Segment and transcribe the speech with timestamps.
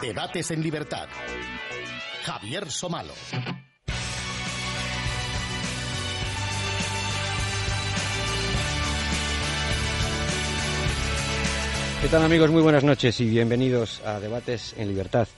[0.00, 1.08] Debates en libertad.
[2.24, 3.12] Javier Somalo.
[12.00, 12.50] ¿Qué tal amigos?
[12.50, 15.28] Muy buenas noches y bienvenidos a Debates en Libertad.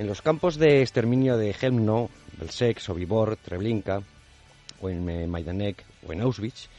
[0.00, 2.08] En los campos de exterminio de Helmno,
[2.38, 4.00] Belzec, Sobibor, Treblinka,
[4.80, 6.70] o en eh, Majdanek o en Auschwitz,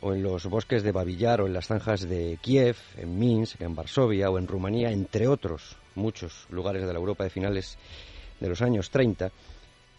[0.00, 3.74] o en los bosques de Babillar o en las zanjas de Kiev, en Minsk, en
[3.74, 7.76] Varsovia o en Rumanía, entre otros muchos lugares de la Europa de finales
[8.38, 9.32] de los años 30,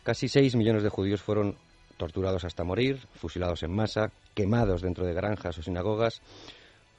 [0.04, 1.58] casi 6 millones de judíos fueron
[1.98, 6.22] torturados hasta morir, fusilados en masa, quemados dentro de granjas o sinagogas,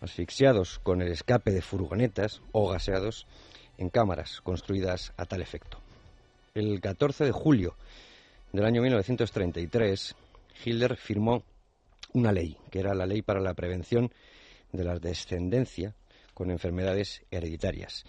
[0.02, 3.26] asfixiados con el escape de furgonetas o gaseados
[3.82, 5.78] en cámaras construidas a tal efecto.
[6.54, 7.74] El 14 de julio
[8.52, 10.14] del año 1933,
[10.64, 11.42] Hitler firmó
[12.14, 14.12] una ley, que era la ley para la prevención
[14.70, 15.94] de la descendencia
[16.32, 18.04] con enfermedades hereditarias.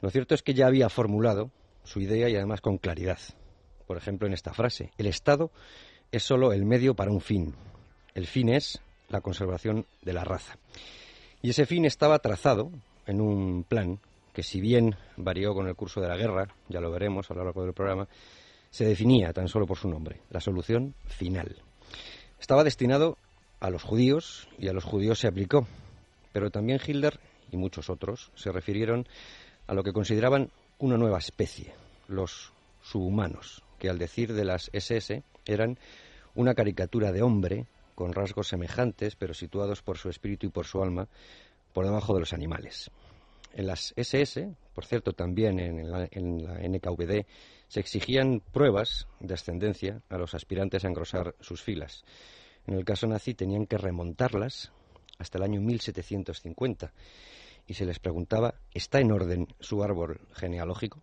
[0.00, 1.50] Lo cierto es que ya había formulado
[1.82, 3.18] su idea y además con claridad.
[3.86, 5.50] Por ejemplo, en esta frase, el Estado
[6.12, 7.54] es solo el medio para un fin.
[8.14, 10.58] El fin es la conservación de la raza.
[11.42, 12.70] Y ese fin estaba trazado
[13.06, 14.00] en un plan
[14.38, 17.42] que si bien varió con el curso de la guerra, ya lo veremos a lo
[17.42, 18.06] largo del programa,
[18.70, 21.56] se definía tan solo por su nombre, la solución final.
[22.38, 23.18] Estaba destinado
[23.58, 25.66] a los judíos y a los judíos se aplicó,
[26.32, 27.18] pero también Hitler
[27.50, 29.08] y muchos otros se refirieron
[29.66, 31.74] a lo que consideraban una nueva especie,
[32.06, 35.80] los subhumanos, que al decir de las SS eran
[36.36, 37.66] una caricatura de hombre
[37.96, 41.08] con rasgos semejantes, pero situados por su espíritu y por su alma
[41.72, 42.88] por debajo de los animales.
[43.58, 47.26] En las SS, por cierto, también en la, NKVD,
[47.66, 52.04] se exigían pruebas de ascendencia a los aspirantes a engrosar sus filas.
[52.68, 54.70] En el caso nazi tenían que remontarlas
[55.18, 56.92] hasta el año 1750
[57.66, 61.00] y se les preguntaba, ¿está en orden su árbol genealógico?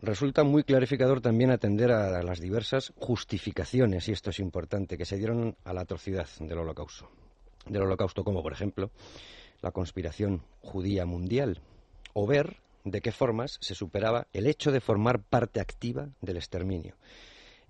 [0.00, 5.18] Resulta muy clarificador también atender a las diversas justificaciones, y esto es importante, que se
[5.18, 7.10] dieron a la atrocidad del holocausto.
[7.66, 8.90] Del holocausto, como por ejemplo
[9.62, 11.60] la conspiración judía mundial,
[12.12, 16.96] o ver de qué formas se superaba el hecho de formar parte activa del exterminio.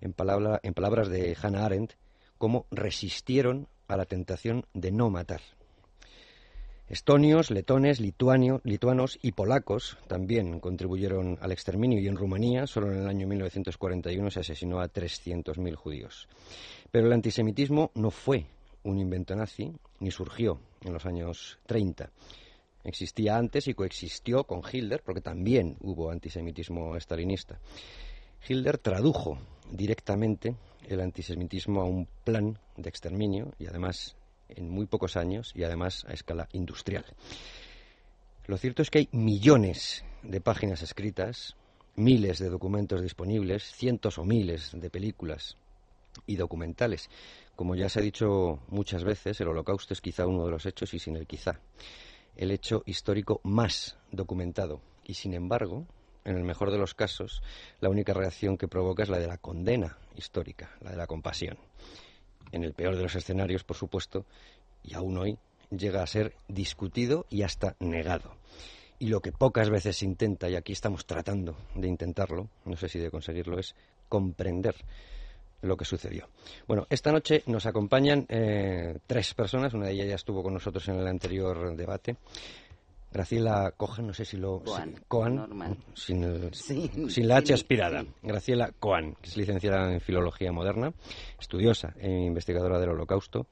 [0.01, 0.13] En,
[0.63, 1.93] en palabras de Hannah Arendt,
[2.37, 5.41] cómo resistieron a la tentación de no matar.
[6.89, 13.07] Estonios, letones, lituanos y polacos también contribuyeron al exterminio y en Rumanía solo en el
[13.07, 16.27] año 1941 se asesinó a 300.000 judíos.
[16.91, 18.45] Pero el antisemitismo no fue
[18.83, 22.09] un invento nazi ni surgió en los años 30.
[22.83, 27.59] Existía antes y coexistió con Hitler porque también hubo antisemitismo estalinista.
[28.47, 29.37] Hitler tradujo
[29.71, 30.55] directamente
[30.87, 34.17] el antisemitismo a un plan de exterminio y además
[34.49, 37.05] en muy pocos años y además a escala industrial.
[38.47, 41.55] Lo cierto es que hay millones de páginas escritas,
[41.95, 45.57] miles de documentos disponibles, cientos o miles de películas
[46.27, 47.09] y documentales.
[47.55, 50.93] Como ya se ha dicho muchas veces, el holocausto es quizá uno de los hechos
[50.93, 51.59] y sin el quizá
[52.35, 54.81] el hecho histórico más documentado.
[55.03, 55.85] Y sin embargo,
[56.25, 57.43] en el mejor de los casos,
[57.79, 61.57] la única reacción que provoca es la de la condena histórica, la de la compasión
[62.53, 64.25] en el peor de los escenarios, por supuesto,
[64.83, 65.37] y aún hoy
[65.71, 68.37] llega a ser discutido y hasta negado.
[68.99, 72.87] Y lo que pocas veces se intenta, y aquí estamos tratando de intentarlo, no sé
[72.89, 73.75] si de conseguirlo, es
[74.07, 74.75] comprender
[75.63, 76.29] lo que sucedió.
[76.67, 80.87] Bueno, esta noche nos acompañan eh, tres personas, una de ellas ya estuvo con nosotros
[80.89, 82.17] en el anterior debate.
[83.11, 84.63] Graciela Cohen, no sé si lo...
[85.07, 85.45] Cohen,
[85.93, 88.03] sin, sin, la H aspirada.
[88.23, 90.91] Graciela Cohen, que es licenciada en Filología Moderna,
[91.39, 93.45] estudiosa e investigadora del Holocausto,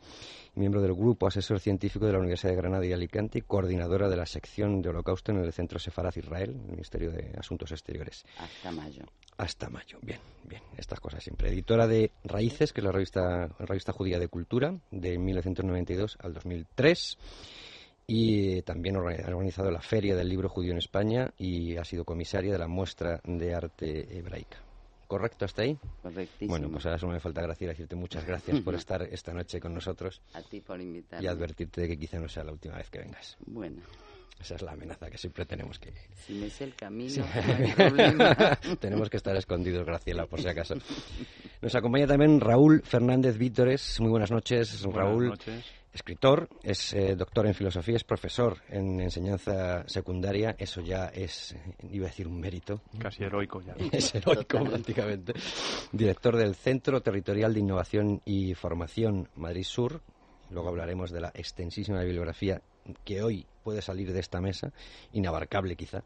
[0.55, 4.17] miembro del Grupo Asesor Científico de la Universidad de Granada y Alicante y coordinadora de
[4.17, 8.25] la sección de Holocausto en el Centro Sefaraz Israel, el Ministerio de Asuntos Exteriores.
[8.37, 9.05] Hasta mayo.
[9.37, 11.49] Hasta mayo, bien, bien, estas cosas siempre.
[11.49, 17.17] Editora de Raíces, que es la revista, revista judía de cultura, de 1992 al 2003
[18.07, 22.51] y también ha organizado la Feria del Libro Judío en España y ha sido comisaria
[22.51, 24.57] de la muestra de arte hebraica.
[25.11, 25.77] ¿Correcto hasta ahí?
[26.01, 26.51] Correctísimo.
[26.51, 29.73] Bueno, pues ahora solo me falta Graciela decirte muchas gracias por estar esta noche con
[29.73, 30.21] nosotros.
[30.31, 31.25] A ti por invitarme.
[31.25, 33.35] Y advertirte de que quizá no sea la última vez que vengas.
[33.45, 33.81] Bueno.
[34.39, 35.91] Esa es la amenaza que siempre tenemos que...
[36.25, 38.35] Si me sé el camino, no hay problema.
[38.79, 40.75] tenemos que estar escondidos, Graciela, por si acaso.
[41.61, 43.99] Nos acompaña también Raúl Fernández Vítores.
[43.99, 45.27] Muy buenas noches, buenas Raúl.
[45.27, 45.65] Noches.
[45.93, 51.75] Escritor, es eh, doctor en filosofía, es profesor en enseñanza secundaria, eso ya es, eh,
[51.91, 52.81] iba a decir un mérito.
[52.97, 53.75] Casi heroico ya.
[53.91, 55.33] es heroico prácticamente.
[55.91, 60.01] Director del Centro Territorial de Innovación y Formación Madrid Sur.
[60.49, 62.61] Luego hablaremos de la extensísima bibliografía
[63.03, 64.71] que hoy puede salir de esta mesa,
[65.13, 66.03] inabarcable quizá.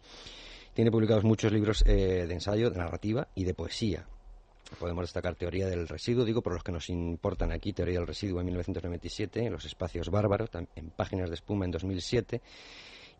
[0.73, 4.05] Tiene publicados muchos libros eh, de ensayo, de narrativa y de poesía.
[4.79, 8.39] Podemos destacar Teoría del Residuo, digo por los que nos importan aquí, Teoría del Residuo
[8.39, 12.41] en 1997, Los Espacios Bárbaros, en Páginas de Espuma en 2007,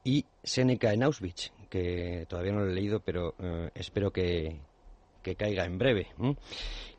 [0.04, 4.60] y Séneca en Auschwitz, que todavía no lo he leído, pero eh, espero que,
[5.26, 6.08] que caiga en breve.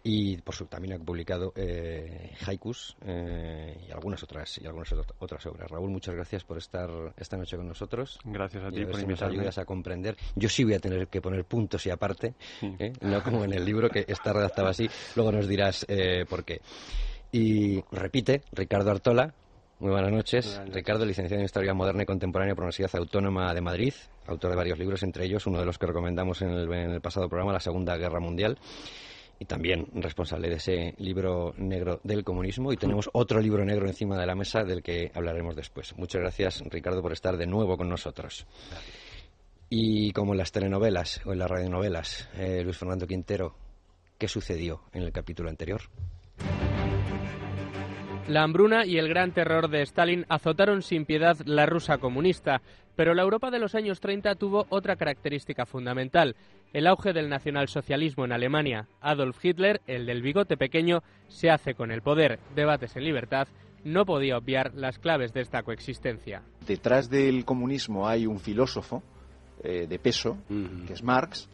[0.02, 5.46] Y por su también ha publicado eh, haikus eh, y algunas otras y algunas otras
[5.46, 5.70] obras.
[5.70, 8.18] Raúl, muchas gracias por estar esta noche con nosotros.
[8.24, 10.16] Gracias a ti por si nos ayudas a comprender.
[10.34, 12.92] Yo sí voy a tener que poner puntos y aparte, ¿eh?
[13.00, 14.88] no como en el libro que está redactado así.
[15.14, 16.60] Luego nos dirás eh, por qué.
[17.30, 19.34] Y repite, Ricardo Artola,
[19.78, 20.60] muy buenas noches.
[20.72, 23.92] Ricardo, licenciado en Historia Moderna y Contemporánea por la Universidad Autónoma de Madrid,
[24.26, 27.52] autor de varios libros, entre ellos uno de los que recomendamos en el, pasado programa,
[27.52, 28.58] La Segunda Guerra Mundial
[29.38, 32.72] y también responsable de ese libro negro del comunismo.
[32.72, 35.94] Y tenemos otro libro negro encima de la mesa del que hablaremos después.
[35.96, 38.46] Muchas gracias, Ricardo, por estar de nuevo con nosotros.
[39.68, 43.54] Y como en las telenovelas o en las radionovelas, eh, Luis Fernando Quintero,
[44.16, 45.82] ¿qué sucedió en el capítulo anterior?
[48.28, 52.60] La hambruna y el gran terror de Stalin azotaron sin piedad la Rusia comunista,
[52.96, 56.34] pero la Europa de los años 30 tuvo otra característica fundamental,
[56.72, 58.88] el auge del nacionalsocialismo en Alemania.
[59.00, 62.40] Adolf Hitler, el del bigote pequeño, se hace con el poder.
[62.56, 63.46] Debates en libertad
[63.84, 66.42] no podía obviar las claves de esta coexistencia.
[66.66, 69.04] Detrás del comunismo hay un filósofo
[69.62, 71.48] eh, de peso, que es Marx,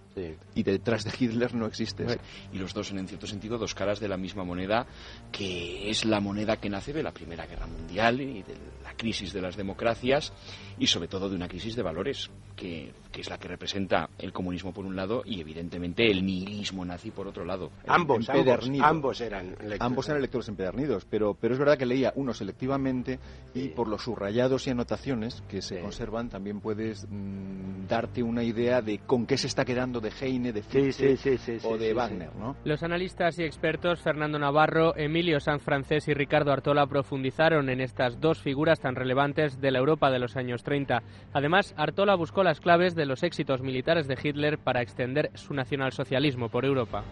[0.55, 2.07] y detrás de Hitler no existe.
[2.53, 4.87] Y los dos, en cierto sentido, dos caras de la misma moneda,
[5.31, 9.33] que es la moneda que nace de la Primera Guerra Mundial y de la crisis
[9.33, 10.33] de las democracias
[10.79, 14.73] y sobre todo de una crisis de valores, que, es la que representa el comunismo
[14.73, 17.71] por un lado y evidentemente el nihilismo nazi por otro lado.
[17.87, 19.81] Ambos, ambos, eran lectores.
[19.81, 23.19] Ambos eran lectores empedernidos, pero, pero es verdad que leía uno selectivamente
[23.55, 28.81] y por los subrayados y anotaciones que se conservan también puedes mm, darte una idea
[28.81, 31.17] de con qué se está quedando de Heine, de Fichte
[31.65, 32.35] o de Wagner.
[32.37, 32.57] ¿no?
[32.65, 38.21] Los analistas y expertos Fernando Navarro, Emilio Sanz Francés y Ricardo Artola profundizaron en estas
[38.21, 41.03] dos figuras tan relevantes de la Europa de los años 30.
[41.33, 46.49] Además, Artola buscó las claves de los éxitos militares de Hitler para extender su nacionalsocialismo
[46.49, 47.05] por Europa.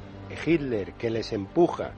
[0.46, 1.92] Hitler, que les empuja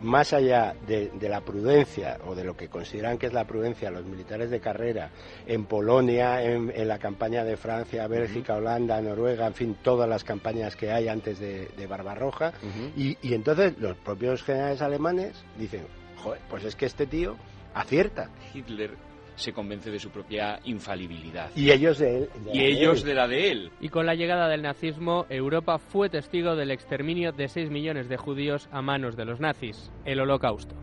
[0.00, 4.04] más allá de, la prudencia o de lo que consideran que es la prudencia los
[4.04, 5.10] militares de carrera
[5.46, 10.76] en Polonia, en, la campaña de Francia, Bélgica, Holanda, Noruega, en fin, todas las campañas
[10.76, 12.52] que hay antes de, Barbarroja.
[12.96, 15.86] y, y, entonces los propios generales alemanes dicen,
[16.22, 17.36] joder, pues es que este tío
[17.74, 18.28] acierta.
[18.52, 19.05] Hitler
[19.36, 21.50] se convence de su propia infalibilidad.
[21.54, 22.28] Y ellos de él.
[22.52, 23.70] y ellos de la de él.
[23.80, 28.16] Y con la llegada del nazismo, Europa fue testigo del exterminio de 6 millones de
[28.16, 30.74] judíos a manos de los nazis, el holocausto.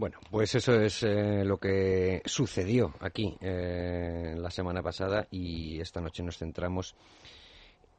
[0.00, 6.00] Bueno, pues eso es eh, lo que sucedió aquí eh, la semana pasada y esta
[6.00, 6.94] noche nos centramos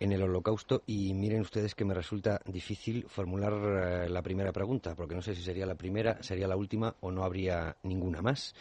[0.02, 4.96] en el holocausto y miren ustedes que me resulta difícil formular eh, la primera pregunta,
[4.96, 8.56] porque no sé si sería la primera, sería la última o no habría ninguna más.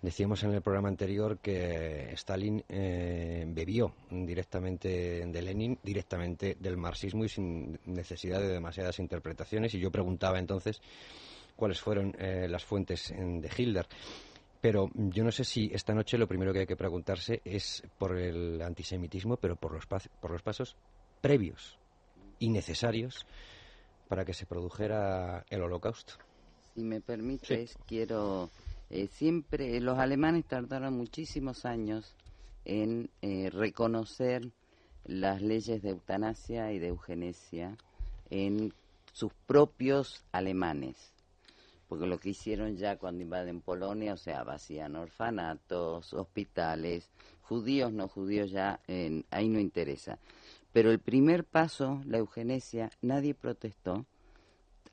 [0.00, 7.24] Decíamos en el programa anterior que Stalin eh, bebió directamente de Lenin, directamente del marxismo
[7.24, 9.74] y sin necesidad de demasiadas interpretaciones.
[9.74, 10.80] Y yo preguntaba entonces
[11.56, 13.88] cuáles fueron eh, las fuentes de Hitler.
[14.64, 18.16] Pero yo no sé si esta noche lo primero que hay que preguntarse es por
[18.16, 20.74] el antisemitismo, pero por los, por los pasos
[21.20, 21.78] previos
[22.38, 23.26] y necesarios
[24.08, 26.14] para que se produjera el holocausto.
[26.74, 28.48] Si me permites, quiero...
[28.88, 32.14] Eh, siempre los alemanes tardaron muchísimos años
[32.64, 34.50] en eh, reconocer
[35.04, 37.76] las leyes de eutanasia y de eugenesia
[38.30, 38.72] en
[39.12, 41.13] sus propios alemanes
[41.88, 47.10] porque lo que hicieron ya cuando invaden Polonia, o sea, vacían orfanatos, hospitales,
[47.42, 48.80] judíos, no judíos, ya
[49.30, 50.18] ahí no interesa.
[50.72, 54.06] Pero el primer paso, la eugenesia, nadie protestó.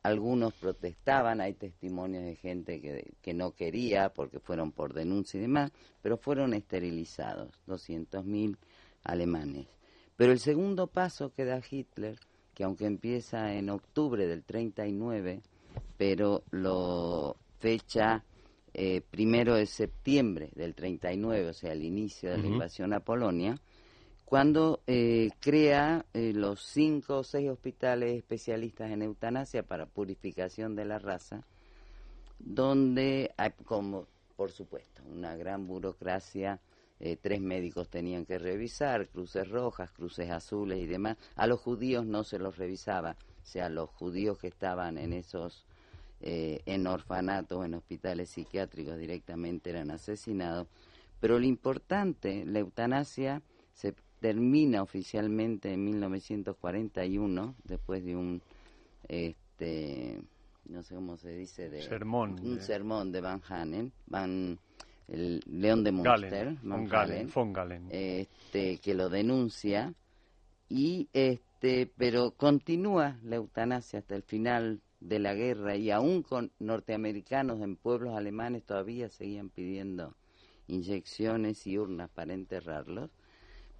[0.03, 5.41] Algunos protestaban, hay testimonios de gente que, que no quería porque fueron por denuncia y
[5.41, 5.71] demás,
[6.01, 8.57] pero fueron esterilizados, 200.000
[9.03, 9.67] alemanes.
[10.17, 12.19] Pero el segundo paso que da Hitler,
[12.53, 15.41] que aunque empieza en octubre del 39,
[15.97, 18.23] pero lo fecha
[18.73, 23.59] eh, primero de septiembre del 39, o sea, el inicio de la invasión a Polonia,
[24.31, 30.85] cuando eh, crea eh, los cinco o seis hospitales especialistas en eutanasia para purificación de
[30.85, 31.45] la raza,
[32.39, 36.61] donde hay como, por supuesto, una gran burocracia.
[37.01, 41.17] Eh, tres médicos tenían que revisar, cruces rojas, cruces azules y demás.
[41.35, 45.65] A los judíos no se los revisaba, sea, los judíos que estaban en esos,
[46.21, 50.67] eh, en orfanatos, en hospitales psiquiátricos directamente eran asesinados.
[51.19, 53.41] Pero lo importante, la eutanasia
[53.73, 58.41] se termina oficialmente en 1941, después de un,
[59.07, 60.21] este,
[60.65, 62.61] no sé cómo se dice, de sermón, un de...
[62.61, 64.59] sermón de Van Hanen, Van
[65.07, 69.93] el León de Munster, Van Galen, von Galen, este, que lo denuncia
[70.71, 76.53] y este, pero continúa la eutanasia hasta el final de la guerra y aún con
[76.59, 80.15] norteamericanos en pueblos alemanes todavía seguían pidiendo
[80.67, 83.09] inyecciones y urnas para enterrarlos.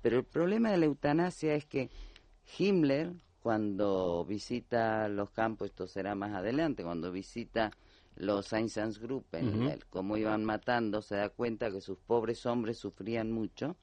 [0.02, 1.90] Pero el problema de la eutanasia es que
[2.58, 7.72] Himmler, cuando visita los campos, esto será más adelante, cuando visita
[8.18, 13.78] los Einsatzgruppen, uh cómo iban matando, se da cuenta que sus pobres hombres sufrían mucho,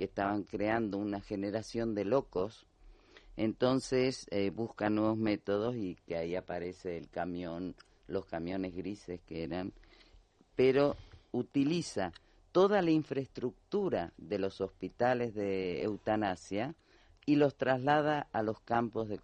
[0.00, 2.64] que estaban creando una generación de locos.
[3.36, 7.74] Entonces eh, busca nuevos métodos y que ahí aparece el camión,
[8.08, 9.74] los camiones grises que eran,
[10.56, 10.96] pero
[11.32, 12.12] utiliza
[12.50, 16.74] toda la infraestructura de los hospitales de eutanasia
[17.26, 19.20] y los traslada a los campos de,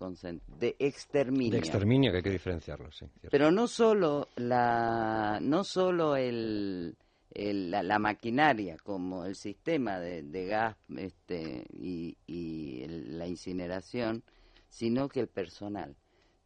[0.59, 1.52] de exterminio.
[1.52, 3.06] De exterminio, que hay que diferenciarlo, sí.
[3.30, 6.99] Pero no solo la, no solo el,
[7.36, 14.22] el, la, maquinaria, como el sistema de, de gas este, y, y el, la incineración,
[14.68, 15.96] sino que el personal.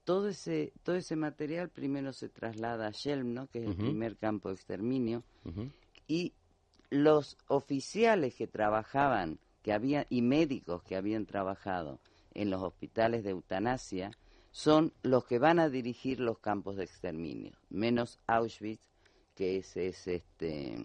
[0.04, 4.49] Todo ese, todo ese material primero se traslada a Shelmno, que es el primer campo
[4.49, 5.73] de exterminio, uh -huh.
[6.09, 6.32] y
[6.90, 12.00] los oficiales que trabajaban que había, y médicos que habían trabajado
[12.35, 14.11] en los hospitales de eutanasia
[14.50, 18.89] son los que van a dirigir los campos de exterminio, menos Auschwitz,
[19.35, 20.77] que ese es este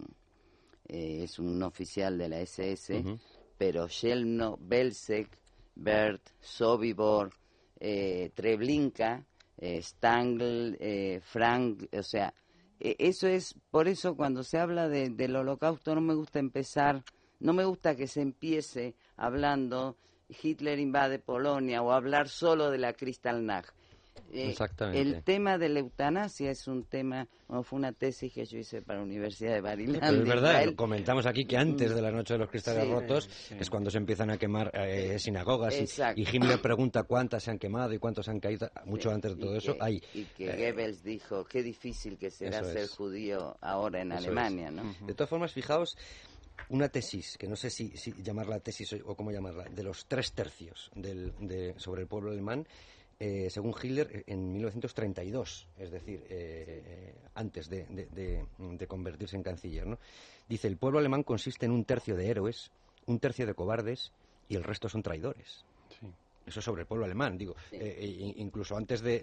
[0.88, 3.18] eh, es un oficial de la SS, uh -huh.
[3.58, 5.28] pero Shelmno, Belzec,
[5.74, 7.32] Bert, Sobibor,
[7.78, 9.24] eh, Treblinka,
[9.58, 12.32] eh, Stangl, eh, Frank, o sea,
[12.78, 17.02] eso es, por eso cuando se habla de, del holocausto no me gusta empezar,
[17.40, 19.96] no me gusta que se empiece hablando
[20.28, 23.74] Hitler invade Polonia o hablar solo de la Kristallnacht.
[24.32, 25.00] Eh, Exactamente.
[25.00, 28.82] El tema de la eutanasia es un tema, bueno, fue una tesis que yo hice
[28.82, 30.00] para la Universidad de Maryland.
[30.00, 33.28] Pero es verdad, comentamos aquí que antes de la noche de los cristales sí, rotos
[33.30, 33.54] sí.
[33.58, 37.58] es cuando se empiezan a quemar eh, sinagogas y, y, Himmler pregunta cuántas se han
[37.58, 39.76] quemado y cuántos han caído, mucho sí, antes de todo eso.
[39.80, 42.90] Hay, y que eh, Goebbels dijo, qué difícil que será ser es.
[42.90, 44.70] judío ahora en eso Alemania.
[44.70, 44.94] ¿no?
[45.06, 45.96] De todas formas, fijaos,
[46.68, 50.06] una tesis, que no sé si, si llamarla tesis o, o, cómo llamarla, de los
[50.06, 52.66] tres tercios del, de, sobre el pueblo alemán,
[53.18, 59.42] eh, según Hitler, en 1932, es decir, eh, antes de, de, de, de, convertirse en
[59.42, 59.86] canciller.
[59.86, 59.98] ¿no?
[60.48, 62.70] Dice, el pueblo alemán consiste en un tercio de héroes,
[63.06, 64.12] un tercio de cobardes
[64.48, 65.64] y el resto son traidores.
[65.98, 66.06] Sí.
[66.46, 67.56] Eso sobre el pueblo alemán, digo.
[67.70, 67.76] Sí.
[67.80, 69.20] Eh, incluso antes de,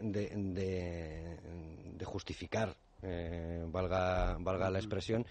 [2.04, 5.26] justificar, eh, valga, valga la expresión,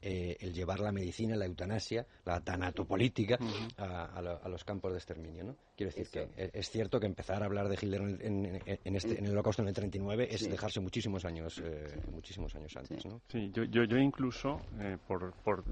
[0.00, 3.74] eh, el llevar la medicina, la eutanasia, la tanatopolítica uh -huh.
[3.78, 5.44] a, a, lo, a, los campos de exterminio.
[5.44, 5.56] ¿no?
[5.76, 6.32] Quiero decir Eso.
[6.34, 9.32] que es cierto que empezar a hablar de Hitler en, en, en, este, en el
[9.32, 10.50] holocausto en el 39 es sí.
[10.50, 13.02] dejarse muchísimos años, eh, muchísimos años antes.
[13.02, 13.20] Sí, ¿no?
[13.28, 15.64] sí yo, yo, yo, incluso, eh, por, por,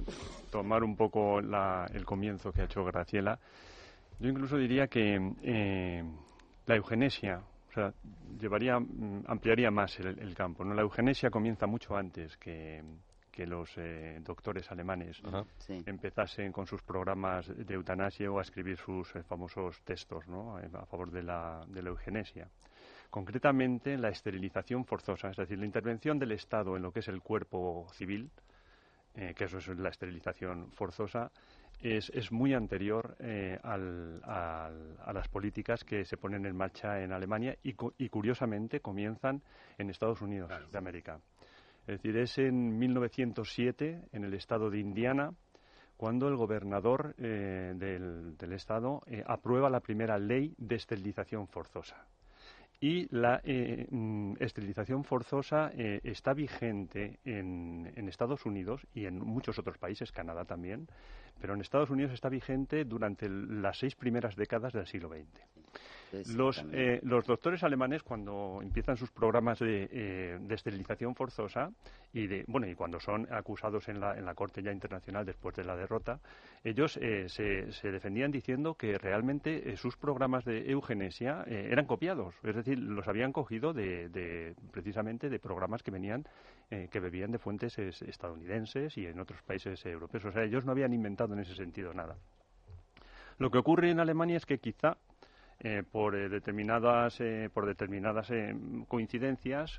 [0.50, 3.38] tomar un poco la, el comienzo que ha hecho Graciela,
[4.18, 6.02] yo incluso diría que eh,
[6.66, 7.92] la eugenesia, o sea,
[8.40, 10.64] llevaría, mm, ampliaría más el, el campo.
[10.64, 10.74] ¿no?
[10.74, 12.82] La eugenesia comienza mucho antes que
[13.36, 15.20] que los eh, doctores alemanes
[15.58, 15.82] sí.
[15.84, 20.56] empezasen con sus programas de eutanasia o a escribir sus eh, famosos textos ¿no?
[20.56, 22.48] a favor de la, de la eugenesia.
[23.10, 27.20] Concretamente, la esterilización forzosa, es decir, la intervención del Estado en lo que es el
[27.20, 28.30] cuerpo civil,
[29.14, 31.30] eh, que eso es la esterilización forzosa,
[31.82, 37.02] es, es muy anterior eh, al, al, a las políticas que se ponen en marcha
[37.02, 39.42] en Alemania y, y curiosamente comienzan
[39.76, 40.68] en Estados Unidos claro.
[40.68, 41.20] de América.
[41.86, 45.32] Es decir, es en 1907, en el estado de Indiana,
[45.96, 52.06] cuando el gobernador eh, del, estado eh, aprueba la primera ley de esterilización forzosa.
[52.80, 59.18] Y la eh, mm, esterilización forzosa eh, está vigente en, en, Estados Unidos y en
[59.18, 60.86] muchos otros países, Canadá también,
[61.40, 65.40] pero en Estados Unidos está vigente durante las seis primeras décadas del siglo XX.
[66.34, 71.70] Los, eh, los doctores alemanes, cuando empiezan sus programas de, eh, de, esterilización forzosa,
[72.12, 75.54] y de, bueno, y cuando son acusados en la, en la Corte ya internacional después
[75.56, 76.20] de la derrota,
[76.64, 81.86] ellos eh, se, se, defendían diciendo que realmente eh, sus programas de eugenesia eh, eran
[81.86, 86.26] copiados, es decir, los habían cogido de, de precisamente de programas que venían,
[86.70, 90.24] eh, que bebían de fuentes estadounidenses y en otros países europeos.
[90.24, 92.16] O sea, ellos no habían inventado en ese sentido nada.
[93.38, 94.96] Lo que ocurre en Alemania es que quizá
[95.60, 98.30] eh, por eh, determinadas eh, por determinadas
[98.88, 99.78] coincidencias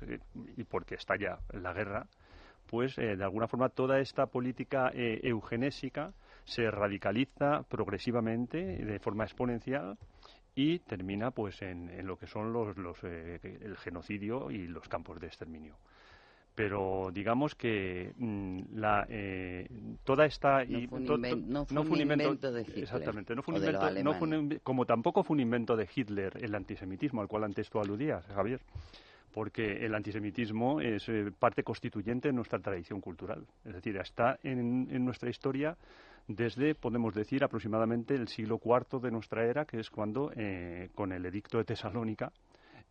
[0.56, 2.06] y porque estalla la guerra,
[2.66, 6.12] pues de alguna forma toda esta política eugenésica
[6.44, 9.96] se radicaliza progresivamente de forma exponencial
[10.54, 15.20] y termina pues en, en lo que son los, los el genocidio y los campos
[15.20, 15.76] de exterminio
[16.58, 19.68] pero digamos que mmm, la, eh,
[20.02, 22.62] toda esta no fue un, to, to, no fue no fue un invento, invento, de
[22.62, 25.88] Hitler exactamente no fue un invento no fue un, como tampoco fue un invento de
[25.94, 28.60] Hitler el antisemitismo al cual antes tú aludías Javier
[29.32, 33.46] porque el antisemitismo es eh, parte constituyente de nuestra tradición cultural.
[33.64, 35.76] Es decir está en, en nuestra historia
[36.26, 41.12] desde, podemos decir, aproximadamente el siglo IV de nuestra era, que es cuando, eh, con
[41.12, 42.32] el edicto de Tesalónica,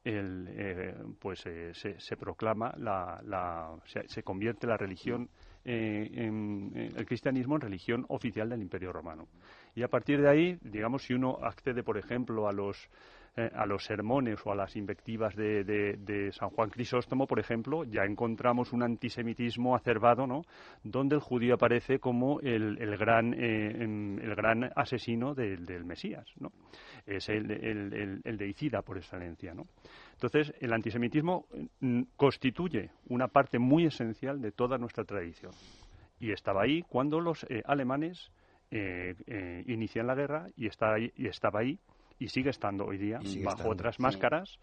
[0.07, 5.29] el, eh, pues eh, se, se, proclama la, la se, se, convierte la religión
[5.65, 9.27] eh, en, en, el cristianismo en religión oficial del Imperio Romano.
[9.75, 12.89] Y a partir de ahí digamos si uno accede por ejemplo a los
[13.37, 17.83] eh, a los sermones o a las invectivas de, de, San Juan Crisóstomo, por ejemplo,
[17.83, 20.41] ya encontramos un antisemitismo acervado, ¿no?
[20.83, 26.27] Donde el judío aparece como el, el gran, eh, el gran asesino del, del Mesías,
[26.39, 26.51] ¿no?
[27.05, 29.67] Es el, el, el, deicida por excelencia, ¿no?
[30.13, 31.45] Entonces, el antisemitismo
[31.79, 35.51] mm, constituye una parte muy esencial de toda nuestra tradición.
[36.19, 38.31] Y estaba ahí cuando los eh, alemanes
[38.71, 41.79] eh, eh, inician la guerra y, está ahí, y estaba ahí
[42.19, 44.59] y sigue estando hoy día bajo estando, otras máscaras,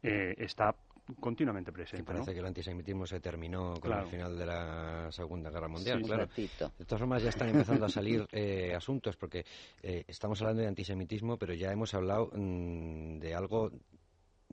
[0.00, 0.08] sí.
[0.08, 0.74] eh, está
[1.20, 2.04] continuamente presente.
[2.04, 2.34] Que parece ¿no?
[2.34, 4.02] que el antisemitismo se terminó con claro.
[4.04, 6.00] el final de la Segunda Guerra Mundial.
[6.00, 6.28] Sí, claro.
[6.78, 9.44] De todas formas, ya están empezando a salir eh, asuntos, porque
[9.82, 13.70] eh, estamos hablando de antisemitismo, pero ya hemos hablado mmm, de algo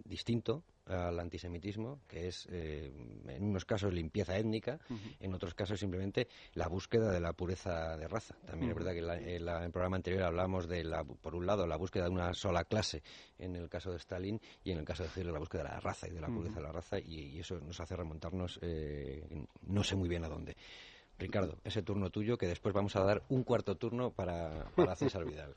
[0.04, 2.92] distinto al antisemitismo, que es eh,
[3.28, 5.16] en unos casos limpieza étnica, uh -huh.
[5.20, 8.36] en otros casos simplemente la búsqueda de la pureza de raza.
[8.46, 8.78] También uh -huh.
[8.80, 11.48] es verdad que la, en, la, en, el programa anterior hablamos de, la, por un
[11.48, 13.02] lado, la búsqueda de una sola clase
[13.40, 15.80] en el caso de Stalin y en el caso de Hitler la búsqueda de la
[15.80, 16.56] raza y de la pureza uh -huh.
[16.58, 19.24] de la raza y, y, eso nos hace remontarnos eh,
[19.64, 20.55] no sé muy bien a dónde.
[21.18, 25.25] Ricardo, ese turno tuyo que después vamos a dar un cuarto turno para, para César
[25.25, 25.55] Vidal.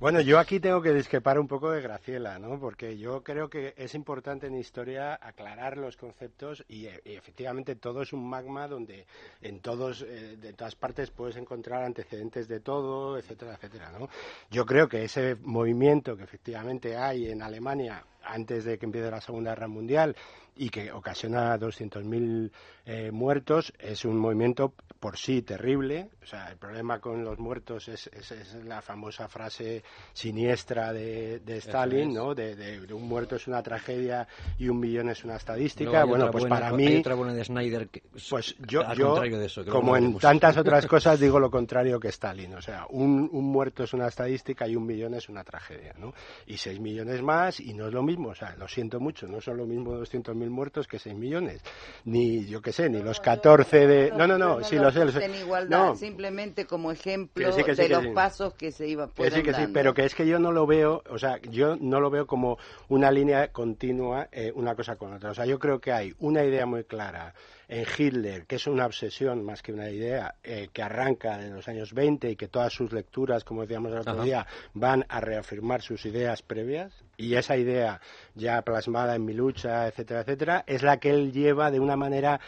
[0.00, 2.58] Bueno, yo aquí tengo que discrepar un poco de Graciela, ¿no?
[2.58, 8.02] Porque yo creo que es importante en historia aclarar los conceptos y, y efectivamente todo
[8.02, 9.06] es un magma donde
[9.40, 14.08] en todos, eh, de todas partes puedes encontrar antecedentes de todo, etcétera, etcétera, ¿no?
[14.50, 19.20] Yo creo que ese movimiento que efectivamente hay en Alemania antes de que empiece la
[19.20, 20.16] Segunda Guerra Mundial
[20.56, 22.50] y que ocasiona 200.000
[22.86, 26.10] eh, muertos, es un movimiento por sí terrible.
[26.22, 31.40] O sea, el problema con los muertos es, es, es la famosa frase siniestra de,
[31.40, 32.14] de Stalin, es.
[32.14, 32.34] ¿no?
[32.34, 34.26] De, de, de, un muerto es una tragedia
[34.58, 36.00] y un millón es una estadística.
[36.00, 36.86] No, bueno, pues buena, para mí...
[36.86, 41.18] Hay otra buena de Snyder que, pues yo, yo eso, como en tantas otras cosas,
[41.18, 42.54] digo lo contrario que Stalin.
[42.54, 46.14] O sea, un, un muerto es una estadística y un millón es una tragedia, ¿no?
[46.46, 48.28] Y seis millones más y no es lo mismo.
[48.28, 51.62] O sea, lo siento mucho, no son lo mismo 200.000 mil muertos que 6 millones,
[52.04, 54.10] ni yo qué sé, ni los 14 de...
[54.10, 55.04] No, no, no, sí lo sé.
[55.04, 55.24] Lo sé.
[55.24, 55.96] En igualdad, no.
[55.96, 59.66] simplemente como ejemplo sí, sí, de los pasos que se iban Que sí, que dando.
[59.66, 62.26] sí, pero que es que yo no lo veo, o sea, yo no lo veo
[62.26, 65.30] como una línea continua, eh, una cosa con otra.
[65.30, 67.34] O sea, yo creo que hay una idea muy clara
[67.74, 71.66] en Hitler, que es una obsesión más que una idea, eh, que arranca en los
[71.66, 74.22] años 20 y que todas sus lecturas, como decíamos el otro Ajá.
[74.22, 78.00] día, van a reafirmar sus ideas previas, y esa idea
[78.36, 82.38] ya plasmada en mi lucha, etcétera, etcétera, es la que él lleva de una manera,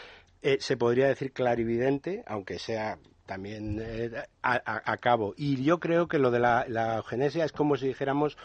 [0.42, 4.12] eh, se podría decir, clarividente, aunque sea también eh,
[4.42, 5.34] a, cabo.
[5.36, 8.38] Y yo creo que lo de la, la eugenesia es como si dijéramos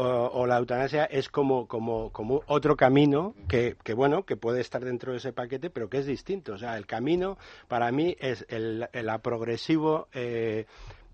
[0.00, 5.12] o, la eutanasia es como, como, como otro camino que, bueno, que puede estar dentro
[5.12, 6.52] de ese paquete, pero que es distinto.
[6.52, 10.66] O sea, el camino para mí es el, el progresivo eh,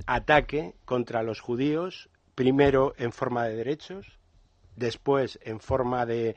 [0.07, 4.19] ataque contra los judíos, primero en forma de derechos,
[4.77, 6.37] después en forma de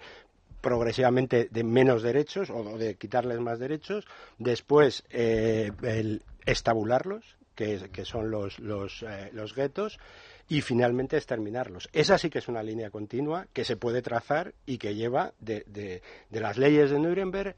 [0.62, 4.06] progresivamente de menos derechos o de quitarles más derechos,
[4.38, 10.00] después eh, el estabularlos, que, que son los, los, eh, los guetos,
[10.48, 11.90] y finalmente exterminarlos.
[11.92, 15.64] Esa sí que es una línea continua que se puede trazar y que lleva de,
[15.68, 16.02] de,
[16.40, 17.56] las leyes de Nuremberg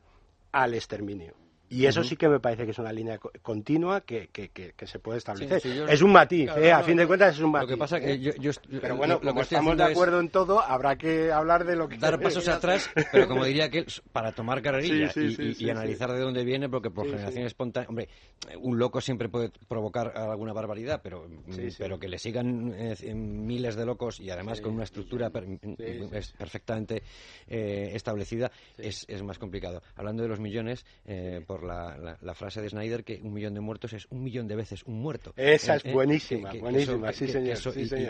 [0.52, 1.34] al exterminio.
[1.70, 4.98] Y eso sí que me parece que es una línea continua que, que, que, se
[4.98, 5.62] puede establecer.
[5.88, 6.72] es un matiz, ¿eh?
[6.72, 7.70] a fin de cuentas es un matiz.
[7.70, 8.20] Lo que pasa ¿eh?
[8.20, 8.52] que yo,
[8.82, 11.98] pero bueno, lo, como estamos de acuerdo en todo, habrá que hablar de lo que...
[11.98, 16.70] Dar pasos atrás, pero como diría que para tomar carrerilla y, analizar de dónde viene,
[16.70, 17.88] porque por generación espontánea...
[17.88, 18.10] Hombre,
[18.60, 21.28] un loco siempre puede provocar alguna barbaridad, pero,
[21.78, 27.04] pero que le sigan eh, miles de locos y además con una estructura perfectamente
[27.48, 29.84] establecida es, es más complicado.
[29.96, 30.84] Hablando de los millones,
[31.46, 34.84] por la, frase de Snyder que un millón de muertos es un millón de veces
[34.86, 35.34] un muerto.
[35.36, 37.58] Esa es buenísima, buenísima, sí, señor.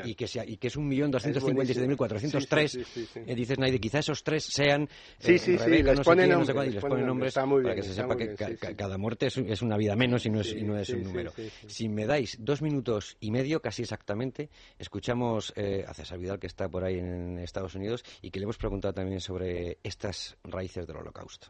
[0.06, 3.80] Y, que es un millón doscientos cincuenta y siete mil cuatrocientos tres, eh, dice Snyder,
[3.80, 8.36] quizá esos tres sean sí, sí, sí, les ponen nombres para que se sepa que
[8.76, 11.34] cada muerte es, una vida menos y no es, y no es un número.
[11.68, 16.48] Si me dais dos minutos y medio, casi exactamente, escuchamos eh, a César Vidal, que
[16.48, 20.88] está por ahí en Estados Unidos, y que le hemos preguntado también sobre estas raíces
[20.88, 21.48] del holocausto.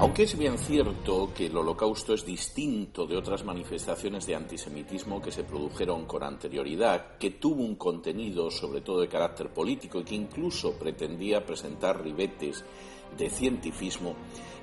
[0.00, 5.30] Aunque es bien cierto que el holocausto es distinto de otras manifestaciones de antisemitismo que
[5.30, 10.16] se produjeron con anterioridad, que tuvo un contenido sobre todo de carácter político y que
[10.16, 12.64] incluso pretendía presentar ribetes
[13.16, 14.16] de cientifismo,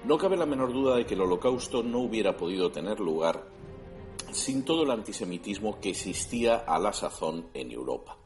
[0.03, 3.45] no cabe la menor duda de que el holocausto no hubiera podido tener lugar
[4.31, 8.17] sin todo el antisemitismo que existía a la sazón en Europa.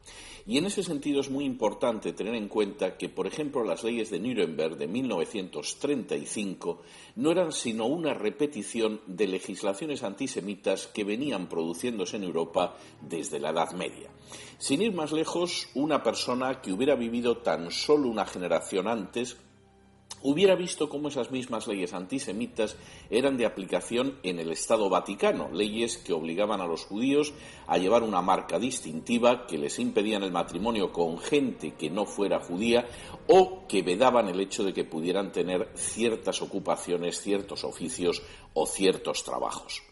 [0.48, 4.10] Y en ese sentido es muy importante tener en cuenta que, por ejemplo, las leyes
[4.10, 6.82] de Nuremberg de 1935
[7.16, 13.50] no eran sino una repetición de legislaciones antisemitas que venían produciéndose en Europa desde la
[13.50, 14.08] Edad Media.
[14.58, 19.36] Sin ir más lejos, una persona que hubiera vivido tan solo una generación antes
[20.22, 22.76] hubiera visto cómo esas mismas leyes antisemitas
[23.10, 27.32] eran de aplicación en el Estado Vaticano, leyes que obligaban a los judíos
[27.66, 32.40] a llevar una marca distintiva, que les impedían el matrimonio con gente que no fuera
[32.40, 32.86] judía
[33.28, 38.22] o que vedaban el hecho de que pudieran tener ciertas ocupaciones, ciertos oficios
[38.54, 39.82] o ciertos trabajos.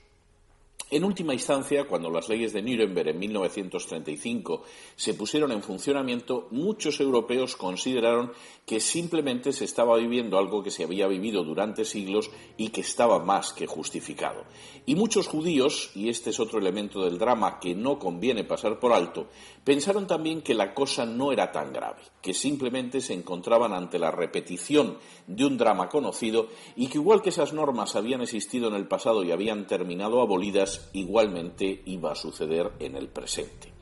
[0.94, 4.62] En última instancia, cuando las leyes de Nuremberg en 1935
[4.94, 8.30] se pusieron en funcionamiento, muchos europeos consideraron
[8.64, 13.18] que simplemente se estaba viviendo algo que se había vivido durante siglos y que estaba
[13.18, 14.44] más que justificado.
[14.86, 18.92] Y muchos judíos, y este es otro elemento del drama que no conviene pasar por
[18.92, 19.26] alto,
[19.64, 24.12] pensaron también que la cosa no era tan grave, que simplemente se encontraban ante la
[24.12, 28.86] repetición de un drama conocido y que igual que esas normas habían existido en el
[28.86, 33.72] pasado y habían terminado abolidas, igualmente iba a suceder en el presente.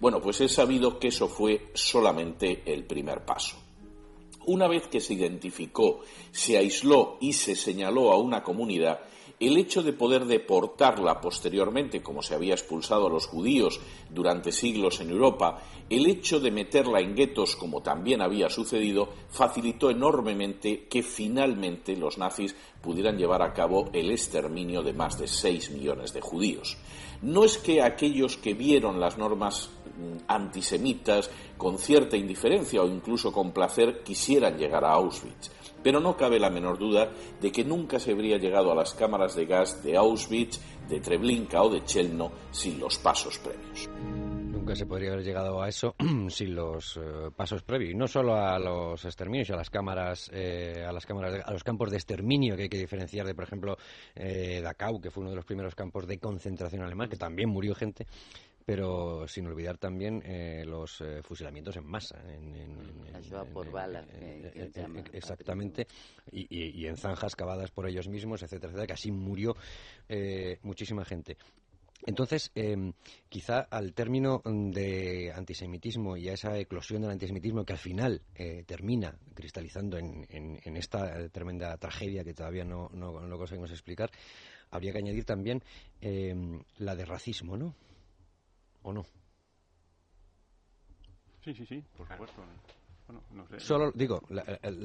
[0.00, 3.56] Bueno, pues es sabido que eso fue solamente el primer paso.
[4.46, 9.00] Una vez que se identificó, se aisló y se señaló a una comunidad,
[9.40, 15.00] el hecho de poder deportarla posteriormente, como se había expulsado a los judíos durante siglos
[15.00, 21.02] en Europa, el hecho de meterla en guetos, como también había sucedido, facilitó enormemente que
[21.02, 26.20] finalmente los nazis pudieran llevar a cabo el exterminio de más de 6 millones de
[26.20, 26.76] judíos.
[27.22, 33.32] No es que aquellos que vieron las normas mm, antisemitas con cierta indiferencia o incluso
[33.32, 37.10] con placer quisieran llegar a Auschwitz pero no cabe la menor duda
[37.40, 41.62] de que nunca se habría llegado a las cámaras de gas de Auschwitz, de Treblinka
[41.62, 43.88] o de Chelno sin los pasos previos.
[44.68, 45.94] Nunca se podría haber llegado a eso
[46.28, 50.92] sin los eh, pasos previos, no solo a los exterminios, a las cámaras, eh, a
[50.92, 53.76] las cámaras, a los campos de exterminio que hay que diferenciar de, por ejemplo,
[54.14, 57.74] eh, Dachau, que fue uno de los primeros campos de concentración alemán, que también murió
[57.74, 58.06] gente
[58.68, 62.22] pero sin olvidar también eh, los eh, fusilamientos en masa.
[62.30, 64.06] En, en, por balas.
[65.10, 65.86] exactamente,
[66.30, 69.56] y, en zanjas cavadas por ellos mismos, etcétera, etcétera, que así murió
[70.06, 71.38] eh, muchísima gente.
[72.04, 72.92] Entonces, em,
[73.30, 78.20] quizá al término de antisemitismo y a esa eclosión del antisemitismo que al final
[78.66, 84.10] termina cristalizando en, esta tremenda tragedia que todavía no, no, no, conseguimos explicar,
[84.70, 85.62] habría que añadir también
[86.02, 87.74] em, la de racismo, ¿no?
[88.82, 89.04] ¿O no?
[91.44, 92.42] Sí, sí, sí, por supuesto.
[93.56, 94.44] Solo digo, la,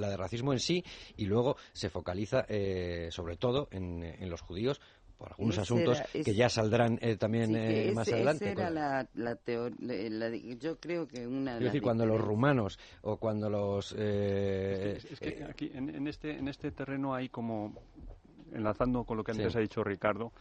[0.10, 0.84] de racismo en sí
[1.17, 4.79] y luego se focaliza eh, sobre todo en, los judíos
[5.17, 8.51] por algunos asuntos que ya saldrán eh, también eh, más adelante.
[8.51, 11.58] Esa era la, teoría, yo creo que una...
[11.58, 13.91] Es decir, cuando los rumanos o cuando los...
[13.91, 17.73] es, que, aquí en, este, en este terreno hay como,
[18.53, 20.32] enlazando con lo que antes ha dicho Ricardo,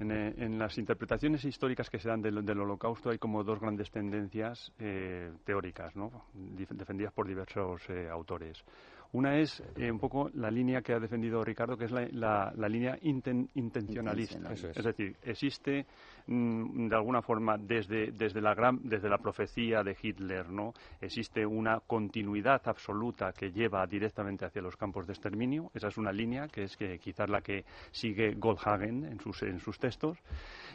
[0.00, 4.72] eh, en, las interpretaciones históricas que se dan del, Holocausto hay como dos grandes tendencias
[4.78, 6.26] eh, teóricas, ¿no?
[6.34, 8.64] defendidas por diversos eh, autores.
[9.12, 12.68] Una es eh, un poco la línea que ha defendido Ricardo, que es la, la,
[12.68, 14.52] línea intencionalista.
[14.52, 14.64] Es.
[14.64, 14.84] es.
[14.84, 15.86] decir, existe
[16.26, 20.74] mm, de alguna forma desde, desde, la gran, desde la profecía de Hitler, ¿no?
[21.00, 25.70] Existe una continuidad absoluta que lleva directamente hacia los campos de exterminio.
[25.72, 29.58] Esa es una línea que es que quizás la que sigue Goldhagen en sus, en
[29.58, 30.18] sus textos.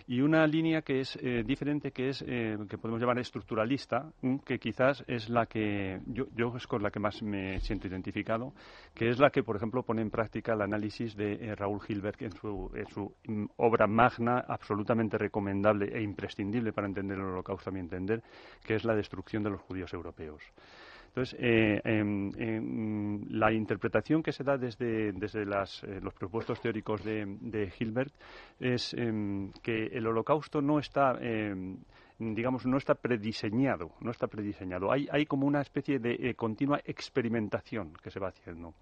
[0.07, 4.11] Y una línea que es eh, diferente, que es eh, que podemos llamar estructuralista,
[4.45, 8.53] que quizás es la que yo, yo es con la que más me siento identificado,
[8.93, 12.21] que es la que, por ejemplo, pone en práctica el análisis de eh, Raúl Gilbert
[12.21, 17.69] en su, en su mm, obra magna, absolutamente recomendable e imprescindible para entender el holocausto,
[17.69, 18.21] a mi entender,
[18.63, 20.43] que es la destrucción de los judíos europeos.
[21.13, 26.59] Entonces, eh, em, em, la interpretación que se da desde, desde las, eh, los propuestos
[26.59, 28.11] teóricos de, de Hilbert
[28.59, 31.19] es em, que el holocausto no está
[32.35, 34.91] digamos, no está prediseñado, no está prediseñado.
[34.91, 38.73] Hay, hay como una especie de eh, continua experimentación que se va haciendo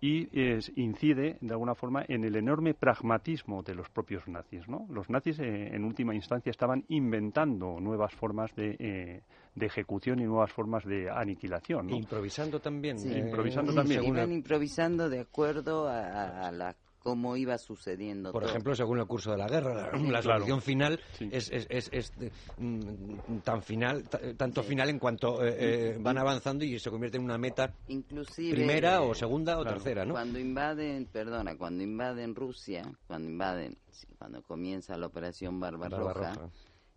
[0.00, 0.28] y
[0.76, 4.86] incide, de alguna forma, en el enorme pragmatismo de los propios nazis, ¿no?
[4.90, 9.22] Los nazis, eh, en última instancia, estaban inventando nuevas formas de, eh,
[9.54, 12.96] de ejecución y nuevas formas de aniquilación, Improvisando también.
[12.98, 14.04] improvisando también.
[14.04, 16.74] Iban improvisando de acuerdo a, a la
[17.06, 18.32] cómo iba sucediendo.
[18.32, 22.12] Por ejemplo, según el curso de la guerra, la, solución final es, es, es,
[22.58, 27.22] mm, tan final, tanto final en cuanto eh, eh, van avanzando y se convierte en
[27.22, 30.14] una meta Inclusive, primera o segunda o tercera, ¿no?
[30.14, 33.78] Cuando invaden, perdona, cuando invaden Rusia, cuando invaden,
[34.18, 36.50] cuando comienza la operación Barbarroja,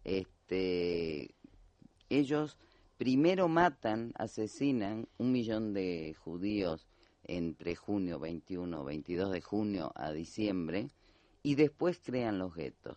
[0.03, 1.35] este,
[2.09, 2.57] ellos
[2.97, 6.88] primero matan, asesinan un millón de judíos
[7.29, 10.89] entre junio 21, 22 de junio a diciembre
[11.43, 12.95] y después crean los guetos.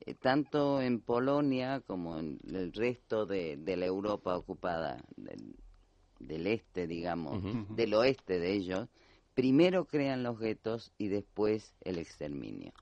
[0.00, 7.42] Eh, tanto en Polonia como en el resto de, la Europa ocupada, del, este, digamos,
[7.70, 8.88] del oeste de ellos,
[9.34, 12.72] primero crean los guetos y después el exterminio.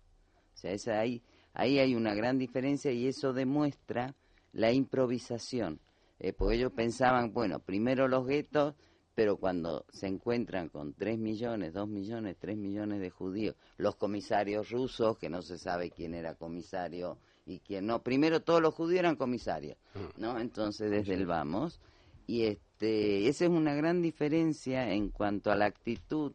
[0.55, 1.23] O sea, esa, ahí,
[1.55, 4.15] ahí hay una gran diferencia y eso demuestra
[4.53, 5.81] la improvisación.
[6.19, 8.75] Eh, porque ellos pensaban, bueno, primero los guetos,
[9.15, 14.71] pero cuando se encuentran con 3 millones, 2 millones, 3 millones de judíos, los comisarios
[14.71, 19.01] rusos, que no se sabe quién era comisario y quién no, primero todos los judíos
[19.01, 20.21] eran comisarios, mm.
[20.21, 20.39] ¿no?
[20.39, 21.81] Entonces desde el vamos,
[22.27, 26.33] y este, esa es una gran diferencia en cuanto a la actitud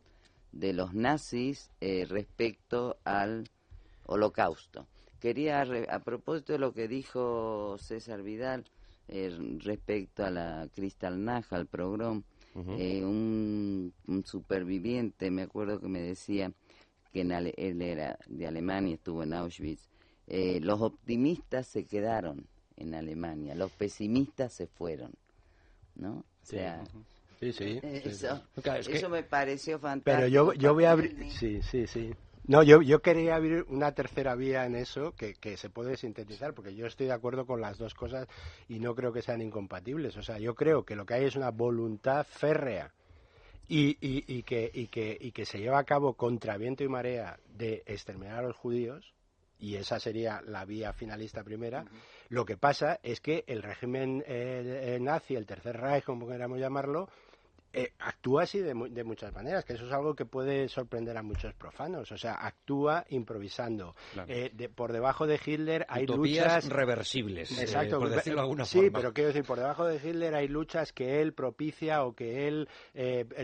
[0.52, 3.50] de los nazis eh, respecto al
[4.06, 4.88] holocausto.
[5.20, 8.66] Quería, a propósito de lo que dijo César Vidal
[9.08, 12.22] eh, respecto a la Crystal Naja, al programa,
[12.78, 13.94] eh, un,
[14.26, 16.52] superviviente, me acuerdo que me decía
[17.14, 19.88] que él era de Alemania, estuvo en Auschwitz,
[20.28, 25.12] eh, los optimistas se quedaron en Alemania, los pesimistas se fueron,
[25.96, 26.18] ¿no?
[26.18, 26.84] O sea,
[27.40, 30.04] sí, sí, eso, me pareció fantástico.
[30.04, 32.14] Pero yo, yo voy a abrir, sí, sí, sí.
[32.48, 36.54] No, yo, yo quería abrir una tercera vía en eso que, que, se puede sintetizar,
[36.54, 38.26] porque yo estoy de acuerdo con las dos cosas
[38.70, 40.16] y no creo que sean incompatibles.
[40.16, 42.94] O sea, yo creo que lo que hay es una voluntad férrea
[43.68, 46.88] y, y, y, que, y, que, y que se lleva a cabo contra viento y
[46.88, 49.14] marea de exterminar a los judíos,
[49.60, 51.84] y esa sería la vía finalista primera.
[52.30, 56.60] Lo que pasa es que el régimen eh, eh, nazi, el Tercer Reich, como queramos
[56.60, 57.10] llamarlo,
[57.78, 61.22] eh, actúa así de, de, muchas maneras, que eso es algo que puede sorprender a
[61.22, 62.12] muchos profanos.
[62.12, 63.96] O sea, actúa improvisando.
[64.28, 68.78] Eh, por debajo de Hitler hay luchas reversibles, eh, Exacto, por decirlo de alguna sí,
[68.78, 68.88] forma.
[68.88, 72.48] Sí, pero quiero decir, por debajo de Hitler hay luchas que él propicia o que
[72.48, 72.68] él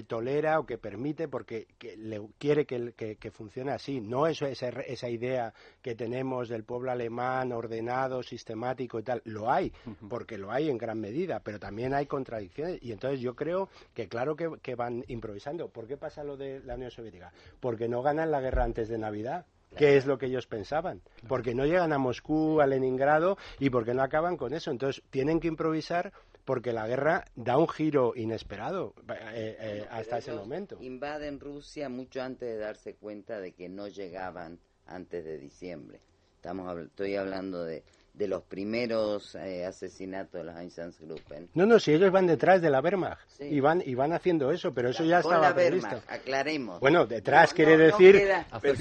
[0.07, 4.01] tolera o que permite porque le quiere que, que, funcione así.
[4.01, 9.21] No eso esa, esa idea que tenemos del pueblo alemán ordenado, sistemático y tal.
[9.25, 9.71] Lo hay,
[10.09, 12.81] porque lo hay en gran medida, pero también hay contradicciones.
[12.81, 15.69] Y entonces yo creo que claro que, van improvisando.
[15.69, 17.31] ¿Por qué pasa lo de la Unión Soviética?
[17.59, 19.45] Porque no ganan la guerra antes de Navidad.
[19.75, 21.01] ¿Qué es lo que ellos pensaban?
[21.27, 24.69] Porque no llegan a Moscú, a Leningrado y porque no acaban con eso.
[24.69, 26.13] Entonces tienen que improvisar
[26.45, 30.77] porque la guerra da un giro inesperado eh, eh, hasta ese momento.
[30.79, 36.01] Invaden Rusia mucho antes de darse cuenta de que no llegaban antes de diciembre.
[36.35, 37.83] Estamos, estoy hablando de
[38.13, 41.49] de los primeros eh, asesinatos de los Einsatzgruppen.
[41.55, 44.71] No, no, si ellos van detrás de la Wehrmacht y, van, y van haciendo eso,
[44.71, 45.99] pero eso ya estaba la previsto.
[46.07, 46.79] aclaremos.
[46.79, 48.21] Bueno, detrás quiere decir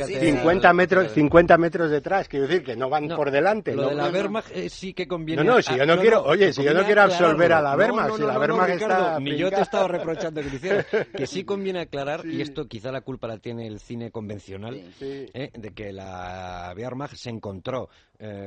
[0.07, 3.75] 50, metros, 50 metros detrás, quiere decir que no van por delante.
[3.75, 5.43] Lo de la Wehrmacht eh, sí que conviene.
[5.43, 8.17] No, no, si yo no, quiero, oye, si yo no quiero absolver a la Wehrmacht,
[8.17, 9.19] si la Wehrmacht está...
[9.19, 12.67] Ni yo te he estado reprochando que lo hicieras, que sí conviene aclarar, y esto
[12.67, 17.89] quizá la culpa la tiene el cine convencional, eh, de que la Wehrmacht se encontró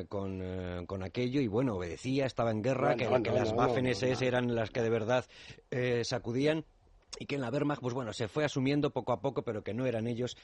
[0.07, 4.69] con con aquello y bueno, obedecía, estaba en guerra, que, las Waffen SS eran las
[4.69, 5.25] que de verdad
[5.71, 6.65] eh, sacudían
[7.17, 9.73] y que en la Wehrmacht, pues bueno, se fue asumiendo poco a poco, pero que
[9.73, 10.35] no eran ellos.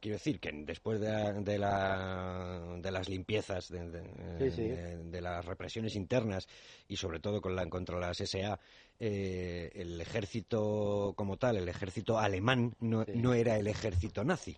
[0.00, 1.08] Quiero decir que después de,
[1.42, 4.68] de, la, de las limpiezas, de, de, Sí, sí.
[4.68, 6.46] de las represiones internas
[6.88, 8.60] y sobre todo con la, contra las SA,
[9.00, 13.12] eh, el ejército como tal, el ejército alemán, no, Sí.
[13.16, 14.56] no era el ejército nazi.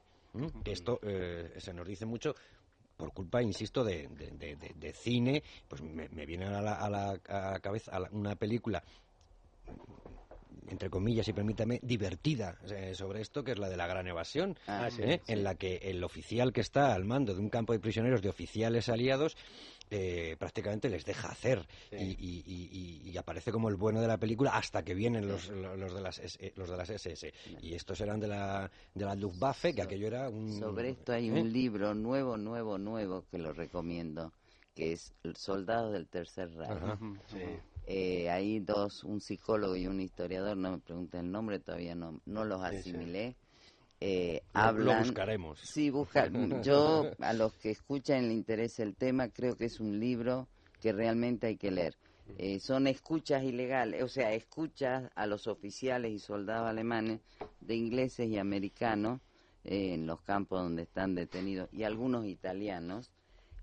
[0.64, 2.35] Que esto eh, se nos dice mucho
[2.97, 6.91] por culpa, insisto, de, de- de- de- cine, pues me, me viene a la, a
[6.91, 8.83] la- a cabeza una película
[10.68, 14.57] entre comillas, y permítame, divertida eh, sobre esto, que es la de la gran evasión,
[14.66, 15.20] Ah, ¿eh?
[15.27, 18.29] en la que el oficial que está al mando de un campo de prisioneros de
[18.29, 19.37] oficiales aliados
[19.90, 21.96] eh, prácticamente les deja hacer Sí.
[21.96, 25.29] y, y- y- y- y aparece como el bueno de la película hasta que vienen
[25.29, 29.05] los, los de las S- los de las SS y estos eran de la de
[29.05, 31.33] la Luftwaffe que aquello era un Sobre esto hay ¿eh?
[31.33, 34.33] un libro nuevo, nuevo, nuevo que lo recomiendo,
[34.75, 36.70] que es El Soldado del Tercer Reich.
[36.70, 36.98] Ajá.
[37.27, 37.38] Sí.
[37.87, 42.21] Eh, hay dos, un psicólogo y un historiador, no me pregunten el nombre, todavía no,
[42.27, 43.37] no los asimilé.
[44.01, 45.61] eh, Lo- lo hablan, buscaremos.
[45.61, 46.29] Sí, busca.
[46.62, 50.49] Yo, a los que escuchan le interesa el tema, creo que es un libro
[50.81, 51.97] que realmente hay que leer.
[52.38, 57.21] Eh, son escuchas ilegales, o sea, escuchas a los oficiales y soldados alemanes
[57.61, 59.21] de ingleses y americanos
[59.64, 63.12] eh, en los campos donde están detenidos y algunos italianos,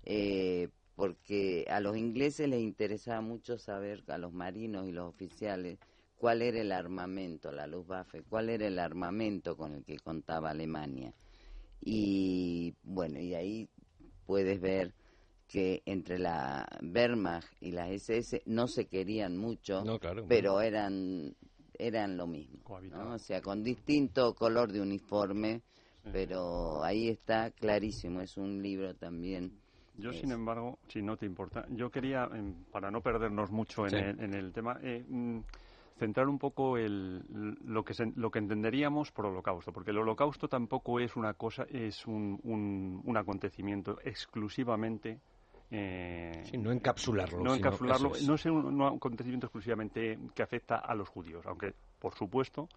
[0.04, 0.68] eh,
[1.00, 5.78] porque a los ingleses les interesaba mucho saber, a los marinos y los oficiales,
[6.18, 11.14] cuál era el armamento, la Luftwaffe, cuál era el armamento con el que contaba Alemania.
[11.80, 13.70] Y bueno, y ahí
[14.26, 14.92] puedes ver
[15.48, 20.26] que entre la Wehrmacht y las SS no se querían mucho, No, claro.
[20.28, 21.34] pero eran
[21.78, 22.58] eran lo mismo,
[22.92, 25.62] o sea, con distinto color de uniforme,
[26.12, 29.59] pero ahí está clarísimo, es un libro también.
[30.00, 33.86] Yo, Es- sin embargo, si no te importa, yo quería, em, para no perdernos mucho
[33.86, 33.96] en, Sí.
[33.96, 35.38] el, en el tema, eh, mm,
[35.98, 37.22] centrar un poco el,
[37.64, 41.64] lo, que se- lo que entenderíamos por holocausto, porque el holocausto tampoco es una cosa,
[41.68, 45.20] es un, un, un acontecimiento exclusivamente.
[45.70, 48.26] eh, Sí, no encapsularlo, No encapsularlo, es.
[48.26, 52.68] no es un, un acontecimiento exclusivamente que afecta a los judíos, aunque, por supuesto,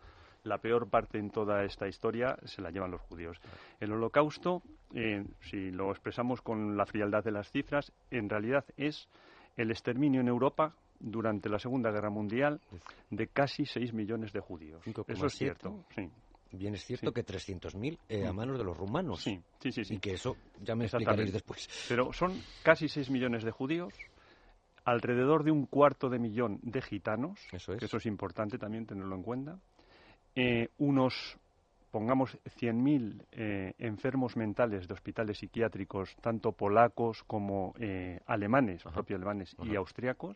[0.44, 3.40] la peor parte en toda esta historia se la llevan los judíos.
[3.80, 4.62] El holocausto,
[4.94, 9.08] eh, si lo expresamos con la frialdad de las cifras, en realidad es
[9.58, 12.62] el exterminio en Europa durante la Segunda Guerra Mundial
[13.10, 14.82] de casi 6 millones de judíos.
[14.86, 15.14] 5,7.
[15.14, 16.10] Eso es cierto, sí.
[16.52, 17.14] Bien es cierto Sí.
[17.14, 18.36] que 300.000 eh, a Mm.
[18.36, 19.22] manos de los rumanos.
[19.24, 19.84] Sí, sí, sí.
[19.84, 19.96] sí.
[19.96, 21.68] Y que eso ya me explicaréis después.
[21.90, 23.92] Pero son casi 6 millones de judíos,
[24.86, 27.80] alrededor de un cuarto de millón de gitanos, Eso es.
[27.80, 29.60] que eso es importante también tenerlo en cuenta,
[30.36, 31.38] eh, unos,
[31.94, 38.96] pongamos, 100.000 eh, enfermos mentales de hospitales psiquiátricos, tanto polacos como eh, alemanes, Ajá.
[38.96, 40.36] propios alemanes y austriacos,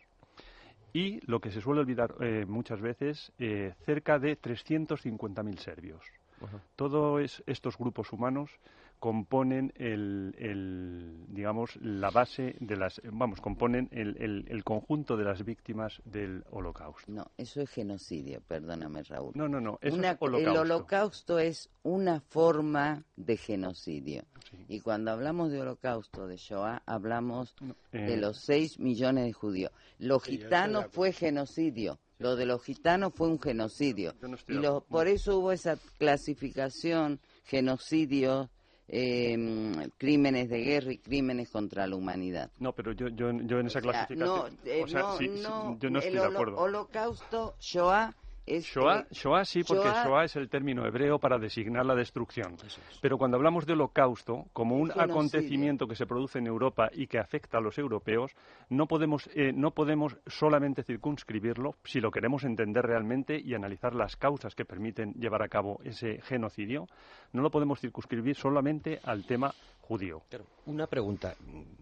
[0.93, 6.05] y lo que se suele olvidar eh, muchas veces, eh, cerca de 350.000 serbios.
[6.43, 6.61] Ajá.
[6.75, 8.51] Todos estos grupos humanos
[8.99, 15.23] componen el, el, digamos la base de las vamos componen el, el- el conjunto de
[15.23, 19.33] las víctimas del holocausto No, eso es genocidio, perdóname Raúl.
[19.35, 24.23] no no no eso Una- es holocausto El holocausto es una forma de genocidio.
[24.49, 24.57] Sí.
[24.67, 27.55] Y cuando hablamos de holocausto, de Shoah, hablamos
[27.91, 29.71] Eh, de los 6 millones de judíos.
[29.99, 31.99] Los gitanos fue genocidio.
[32.19, 34.15] Lo de los gitanos fue un genocidio.
[34.21, 34.85] No Y de lo- acuerdo.
[34.89, 38.49] por eso hubo esa clasificación, genocidio,
[38.89, 42.51] eh, crímenes de guerra y crímenes contra la humanidad.
[42.59, 45.41] no pero yo yo, yo en esa clasificación no, eh, o sea, no, sí, sí,
[45.43, 48.13] no, yo no estoy el de acuerdo holocausto, Shoah,
[48.47, 48.65] es...
[48.65, 52.55] Shoah, Shoah sí, porque Shoah- Shoah es el término hebreo para designar la destrucción.
[53.01, 55.03] Pero cuando hablamos de holocausto, como un Genocidio.
[55.13, 58.31] acontecimiento que se produce en Europa y que afecta a los europeos,
[58.69, 64.15] no podemos, eh, no podemos solamente circunscribirlo si lo queremos entender realmente y analizar las
[64.15, 66.87] causas que permiten llevar a cabo ese genocidio.
[67.33, 69.53] No lo podemos circunscribir solamente al tema
[69.87, 70.21] judío.
[70.29, 71.35] Claro, Una pregunta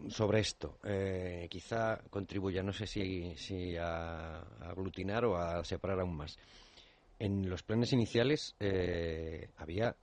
[0.09, 0.77] sobre esto.
[0.83, 6.37] eh, quizá contribuya, no sé si, si a, a aglutinar o a separar aún más.
[7.17, 9.95] En los planes iniciales eh, había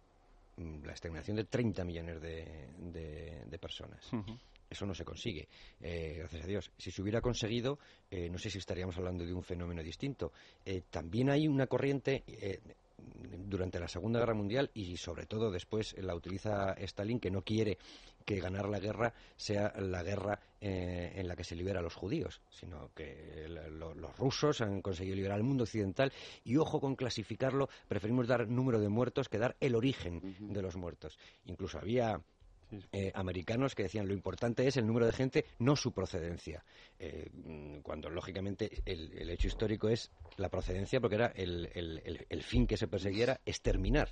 [0.56, 4.10] mm, la exterminación de 30 millones de, de- de personas.
[4.68, 5.48] Eso no se consigue,
[5.82, 6.72] eh, gracias a Dios.
[6.78, 7.78] Si se hubiera conseguido,
[8.10, 10.32] eh, no sé si estaríamos hablando de un fenómeno distinto.
[10.64, 12.24] Eh, también hay una corriente
[13.46, 17.78] durante la Segunda Guerra Mundial y sobre todo después la utiliza Stalin que no quiere
[18.24, 21.94] que ganar la guerra sea la guerra eh, en la que se libera a los
[21.94, 26.12] judíos, sino que lo- los rusos han conseguido liberar al mundo occidental
[26.44, 30.76] y ojo con clasificarlo, preferimos dar número de muertos que dar el origen de los
[30.76, 31.18] muertos.
[31.46, 32.20] Incluso había
[32.92, 36.64] eh, americanos que decían lo importante es el número de gente, no su procedencia.
[36.98, 37.30] Eh,
[37.82, 41.70] cuando lógicamente el, hecho histórico es la procedencia porque era el,
[42.28, 44.08] el fin que se persiguiera exterminar.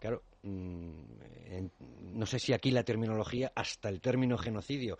[0.00, 0.90] Claro, mm,
[2.14, 4.98] no sé si aquí la terminología, hasta el término genocidio,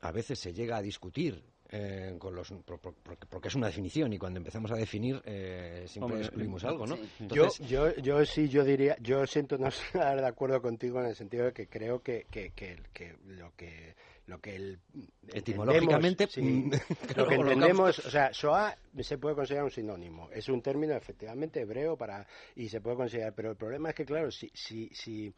[0.00, 1.42] a veces se llega a discutir
[1.76, 6.62] eh, con los, porque, es una definición y cuando empezamos a definir eh, siempre excluimos
[6.62, 6.96] algo, ¿no?
[7.18, 11.16] yo, yo, yo sí, yo diría, yo siento no estar de acuerdo contigo en el
[11.16, 13.96] sentido de que creo que, que, que, lo que
[14.26, 14.78] lo que el,
[15.32, 16.70] etimológicamente mm,
[17.16, 21.60] lo que entendemos o sea SOA se puede considerar un sinónimo es un término efectivamente
[21.60, 25.34] hebreo para y se puede considerar pero el problema es que claro si si si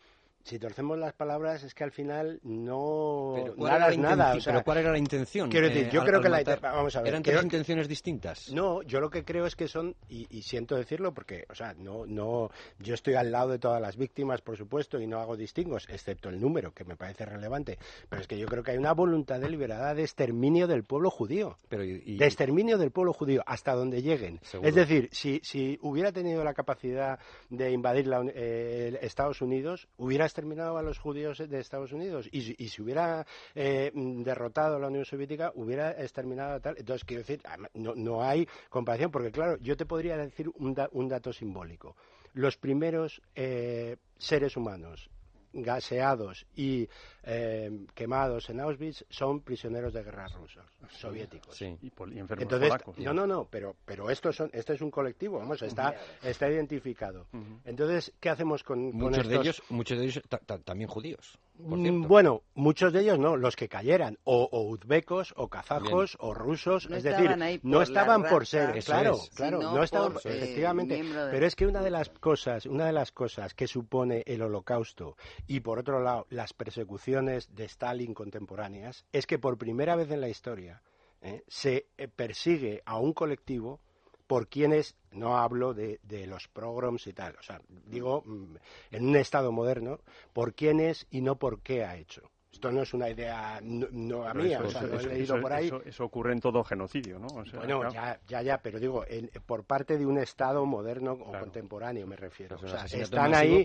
[0.47, 4.37] si torcemos las palabras es que al final no nada es nada.
[4.45, 5.51] pero ¿cuál era la intención?
[5.51, 8.53] Quiero decir, yo creo que la vamos a ver, eran tres intenciones distintas.
[8.53, 12.07] No, yo lo que creo es que son y, siento decirlo porque, o sea, no
[12.07, 15.89] no yo estoy al lado de todas las víctimas, por supuesto, y no hago distingos,
[15.89, 17.79] excepto el número que me parece relevante,
[18.09, 21.57] pero es que yo creo que hay una voluntad deliberada de exterminio del pueblo judío,
[21.69, 24.41] pero de exterminio del pueblo judío hasta donde lleguen.
[24.63, 27.19] Es decir, si si hubiera tenido la capacidad
[27.51, 32.69] de invadir la, eh, Estados Unidos, hubiera exterminado a los judíos de Estados Unidos y,
[32.69, 36.77] si hubiera eh, derrotado a la Unión Soviética, hubiera exterminado a tal.
[36.77, 37.41] Entonces, quiero decir,
[37.73, 41.97] no, no hay comparación, porque claro, yo te podría decir un, un dato simbólico.
[42.35, 45.09] Los primeros eh, seres humanos
[45.55, 46.87] gaseados y
[47.29, 51.57] eh, quemados en Auschwitz son prisioneros de guerra rusos, soviéticos.
[51.57, 55.39] Sí, y, enfermos Entonces, no, no, no, pero, pero estos son, este es un colectivo,
[55.39, 57.27] vamos, está, está identificado.
[57.65, 60.23] Entonces, ¿qué hacemos con, muchos de ellos, muchos de ellos
[60.65, 61.37] también judíos?
[61.59, 66.87] Mm, bueno, muchos de ellos no, los que cayeran, o, uzbecos, o kazajos, o rusos,
[66.91, 71.67] es decir, no estaban por ser, claro, claro, no estaban, eh, efectivamente, pero es que
[71.67, 75.17] una de las cosas, una de las cosas que supone el Holocausto
[75.47, 80.21] y por otro lado las persecuciones de Stalin contemporáneas es que por primera vez en
[80.21, 80.83] la historia
[81.23, 81.43] ¿eh?
[81.49, 83.81] se eh, persigue a un colectivo
[84.27, 88.57] por quienes, no hablo de, los pogroms y tal, o sea, digo, mm,
[88.91, 90.01] en un Estado moderno,
[90.33, 92.31] por quienes y no por qué ha hecho.
[92.57, 95.71] Esto no es una idea no, a mía, o sea, lo he leído por ahí.
[95.85, 97.27] Eso, ocurre en todo genocidio, ¿no?
[97.55, 99.05] bueno, ya, ya, ya, pero digo,
[99.45, 102.57] por parte de un Estado moderno o contemporáneo, me refiero.
[102.57, 103.63] O sea, están ahí,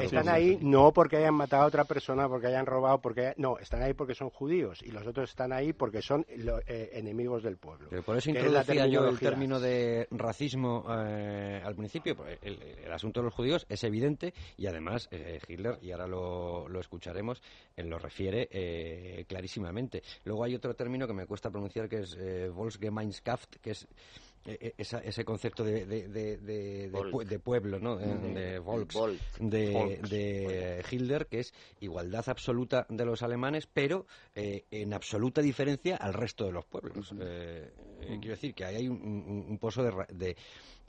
[0.00, 3.82] están ahí no porque hayan matado a otra persona, porque hayan robado, porque no, están
[3.82, 7.88] ahí porque son judíos y los otros están ahí porque son eh, enemigos del pueblo.
[7.90, 12.16] Pero por eso introducía yo el término de racismo eh, al principio.
[12.40, 16.80] El, asunto de los judíos es evidente y además eh, Hitler, y ahora lo, lo
[16.80, 17.42] escucharemos,
[17.76, 20.02] en lo refiere eh, clarísimamente.
[20.24, 23.86] Luego hay otro término que me cuesta pronunciar que es eh, Volksgemeinschaft, que es
[24.46, 27.96] eh, ese concepto de, de, pueblo, ¿no?
[27.96, 28.96] De, Volks,
[29.38, 36.46] de, Hitler, que es igualdad absoluta de los alemanes, pero en absoluta diferencia al resto
[36.46, 37.12] de los pueblos.
[37.12, 40.36] quiero decir que hay un, pozo de...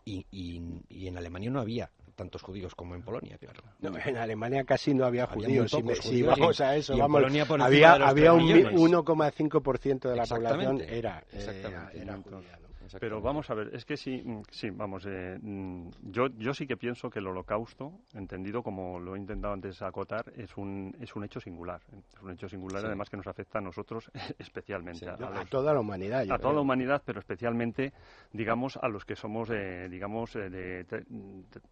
[0.04, 3.62] Y, y, en Alemania no había tantos judíos como en Polonia, claro.
[3.80, 5.72] No, en Alemania casi no había, judíos.
[6.02, 7.24] Si, vamos a eso, vamos,
[7.60, 12.61] había, había un 1,5% de la población era, era, era judía.
[13.00, 16.68] Pero vamos a ver, es que sí, mm, sí, vamos, eh, mm, yo, yo sí
[16.68, 21.16] que pienso que el holocausto, entendido como lo he intentado antes acotar, es un, es
[21.16, 21.82] un hecho singular.
[22.14, 25.08] Es un hecho singular, además que nos afecta a nosotros especialmente.
[25.08, 25.16] a,
[25.46, 26.30] toda la humanidad.
[26.30, 27.94] a toda la humanidad, pero especialmente,
[28.32, 30.84] digamos, a los que somos, eh, digamos, eh, de,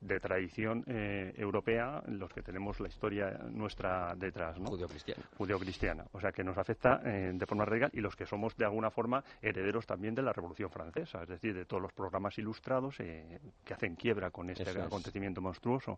[0.02, 4.68] de, tradición europea, los que tenemos la historia nuestra detrás, ¿no?
[4.68, 5.24] Judeocristiana.
[5.38, 6.06] Judeocristiana.
[6.12, 9.24] O sea, que nos afecta de forma real y los que somos, de alguna forma,
[9.42, 13.74] herederos también de la Revolución Francesa es decir, de todos los programas ilustrados eh, que
[13.74, 15.98] hacen quiebra con este acontecimiento monstruoso.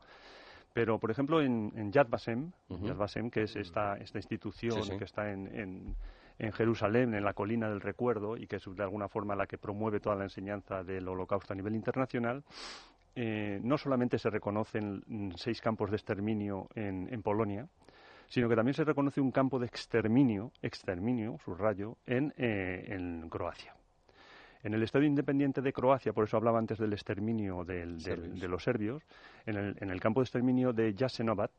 [0.73, 5.29] Pero, por ejemplo, en, Yad Vashem, Yad Vashem, que es esta, esta institución que está
[5.31, 5.95] en,
[6.39, 9.57] en, Jerusalén, en la colina del recuerdo, y que es de alguna forma la que
[9.57, 12.43] promueve toda la enseñanza del holocausto a nivel internacional,
[13.15, 15.03] eh, no solamente se reconocen
[15.35, 17.67] seis campos de exterminio en, en Polonia,
[18.31, 23.75] sino que también se reconoce un campo de exterminio, exterminio, subrayo, en, eh, en Croacia.
[24.63, 27.85] En el Estado independiente de Croacia, por eso hablaba antes del exterminio de
[28.47, 29.01] los serbios,
[29.45, 31.51] en el, campo de exterminio de Jasenovac,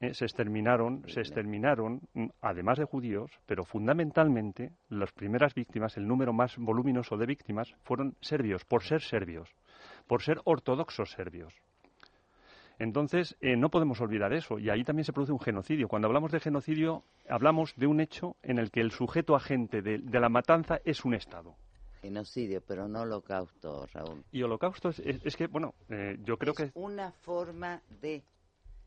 [0.00, 6.06] eh, se exterminaron, se exterminaron, mm, además de judíos, pero fundamentalmente las primeras víctimas, el
[6.06, 9.50] número más voluminoso de víctimas, fueron serbios, por ser serbios,
[10.06, 11.52] por ser ortodoxos serbios.
[12.78, 15.88] Entonces, eh, no podemos olvidar eso, y ahí también se produce un genocidio.
[15.88, 20.20] Cuando hablamos de genocidio, hablamos de un hecho en el que el sujeto agente de
[20.20, 21.56] la matanza es un Estado
[22.00, 24.24] genocidio, pero no holocausto, Raúl.
[24.32, 26.70] Y holocausto es, que, bueno, eh, yo creo es que...
[26.74, 28.22] una forma de...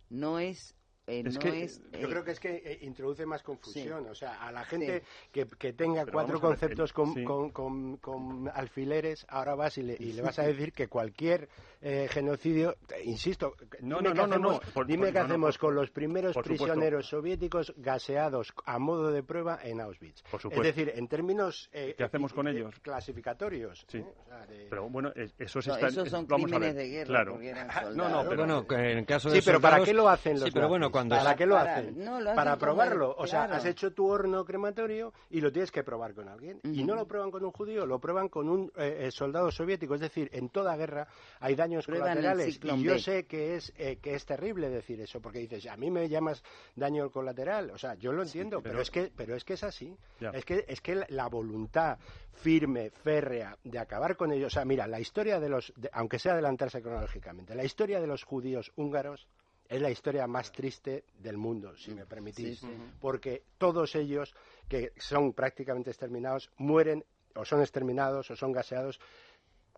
[0.09, 0.75] No es
[1.11, 1.81] eh, es no que, es...
[1.91, 4.03] Yo eh, creo que es que eh, introduce más confusión.
[4.03, 4.09] Sí.
[4.09, 7.23] O sea, a la gente que, que tenga Pero cuatro a conceptos el- con, sí.
[7.23, 11.49] con- con- con alfileres, ahora vas y le, y le vas a decir que cualquier
[11.81, 15.19] eh, genocidio, insisto, No, dime no, qué no, no, no, hacemos, por- dime por- qué
[15.19, 20.21] no, no, hacemos con los primeros prisioneros soviéticos gaseados a modo de prueba en Auschwitz.
[20.23, 20.63] Por es supuesto.
[20.63, 22.79] decir, en términos eh, ¿Qué hacemos con eh, ellos?
[22.81, 23.85] clasificatorios.
[23.87, 23.97] Sí.
[23.97, 24.05] ¿eh?
[24.21, 25.87] O sea, de- Pero bueno, es- eso se no, está...
[25.87, 27.41] esos son vamos a crímenes ver, de guerra claro.
[27.41, 30.09] eran No, no, pero- Bueno, en el caso de Sí, pero ¿para soldados- qué lo
[30.09, 30.91] hacen los Sí, pero bueno?
[31.01, 31.97] Cuando ¿Para es- qué lo Para- hacen?
[32.05, 33.15] no, lo hacen para probarlo.
[33.17, 33.55] O sea, claro.
[33.55, 36.59] has hecho tu horno crematorio y lo tienes que probar con alguien.
[36.63, 39.95] Y no lo prueban con un judío, lo prueban con un eh, eh, soldado soviético.
[39.95, 41.07] Es decir, en toda guerra
[41.39, 42.59] hay daños Prueban colaterales.
[42.63, 42.99] Y yo B.
[42.99, 46.43] sé que es, eh, que es terrible decir eso, porque dices, a mí me llamas
[46.75, 47.71] daño colateral.
[47.71, 49.95] O sea, yo lo entiendo, pero, pero- es que, pero es que es así.
[50.19, 50.29] Ya.
[50.29, 51.97] Es que, es que la- la voluntad
[52.33, 54.47] firme, férrea, de acabar con ellos.
[54.47, 58.07] O sea, mira, la historia de los, de- aunque sea adelantarse cronológicamente, la historia de
[58.07, 59.27] los judíos húngaros
[59.71, 62.73] es la historia más triste del mundo, si me permitís, Sí, sí.
[62.99, 64.35] porque todos ellos,
[64.67, 67.05] que son prácticamente exterminados, mueren
[67.35, 68.99] o son exterminados o son gaseados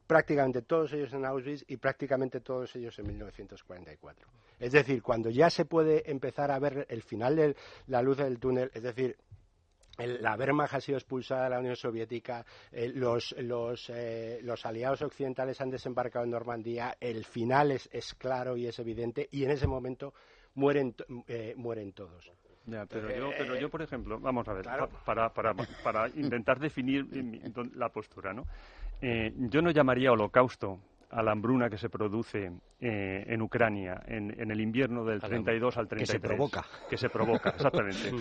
[0.08, 4.28] prácticamente todos ellos en Auschwitz y prácticamente todos ellos en 1944.
[4.60, 7.56] Es decir, cuando ya se puede empezar a ver el final de
[7.88, 9.16] la luz del túnel, es decir,
[9.98, 15.02] la Wehrmacht ha sido expulsada de la Unión Soviética, eh, los, los, eh, los aliados
[15.02, 19.52] occidentales han desembarcado en Normandía, el final es, es claro y es evidente, y en
[19.52, 20.14] ese momento
[20.56, 20.96] mueren,
[21.28, 22.32] eh, mueren todos.
[22.66, 24.90] Ya, pero yo, pero yo, por ejemplo, vamos a ver, Claro.
[25.06, 28.46] para, para, para intentar definir eh, la postura, ¿no?
[29.02, 30.80] Eh, yo no llamaría holocausto
[31.14, 35.28] a la hambruna que se produce eh, en Ucrania en, en el invierno del A
[35.28, 36.10] la- 32 al que 33.
[36.22, 36.66] se provoca.
[36.90, 38.12] Que se provoca, exactamente.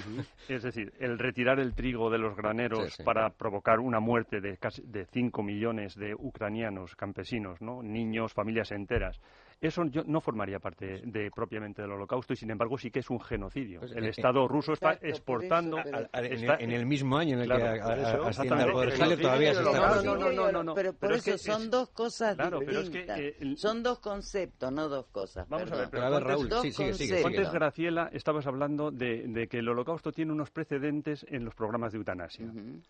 [0.48, 3.02] es decir, el retirar el trigo de los graneros Sí, sí.
[3.02, 7.82] para provocar una muerte de casi de 5 millones de ucranianos campesinos, ¿no?
[7.82, 9.20] Niños, familias enteras.
[9.62, 13.08] Eso yo no formaría parte de propiamente del holocausto y sin embargo sí que es
[13.10, 13.78] un genocidio.
[13.78, 15.08] Pues, el eh, Estado ruso está Exacto, por
[15.44, 17.84] exportando eso, pero- al- en, está- en el mismo año en el Claro, que a-
[17.84, 19.72] a- asciende al poder sí, todavía se está...
[19.72, 20.74] no, no, no, no, no, no.
[20.74, 23.20] Pero por Pero es eso que son es- dos cosas Claro, pero es que, distintas.
[23.20, 25.48] eh, el- Son dos conceptos, no dos cosas.
[25.48, 25.80] Vamos a perdón.
[25.82, 27.24] ver, Pero a ver, Raúl, sí, sigue, sigue, sigue.
[27.24, 31.92] Antes, Graciela, estabas hablando de, de que el holocausto tiene unos precedentes en los programas
[31.92, 32.46] de eutanasia.
[32.46, 32.80] Ujú.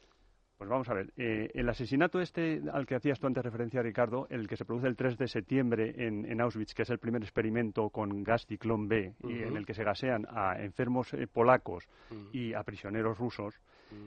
[0.63, 4.29] Pues vamos a ver, eh, el asesinato este al que hacías tú antes referencia, Ricardo,
[4.31, 7.21] el que se produce el 3 de septiembre en, en Auschwitz, que es el primer
[7.21, 11.89] experimento con gas ciclón B, y en el que se gasean a enfermos eh, polacos
[12.33, 13.61] y a prisioneros rusos,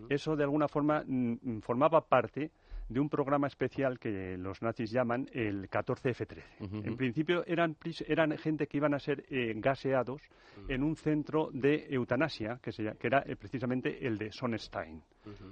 [0.08, 2.52] eso de alguna forma mm, mm, formaba parte
[2.88, 6.44] de un programa especial que los nazis llaman el 14F13.
[6.86, 7.76] En principio eran,
[8.08, 10.22] eran gente que iban a ser eh, gaseados
[10.68, 15.02] en un centro de eutanasia, que, se que era eh, precisamente el de Sonnenstein,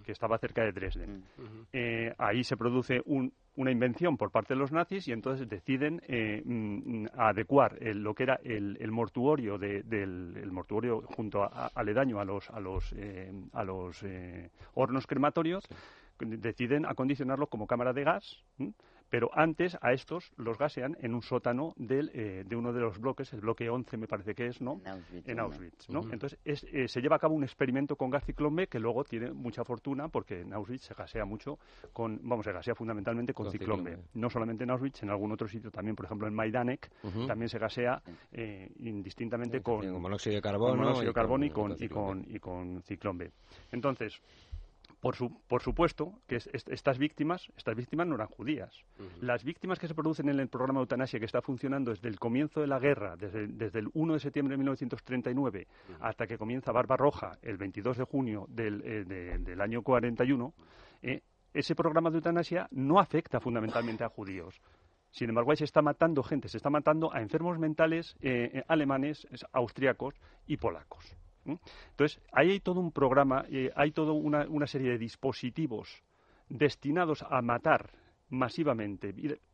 [0.05, 1.23] que estaba cerca de Dresden.
[1.73, 6.01] Eh, ahí se produce un- una invención por parte de los nazis y entonces deciden
[6.07, 11.01] eh, mm, mm, adecuar el- lo que era el, el mortuorio de- del el mortuorio
[11.01, 15.63] junto a, a- aledaño a los a los eh, a los eh, hornos crematorios
[16.25, 18.73] deciden acondicionarlo como cámara de gas ¿m?
[19.09, 22.97] pero antes a estos los gasean en un sótano del, eh, de uno de los
[22.99, 24.81] bloques, el bloque 11 me parece que es, ¿no?
[25.25, 26.11] En Auschwitz, En ¿no?
[26.11, 29.03] Entonces es, eh, se lleva a cabo un experimento con gas ciclón B que luego
[29.03, 31.59] tiene mucha fortuna porque en Auschwitz se gasea mucho
[31.91, 33.99] con, vamos, se gasea fundamentalmente con, Con ciclón B.
[34.15, 37.27] No solamente en Auschwitz, en algún otro sitio también, por ejemplo en Majdanek, Ujú.
[37.27, 38.01] también se gasea
[38.31, 40.75] eh, indistintamente con, Con monóxido de con carbono.
[40.75, 41.87] monóxido de y carbono y con- con,
[42.23, 43.31] con, y con ciclón B.
[43.71, 44.19] Entonces,
[44.99, 48.73] por, su- por supuesto que es- est- estas víctimas, estas víctimas no eran judías.
[49.21, 52.19] Las víctimas que se producen en el programa de eutanasia que está funcionando desde el
[52.19, 55.67] comienzo de la guerra, desde, desde el 1 de septiembre de 1939
[55.99, 60.53] hasta que comienza Barbarroja el 22 de junio del, eh, de- del año 41,
[61.01, 61.21] eh,
[61.53, 64.59] ese programa de eutanasia no afecta fundamentalmente a judíos.
[65.11, 68.63] Sin embargo, ahí se está matando gente, se está matando a enfermos mentales eh, eh,
[68.67, 70.15] alemanes, es- austriacos
[70.47, 71.15] y polacos.
[71.45, 76.03] Entonces, ahí hay todo un programa, eh, hay toda una, serie de dispositivos
[76.49, 77.91] destinados a matar
[78.29, 79.13] masivamente,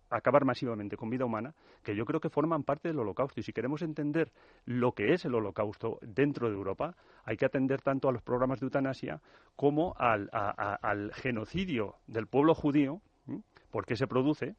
[0.09, 3.39] acabar masivamente con vida humana, que yo creo que forman parte del holocausto.
[3.39, 4.31] Y si queremos entender
[4.65, 8.59] lo que es el holocausto dentro de Europa, hay que atender tanto a los programas
[8.59, 9.21] de eutanasia
[9.55, 13.41] como al, genocidio del pueblo judío, ¿m?
[13.71, 14.55] por qué se produce,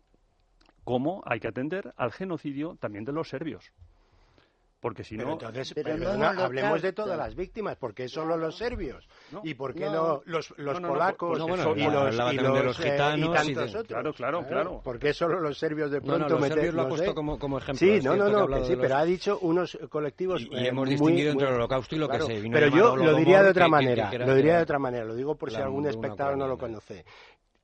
[0.85, 3.73] como hay que atender al genocidio también de los serbios.
[4.81, 7.93] Porque si Pero no, entonces, Pero no perdona, un hablemos de todas las víctimas, ¿por
[7.93, 9.07] qué solo los serbios?
[9.31, 9.43] No.
[9.45, 9.93] ¿Y por qué No.
[9.93, 13.47] no, los, los No, no, no, polacos no, bueno, y los, y de eh, gitanos
[13.47, 13.87] y y tantos de- otros?
[13.89, 14.81] Claro, claro, claro.
[14.83, 17.15] ¿Por qué solo los serbios de No, no, pronto los serbios lo ha no puesto
[17.15, 17.79] como, como ejemplo.
[17.87, 20.41] Sí, no, no, que no, que sí, los- pero ha dicho unos colectivos.
[20.41, 22.41] Y- y eh, hemos muy- distinguido muy- entre el holocausto y lo que Claro, se
[22.41, 24.53] vino Pero a yo lo diría de otra que- que- manera, que era- lo diría
[24.53, 27.05] que de otra manera, lo digo por si algún espectador no lo conoce.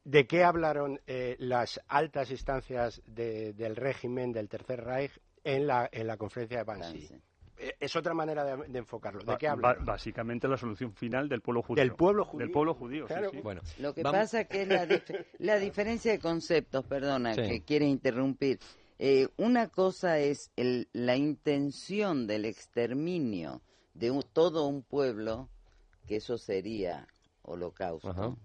[0.05, 5.11] ¿De qué hablaron eh, las altas instancias de- del régimen del Tercer Reich
[5.47, 7.09] en la, en la conferencia de Bansi?
[7.09, 7.23] Bansi.
[7.57, 9.23] eh, es otra manera de, enfocarlo.
[9.23, 9.77] ¿De qué habla?
[9.81, 11.83] básicamente la solución final del pueblo judío.
[11.83, 12.45] Del pueblo judío.
[12.45, 14.89] Del pueblo judío, sí, Bueno, Lo que pasa que es la,
[15.39, 18.59] la, diferencia de conceptos, perdona, que quieres interrumpir.
[18.99, 23.63] Eh, una cosa es el, la intención del exterminio
[23.95, 25.49] de todo un pueblo,
[26.07, 27.07] que eso sería
[27.43, 28.37] holocausto.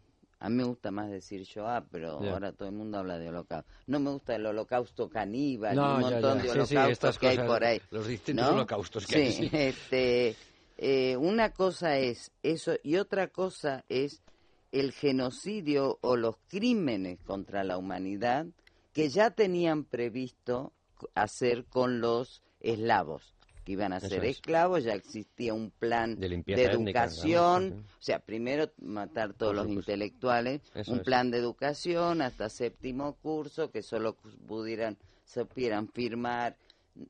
[0.42, 3.72] A mí me gusta más decir Shoah, pero ahora todo el mundo habla de holocausto.
[3.86, 7.80] No me gusta el holocausto caníbal, un montón de holocaustos que hay por ahí.
[7.92, 9.50] Los distintos holocaustos que hay.
[9.54, 10.36] Este,
[10.80, 14.24] eh, una cosa es eso y otra cosa es
[14.72, 18.48] el genocidio o los crímenes contra la humanidad
[18.94, 20.74] que ya tenían previsto
[21.14, 23.36] hacer con los eslavos
[23.72, 29.34] que iban a ser esclavos, ya existía un plan de, educación, o sea, primero matar
[29.34, 35.88] todos los intelectuales, un plan de educación hasta séptimo curso que solo pudieran, se pudieran
[35.88, 36.58] firmar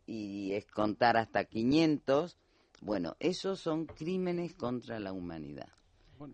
[0.05, 2.37] y es contar hasta 500.
[2.81, 5.69] Bueno, esos son crímenes contra la humanidad.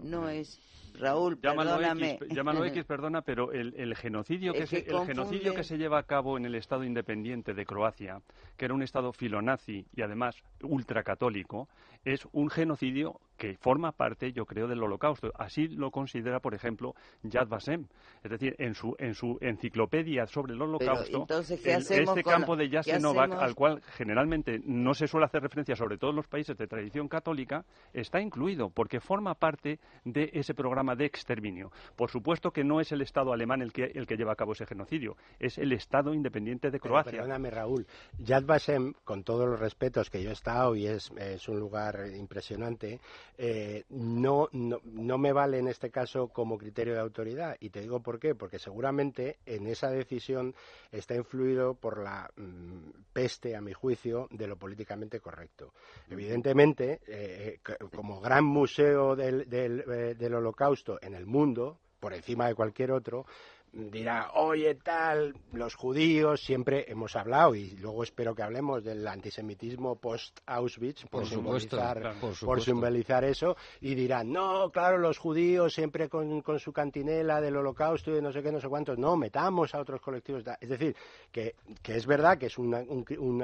[0.03, 0.59] no es
[0.97, 2.19] Raúl, perdóname.
[2.29, 6.37] llámalo X, perdona, pero el, genocidio que, se, el genocidio que se lleva a cabo
[6.37, 8.21] en el Estado independiente de Croacia,
[8.57, 11.67] que era un Estado filonazi y además ultracatólico,
[12.03, 15.31] es un genocidio que forma parte, yo creo, del Holocausto.
[15.35, 17.85] Así lo considera, por ejemplo, Yad Vasem.
[18.23, 23.53] Es decir, en su, en su enciclopedia sobre el Holocausto, este campo de Jasenovac, al
[23.53, 27.63] cual generalmente no se suele hacer referencia, sobre todo en los países de tradición católica,
[27.93, 31.71] está incluido, porque forma parte de ese programa de exterminio.
[31.95, 34.53] Por supuesto que no es el Estado alemán el que, el que lleva a cabo
[34.53, 37.11] ese genocidio, es el Estado independiente de Croacia.
[37.11, 37.87] perdóname, Raúl.
[38.19, 42.07] Yad Vasem, con todos los respetos que yo he estado y es, es un lugar
[42.15, 42.99] impresionante,
[43.37, 47.57] eh, no, no, me vale en este caso como criterio de autoridad.
[47.59, 50.55] Y te digo por qué, porque seguramente en esa decisión
[50.91, 55.73] está influido por la mm, peste, a mi juicio, de lo políticamente correcto.
[56.09, 57.59] Evidentemente, eh,
[57.95, 60.66] como gran museo del, del, eh, del holocausto
[61.01, 63.25] en el mundo, por encima de cualquier otro,
[63.73, 69.97] dirá, oye, tal, los judíos, siempre hemos hablado, y luego espero que hablemos del antisemitismo
[69.97, 76.73] post-Auschwitz, por, simbolizar, por, simbolizar eso, y dirán, no, claro, los judíos siempre con, su
[76.73, 80.01] cantinela del holocausto y de no sé qué, no sé cuántos, no, metamos a otros
[80.01, 80.43] colectivos.
[80.59, 80.95] Es decir,
[81.31, 81.55] que,
[81.85, 82.83] es verdad que es una,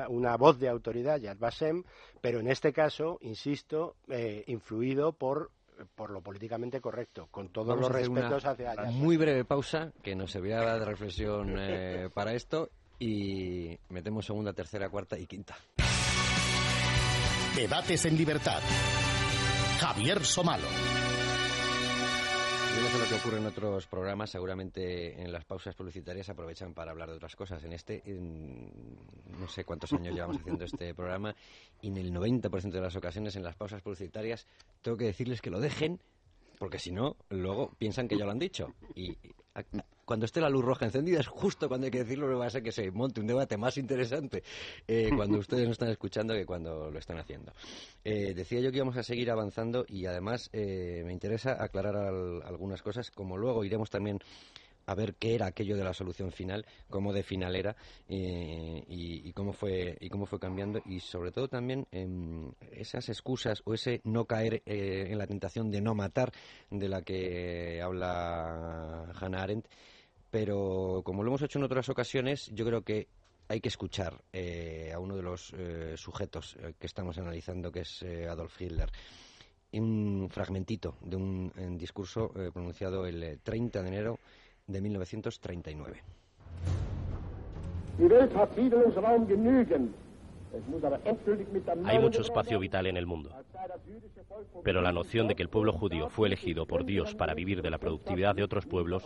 [0.07, 1.83] una, voz de autoridad, Yad Vasem,
[2.21, 5.51] pero en este caso, insisto, eh, influido por
[5.95, 8.91] por lo políticamente correcto, con todos los respetos hacia allá.
[8.91, 12.69] Muy breve pausa, que nos servirá de reflexión eh, para esto,
[12.99, 15.55] y metemos segunda, tercera, cuarta y quinta.
[17.55, 18.61] Debates en libertad.
[19.79, 20.67] Javier Somalo.
[22.73, 26.73] Yo no sé lo que ocurre en otros programas, seguramente en las pausas publicitarias aprovechan
[26.73, 27.63] para hablar de otras cosas.
[27.63, 31.35] En este, no sé cuántos años llevamos haciendo este programa,
[31.81, 34.47] y en el 90% de las ocasiones en las pausas publicitarias
[34.81, 35.99] tengo que decirles que lo dejen,
[36.57, 38.73] porque si no, luego piensan que ya lo han dicho.
[38.95, 39.17] Y
[40.05, 42.49] cuando esté la luz roja encendida es justo cuando hay que decirlo, me va a
[42.49, 44.43] ser que se monte un debate más interesante
[44.87, 47.53] eh, cuando ustedes no están escuchando que cuando lo están haciendo.
[48.03, 52.81] Eh, decía yo que íbamos a seguir avanzando y además eh, me interesa aclarar algunas
[52.81, 54.19] cosas, como luego iremos también
[54.85, 57.73] a ver qué era aquello de la solución final, cómo de final era
[58.09, 63.73] y, cómo fue y cómo fue cambiando y sobre todo también em, esas excusas o
[63.73, 66.33] ese no caer en la tentación de no matar
[66.69, 69.67] de la que habla Hannah Arendt
[70.33, 73.07] pero como lo hemos hecho en otras ocasiones, yo creo que
[73.47, 77.81] hay que escuchar eh, a uno de los eh, sujetos eh, que estamos analizando, que
[77.81, 78.89] es Adolf Hitler.
[79.73, 84.19] Un fragmentito de un discurso pronunciado el 30 de enero
[84.65, 86.01] de 1939.
[91.85, 93.29] Hay mucho espacio vital en el mundo,
[94.63, 97.69] pero la noción de que el pueblo judío fue elegido por Dios para vivir de
[97.69, 99.03] la productividad de otros pueblos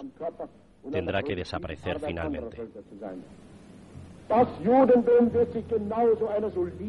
[0.92, 2.58] tendrá que desaparecer finalmente.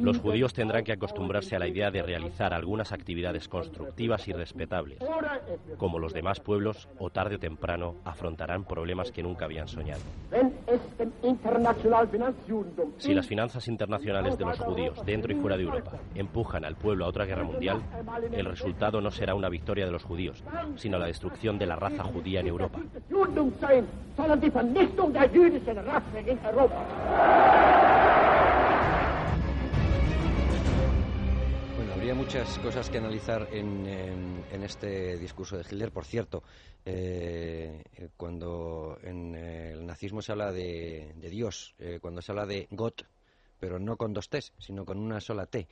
[0.01, 4.99] Los judíos tendrán que acostumbrarse a la idea de realizar algunas actividades constructivas y respetables.
[5.77, 10.01] Como los demás pueblos, o tarde o temprano, afrontarán problemas que nunca habían soñado.
[12.99, 17.05] Si las finanzas internacionales de los judíos, dentro y fuera de Europa, empujan al pueblo
[17.05, 17.83] a otra guerra mundial,
[18.33, 20.43] el resultado no será una victoria de los judíos,
[20.77, 22.81] sino la destrucción de la raza judía en Europa.
[31.77, 33.87] Bueno, habría muchas cosas que analizar en,
[34.63, 35.91] este discurso de Hitler.
[35.91, 36.43] Por cierto,
[36.85, 37.83] eh,
[38.17, 43.05] cuando en el nazismo se habla de, Dios, eh, cuando se habla de Gott,
[43.59, 45.69] pero no con dos T, sino con una sola T.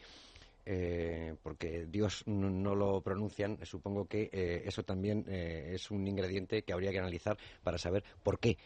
[0.69, 6.63] eh, porque Dios no, lo pronuncian, supongo que eh, eso también eh, es un ingrediente
[6.63, 8.59] que habría que analizar para saber por qué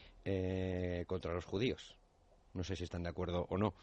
[1.07, 2.00] contra los judíos.
[2.55, 3.75] No sé si están de acuerdo o no.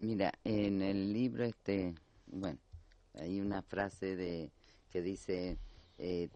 [0.00, 1.94] Mira, en el libro este,
[2.26, 2.58] bueno,
[3.14, 4.50] hay una frase de
[4.90, 5.58] que dice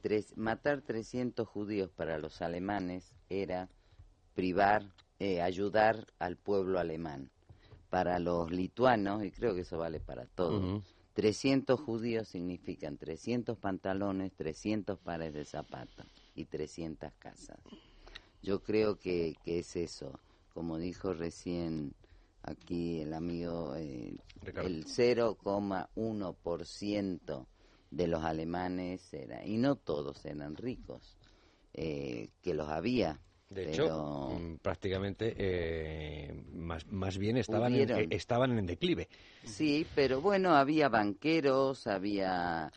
[0.00, 3.68] tres, matar 300 judíos para los alemanes era
[4.34, 4.84] privar,
[5.42, 7.30] ayudar al pueblo alemán
[7.90, 10.82] para los lituanos, y creo que eso vale para todos,
[11.14, 17.58] 300 judíos significan 300 pantalones, 300 pares de zapatos y 300 casas.
[18.42, 20.20] Yo creo que, que es eso,
[20.56, 21.92] como dijo recién
[22.40, 24.16] aquí el amigo, eh,
[24.64, 27.46] el 0,1%
[27.90, 31.18] de los alemanes era, y no todos eran ricos,
[31.74, 38.58] eh, que los había, de hecho, mm, prácticamente eh, más, más bien estaban en, estaban
[38.58, 39.10] en declive.
[39.44, 42.72] Sí, pero bueno, había banqueros, había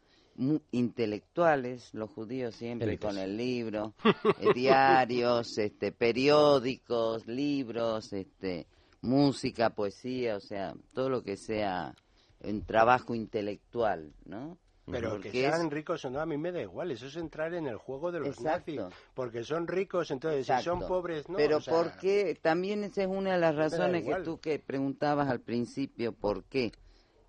[0.72, 3.94] intelectuales, los judíos siempre con el libro,
[4.40, 8.68] eh, diarios, este, periódicos, libros, este,
[9.02, 11.94] música, poesía, o sea, todo lo que sea
[12.42, 14.58] un trabajo intelectual, ¿no?
[14.92, 16.90] Pero que sean ricos o no, a mí me da igual.
[16.90, 18.82] Eso es entrar en el juego de los nazis.
[19.14, 21.38] Porque son ricos, entonces si son pobres, no.
[21.38, 26.12] Pero porque también esa es una de las razones que tú que preguntabas al principio,
[26.12, 26.72] ¿por qué?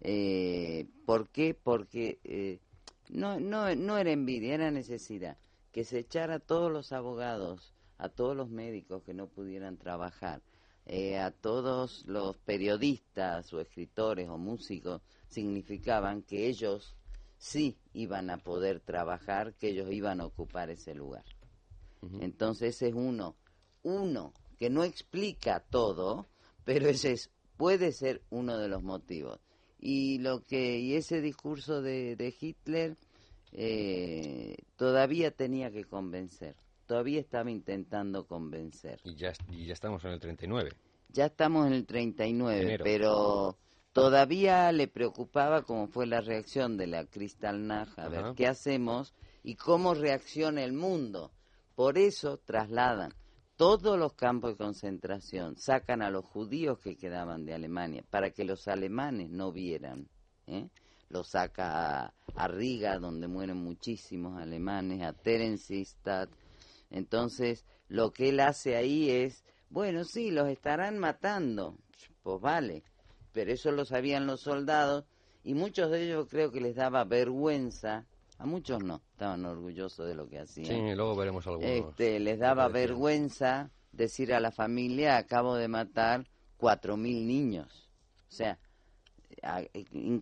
[0.00, 1.54] Eh, ¿Por qué?
[1.54, 2.61] Porque eh,
[3.12, 5.36] no, no, no era envidia, era necesidad.
[5.72, 10.42] Que se echara a todos los abogados, a todos los médicos que no pudieran trabajar,
[10.86, 16.96] eh, a todos los periodistas o escritores o músicos, significaban que ellos
[17.38, 21.24] sí iban a poder trabajar, que ellos iban a ocupar ese lugar.
[22.20, 23.36] Entonces ese es uno,
[23.82, 26.26] uno que no explica todo,
[26.64, 29.38] pero ese es, puede ser uno de los motivos.
[29.81, 32.97] Y lo que y ese discurso de, de Hitler
[33.53, 36.55] eh, todavía tenía que convencer,
[36.87, 39.01] todavía estaba intentando convencer.
[39.05, 40.70] Y ya, y ya estamos en el 39.
[41.09, 43.57] Ya estamos en el 39, pero
[43.93, 49.57] Todavía le preocupaba cómo fue la reacción de la Kristallnacht, a ver qué hacemos y
[49.57, 51.33] cómo reacciona el mundo.
[51.74, 53.12] Por eso trasladan
[53.61, 58.42] todos los campos de concentración, sacan a los judíos que quedaban de Alemania para que
[58.42, 60.08] los alemanes no vieran.
[60.46, 60.70] ¿eh?
[61.11, 66.30] Lo saca a, Riga, donde mueren muchísimos alemanes, a Terenzistadt.
[66.88, 71.76] Entonces, lo que él hace ahí es, bueno, sí, los estarán matando.
[72.22, 72.82] Pues vale,
[73.32, 75.04] pero eso lo sabían los soldados
[75.44, 78.06] y muchos de ellos creo que les daba vergüenza,
[78.41, 80.66] a muchos no, estaban orgullosos de lo que hacían.
[80.66, 81.70] Sí, luego veremos algunos.
[81.70, 86.26] Este, les daba vergüenza decir a la familia, acabo de matar
[86.57, 87.91] cuatro mil niños.
[88.30, 88.59] O sea,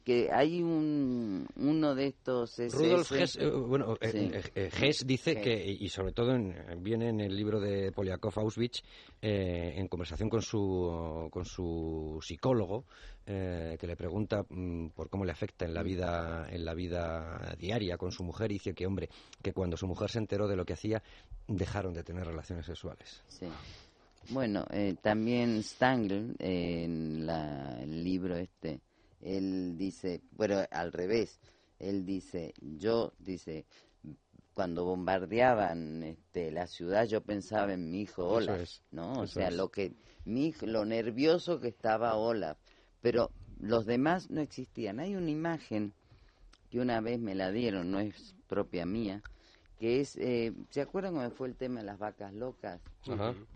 [0.05, 5.77] que hay un uno de estos Rudolf Hess, eh, bueno, eh, eh, Hess dice que
[5.81, 6.37] y sobre todo
[6.79, 8.83] viene en el libro de Poliakov Auschwitz
[9.21, 12.85] en conversación con su con su psicólogo
[13.27, 17.97] que le pregunta mm, por cómo le afecta en la vida en la vida diaria
[17.97, 19.09] con su mujer y dice que hombre
[19.43, 21.03] que cuando su mujer se enteró de lo que hacía
[21.47, 23.23] dejaron de tener relaciones sexuales.
[23.27, 23.47] Sí.
[24.31, 24.67] Bueno,
[25.03, 28.81] también Stangl en la, el libro este
[29.21, 31.41] él dice, bueno, al revés,
[31.79, 33.67] él dice, yo, dice,
[34.55, 39.21] cuando bombardeaban este, la ciudad yo pensaba en mi hijo Olaf, ¿no?
[39.21, 39.93] O sea, lo que
[40.25, 42.59] mi lo nervioso que estaba Olaf,
[43.01, 45.01] pero los demás no existían.
[45.01, 45.93] Hay una imagen
[46.71, 49.23] que una vez me la dieron, no es propia mía,
[49.79, 52.81] que es, eh, ¿se acuerdan cómo fue el tema de las vacas locas?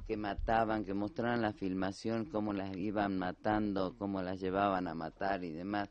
[0.07, 5.43] Que mataban, que mostraban la filmación, cómo las iban matando, cómo las llevaban a matar
[5.43, 5.91] y demás.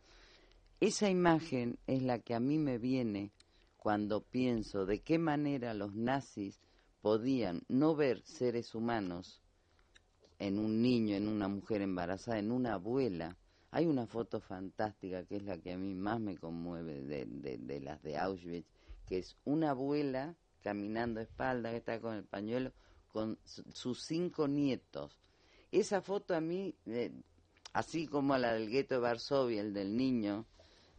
[0.80, 3.32] Esa imagen es la que a mí me viene
[3.78, 6.60] cuando pienso de qué manera los nazis
[7.02, 9.42] podían no ver seres humanos
[10.40, 13.38] en un niño, en una mujer embarazada, en una abuela.
[13.70, 17.80] Hay una foto fantástica que es la que a mí más me conmueve de, de
[17.80, 18.68] las de Auschwitz,
[19.08, 22.72] que es una abuela caminando a espalda, que está con el pañuelo,
[23.12, 25.18] con sus cinco nietos.
[25.72, 27.12] Esa foto a mí, eh,
[27.74, 30.46] así como la del gueto de Varsovia, el del niño,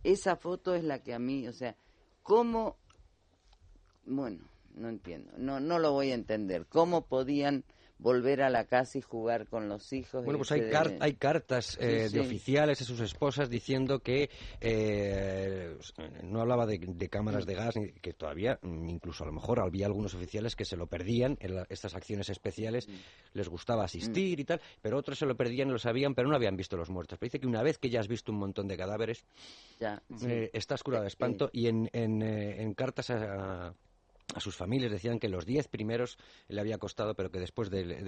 [0.03, 1.77] esa foto es la que a mí, o sea,
[2.23, 2.77] ¿cómo,
[4.05, 4.45] bueno,
[4.75, 7.65] no entiendo, no, no lo voy a entender, cómo podían
[8.03, 10.25] volver a la casa y jugar con los hijos.
[10.25, 10.63] Bueno, pues hay,
[11.01, 14.29] hay cartas eh, de oficiales a sus esposas diciendo que
[14.61, 15.77] eh,
[16.23, 20.15] no hablaba de, cámaras de gas, que todavía, mm, incluso a lo mejor había algunos
[20.15, 22.93] oficiales que se lo perdían en estas acciones especiales, mm.
[23.35, 26.37] les gustaba asistir y tal, pero otros se lo perdían y lo sabían, pero no
[26.37, 27.19] habían visto los muertos.
[27.19, 29.25] Pero dice que una vez que ya has visto un montón de cadáveres,
[29.81, 33.75] ya, eh, estás curado de espanto y en, en cartas a a
[34.41, 36.19] sus familias decían que los diez primeros
[36.49, 38.05] le había costado, pero que después del,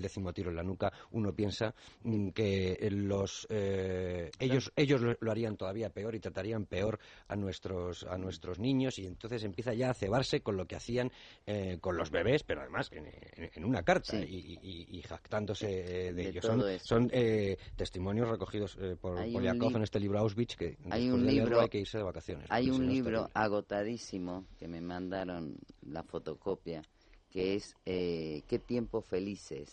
[0.00, 5.56] décimo tiro en la nuca uno piensa mm, que los eh, ellos ellos lo, harían
[5.56, 6.98] todavía peor y tratarían peor
[7.28, 11.10] a nuestros a nuestros niños y entonces empieza ya a cebarse con lo que hacían
[11.46, 15.66] eh, con los bebés, pero además en, una carta y, jactándose
[16.12, 16.44] de, ellos.
[16.82, 21.68] Son, eh, testimonios recogidos por Poliakov en este libro Auschwitz que hay un libro hay
[21.68, 22.46] que irse de vacaciones.
[22.50, 26.82] Hay un libro agotadísimo que me mandaron la fotocopia,
[27.30, 29.72] que es eh, Qué tiempos felices.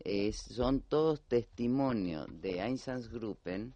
[0.00, 3.74] es, son todos testimonios de Einsatzgruppen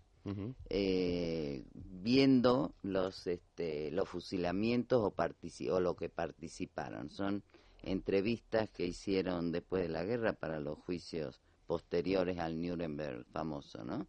[0.70, 5.14] eh, viendo los este, los fusilamientos o,
[5.74, 7.10] o lo que participaron.
[7.10, 7.42] Son
[7.82, 14.06] entrevistas que hicieron después de la guerra para los juicios posteriores al Nuremberg famoso, ¿no?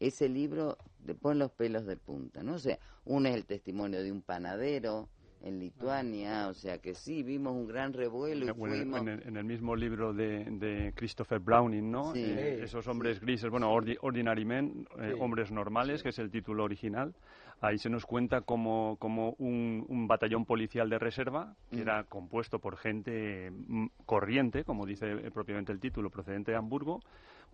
[0.00, 0.76] Ese libro
[1.06, 2.54] te pone los pelos de punta, ¿no?
[2.54, 5.08] O sea, uno es el testimonio de un panadero,
[5.44, 8.46] en Lituania, o sea que sí, vimos un gran revuelo.
[8.46, 9.00] Y fuimos...
[9.00, 12.14] en, el, mismo libro de, Christopher Browning, ¿no?
[12.14, 17.14] Eh, esos hombres grises, bueno, Ordinary Men, eh, hombres normales, que es el título original.
[17.60, 21.80] Ahí se nos cuenta como, como un, batallón policial de reserva, que mm.
[21.80, 27.00] era compuesto por gente mm, corriente, como dice eh, propiamente el título, procedente de Hamburgo,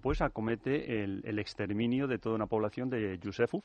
[0.01, 3.63] pues acomete el, el exterminio de toda una población de Yusefov,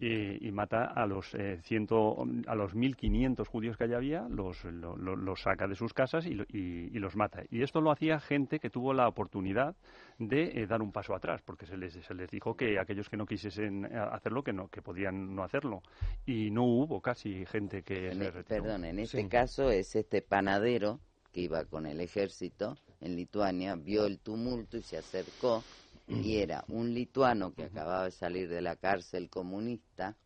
[0.00, 5.40] y, mata a los eh, ciento, a los 1.500 judíos que allá había, los, los
[5.40, 7.42] saca de sus casas y, y, los mata.
[7.50, 9.76] Y esto lo hacía gente que tuvo la oportunidad
[10.18, 13.16] de eh, dar un paso atrás, porque se les, se les dijo que aquellos que
[13.16, 15.82] no quisiesen eh, hacerlo, que no que podían no hacerlo.
[16.26, 21.00] Y no hubo casi gente que e, Perdón, en este caso es este panadero
[21.32, 25.62] que iba con el ejército en Lituania, vio el tumulto y se acercó
[26.08, 30.16] y era un lituano que acababa de salir de la cárcel comunista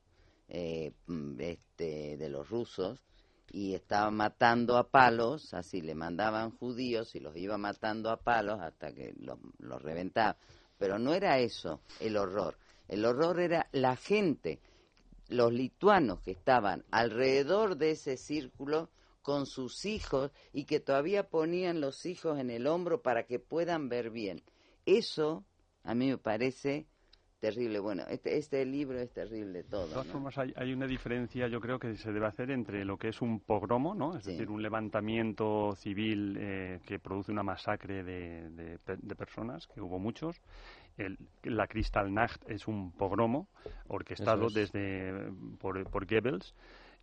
[0.49, 3.03] eh, mm, este, de los rusos
[3.51, 8.61] y estaba matando a palos, así le mandaban judíos y los iba matando a palos
[8.61, 10.37] hasta que los, los reventaba.
[10.79, 12.57] Pero no era eso el horror,
[12.89, 14.61] el horror era la gente,
[15.29, 18.91] los lituanos que estaban alrededor de ese círculo
[19.23, 23.89] con sus hijos y que todavía ponían los hijos en el hombro para que puedan
[23.89, 24.43] ver bien.
[24.85, 25.45] Eso
[25.85, 26.87] a mí me parece
[27.43, 27.81] terrible.
[27.81, 29.89] Bueno, este, este libro es terrible todo.
[29.89, 33.09] De todas formas, hay, una diferencia, yo creo, que se debe hacer entre lo que
[33.09, 34.17] es un pogromo, ¿no?
[34.17, 39.99] Es decir, un levantamiento civil eh, que produce una masacre de, de, personas, que hubo
[39.99, 40.41] muchos.
[40.97, 43.49] El, la Kristallnacht es un pogromo
[43.89, 46.55] orquestado desde por, por Goebbels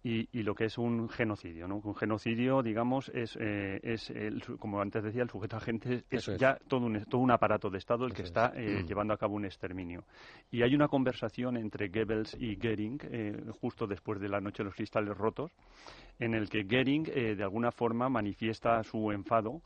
[0.04, 1.68] y, y, lo que es un genocidio.
[1.68, 1.82] ¿no?
[1.84, 6.58] Un genocidio, digamos, es, eh, es el, como antes decía, el sujeto agente es, ya
[6.68, 8.88] todo un, todo un aparato de Estado el que está eh, mm.
[8.88, 10.06] llevando a cabo un exterminio.
[10.52, 14.66] Y hay una conversación entre Goebbels y Goering, eh, justo después de la noche de
[14.66, 15.52] los cristales rotos,
[16.20, 19.62] en el que Goering, de alguna forma, manifiesta su enfado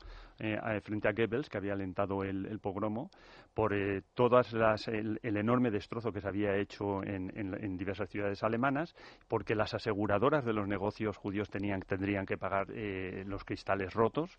[0.82, 3.10] frente a Goebbels, que había alentado el, el pogromo,
[3.54, 3.74] por
[4.14, 8.94] todas las, el, enorme destrozo que se había hecho en, en, en diversas ciudades alemanas,
[9.28, 14.38] porque las aseguradoras de los negocios judíos tenían, tendrían que pagar eh, los cristales rotos.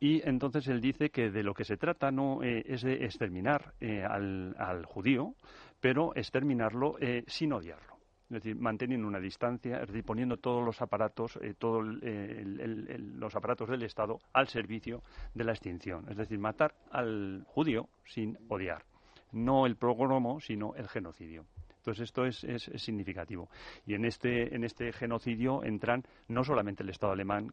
[0.00, 3.74] Y entonces él dice que de lo que se trata no eh, es de exterminar
[3.80, 5.34] eh, al, judío,
[5.80, 7.95] pero exterminarlo sin odiarlo.
[8.28, 13.84] Es decir, manteniendo una distancia, es decir, poniendo todos los aparatos, todos los aparatos del
[13.84, 15.02] Estado al servicio
[15.34, 16.06] de la extinción.
[16.08, 18.84] Es decir, matar al judío sin odiar.
[19.30, 21.46] No el progromo, sino el genocidio.
[21.86, 22.44] Entonces esto es,
[22.82, 23.48] significativo.
[23.86, 27.52] Y en este, en este genocidio entran no solamente el Estado alemán,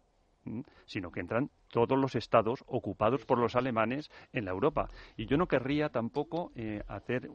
[0.86, 4.90] sino que entran todos los estados ocupados por los alemanes en la Europa.
[5.18, 7.30] Y yo no querría tampoco eh, hacer,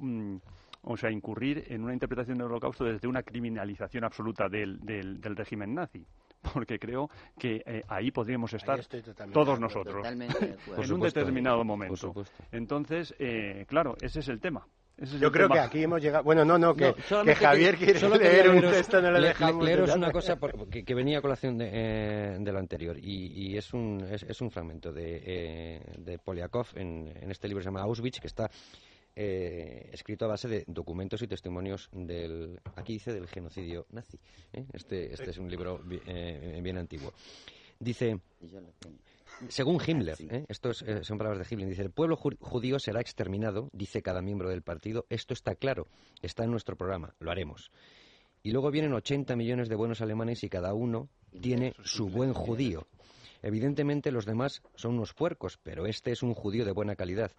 [0.83, 5.75] o sea, incurrir en una interpretación del holocausto desde una criminalización absoluta del, del, régimen
[5.75, 6.07] nazi
[6.55, 8.81] porque creo que eh, ahí podríamos estar
[9.33, 12.15] todos nosotros en un determinado momento.
[12.53, 14.67] Entonces, eh, claro, ese es el tema.
[15.21, 16.25] Yo creo que aquí hemos llegado.
[16.25, 16.93] Bueno, no, no, que,
[17.37, 19.65] Javier quiere leer un texto, no le, dejamos.
[19.65, 20.37] Leeros una cosa
[20.71, 25.23] que, venía a colación de, eh, lo anterior y, es, un, es, un fragmento de,
[25.25, 28.51] eh, de Poliakov en, en, este libro que se llama Auschwitz, que está
[29.21, 32.61] eh, escrito a base de documentos y testimonios del.
[32.77, 34.17] Aquí dice del genocidio nazi.
[34.73, 37.13] Este, este es un libro bien antiguo.
[37.81, 38.21] Dice.
[39.49, 40.45] según Himmler, ¿eh?
[40.49, 44.51] esto eh, son palabras de Himmler, dice, el pueblo judío será exterminado, dice cada miembro
[44.51, 45.89] del partido, esto está claro,
[46.23, 47.73] está en nuestro programa, lo haremos.
[48.45, 51.09] Y luego vienen 80 millones de buenos alemanes y cada uno
[51.41, 52.87] tiene su buen judío.
[53.43, 57.33] Evidentemente los demás son unos puercos, pero este es un judío de buena calidad.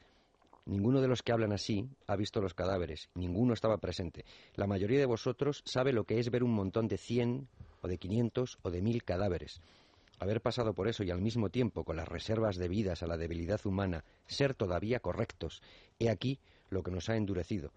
[0.69, 4.23] Ninguno de los que hablan así ha visto los cadáveres, ninguno estaba presente.
[4.53, 7.47] La mayoría de vosotros sabe lo que es ver un montón de 100
[7.81, 9.61] o de 500 o de 1000 cadáveres.
[10.19, 13.59] Haber pasado por eso y al mismo tiempo, con las reservas debidas a la debilidad
[13.65, 15.63] humana, ser todavía correctos,
[15.97, 16.39] he aquí
[16.69, 17.71] lo que nos ha endurecido.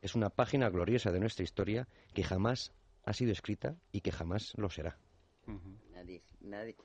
[0.00, 2.70] Es una página gloriosa de nuestra historia que jamás
[3.04, 5.00] ha sido escrita y que jamás lo será.
[5.92, 6.76] Nadie, nadie,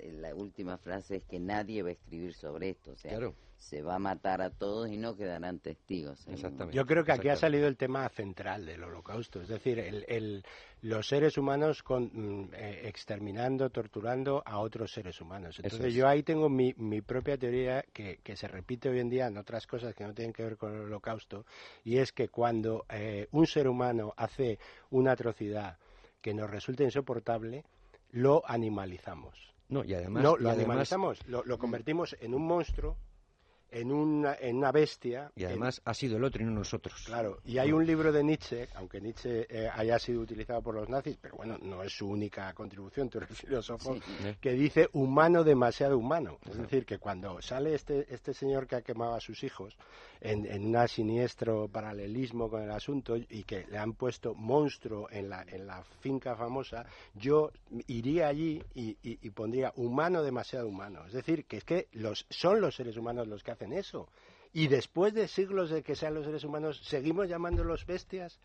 [0.00, 3.18] la última frase es que nadie va a escribir sobre esto, o sea,
[3.60, 6.26] se va a matar a todos y no quedarán testigos.
[6.28, 6.76] Exactamente.
[6.76, 10.42] Yo creo que aquí ha salido el tema central del holocausto, es decir, el,
[10.80, 15.60] los seres humanos con, mm, eh, exterminando, torturando a otros seres humanos.
[15.62, 19.26] Entonces yo ahí tengo mi, mi propia teoría que, que, se repite hoy en día
[19.26, 21.44] en otras cosas que no tienen que ver con el holocausto,
[21.84, 24.58] y es que cuando eh, un ser humano hace
[24.90, 25.76] una atrocidad
[26.22, 27.64] que nos resulta insoportable,
[28.10, 29.49] lo animalizamos.
[29.70, 30.22] No, y además...
[30.22, 32.96] No, lo animalizamos, lo, lo convertimos en un monstruo
[33.70, 35.30] en una, en una bestia.
[35.36, 37.02] Y además ha sido el otro y no nosotros.
[37.06, 40.88] Claro, y hay un libro de Nietzsche, aunque Nietzsche eh, haya sido utilizado por los
[40.88, 43.96] nazis, pero bueno, no es su única contribución, tú eres filósofo,
[44.40, 46.38] que dice humano demasiado humano.
[46.48, 49.76] Es decir, que cuando sale este, este señor que ha quemado a sus hijos
[50.20, 55.28] en, en un siniestro paralelismo con el asunto y que le han puesto monstruo en
[55.28, 57.50] la, en la finca famosa, yo
[57.86, 61.06] iría allí y, y pondría humano demasiado humano.
[61.06, 64.08] Es decir, que es que los, son los seres humanos los que hacen eso.
[64.52, 68.40] Y después de siglos de que sean los seres humanos, seguimos llamándolos bestias.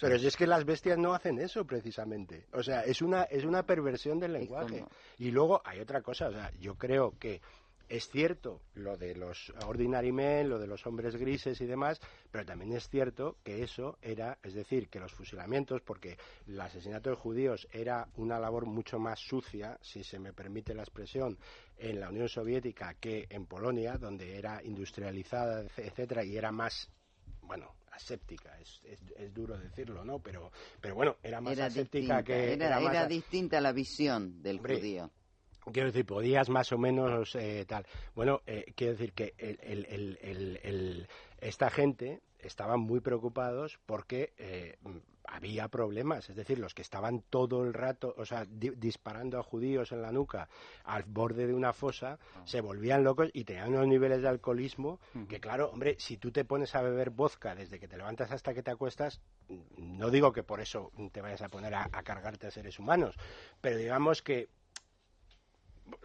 [0.00, 0.24] Pero es.
[0.24, 2.46] es que las bestias no hacen eso precisamente.
[2.52, 4.84] O sea, es una, es una perversión del lenguaje.
[5.18, 7.40] Y luego hay otra cosa, o sea, yo creo que
[7.88, 12.44] es cierto lo de los ordinary men, lo de los hombres grises y demás, pero
[12.44, 16.16] también es cierto que eso era, es decir, que los fusilamientos, porque
[16.46, 20.82] el asesinato de judíos era una labor mucho más sucia, si se me permite la
[20.82, 21.38] expresión,
[21.76, 26.90] en la Unión Soviética que en Polonia, donde era industrializada, etcétera, y era más
[27.46, 30.18] bueno, aséptica, es, es, duro decirlo, ¿no?
[30.18, 32.54] Pero, pero bueno, era más aséptica que...
[32.54, 35.10] Era, era, distinta la visión del judío.
[35.72, 37.86] Quiero decir, podías más o menos eh, tal.
[38.14, 39.58] Bueno, eh, quiero decir que el,
[39.90, 40.18] el,
[40.62, 41.08] el,
[41.40, 44.76] esta gente estaban muy preocupados porque eh,
[45.26, 49.90] había problemas, es decir, los que estaban todo el rato, o sea, disparando a judíos
[49.92, 50.48] en la nuca
[50.84, 52.42] al borde de una fosa, ah.
[52.44, 56.44] se volvían locos y tenían unos niveles de alcoholismo que, claro, hombre, si tú te
[56.44, 59.20] pones a beber vodka desde que te levantas hasta que te acuestas,
[59.78, 63.16] no digo que por eso te vayas a poner a cargarte a seres humanos,
[63.60, 64.50] pero digamos que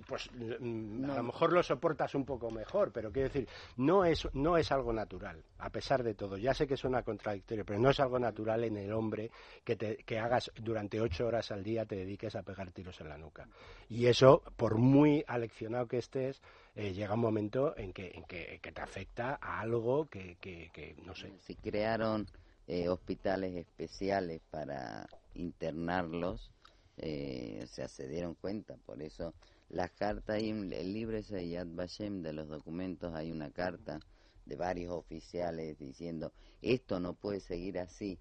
[0.08, 4.28] pues mm, a lo mejor lo soportas un poco mejor, pero quiero decir, no es,
[4.34, 6.38] no es algo natural, a pesar de todo.
[6.38, 9.32] Ya sé que suena contradictorio, pero no es algo natural en el hombre
[9.64, 13.10] que, te, que hagas durante ocho horas al día, te dediques a pegar tiros en
[13.10, 13.48] la nuca.
[13.88, 16.42] Y eso, por muy aleccionado que estés,
[16.76, 21.16] eh, llega un momento en que, en que, te afecta a algo que, que, no
[21.16, 21.34] sé.
[21.40, 22.28] Si crearon
[22.68, 26.52] eh, hospitales especiales para internarlos,
[26.98, 29.34] eh, o sea, se dieron cuenta, por eso
[29.70, 34.00] las cartas, hay el libro ese de Yad Vashem de los documentos, hay una carta
[34.46, 38.20] de varios oficiales diciendo esto no puede seguir así,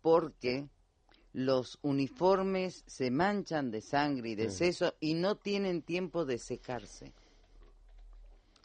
[0.00, 0.68] porque
[1.32, 7.12] los uniformes se manchan de sangre y de seso y no tienen tiempo de secarse.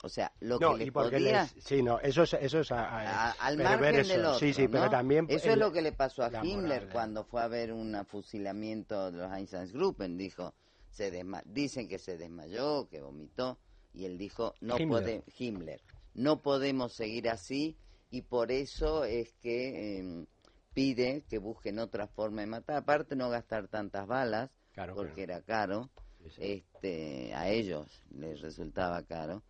[0.03, 1.47] O sea, lo que le podía...
[1.47, 5.25] sí, no, eso es, eso es al margen del otro, sí, sí, pero también...
[5.27, 9.17] Eso es lo que le pasó a Himmler cuando fue a ver un fusilamiento de
[9.17, 10.53] los Einsatzgruppen, dijo
[10.97, 13.59] se dicen que se desmayó, que vomitó,
[13.93, 15.23] y él dijo, no Himmler.
[15.37, 15.81] Himmler,
[16.15, 17.77] no podemos seguir así,
[18.09, 20.25] y por eso es que em,
[20.73, 24.49] pide que busquen otra forma de matar, aparte no gastar tantas balas,
[24.95, 25.89] porque era caro,
[26.37, 29.43] este a ellos les resultaba caro,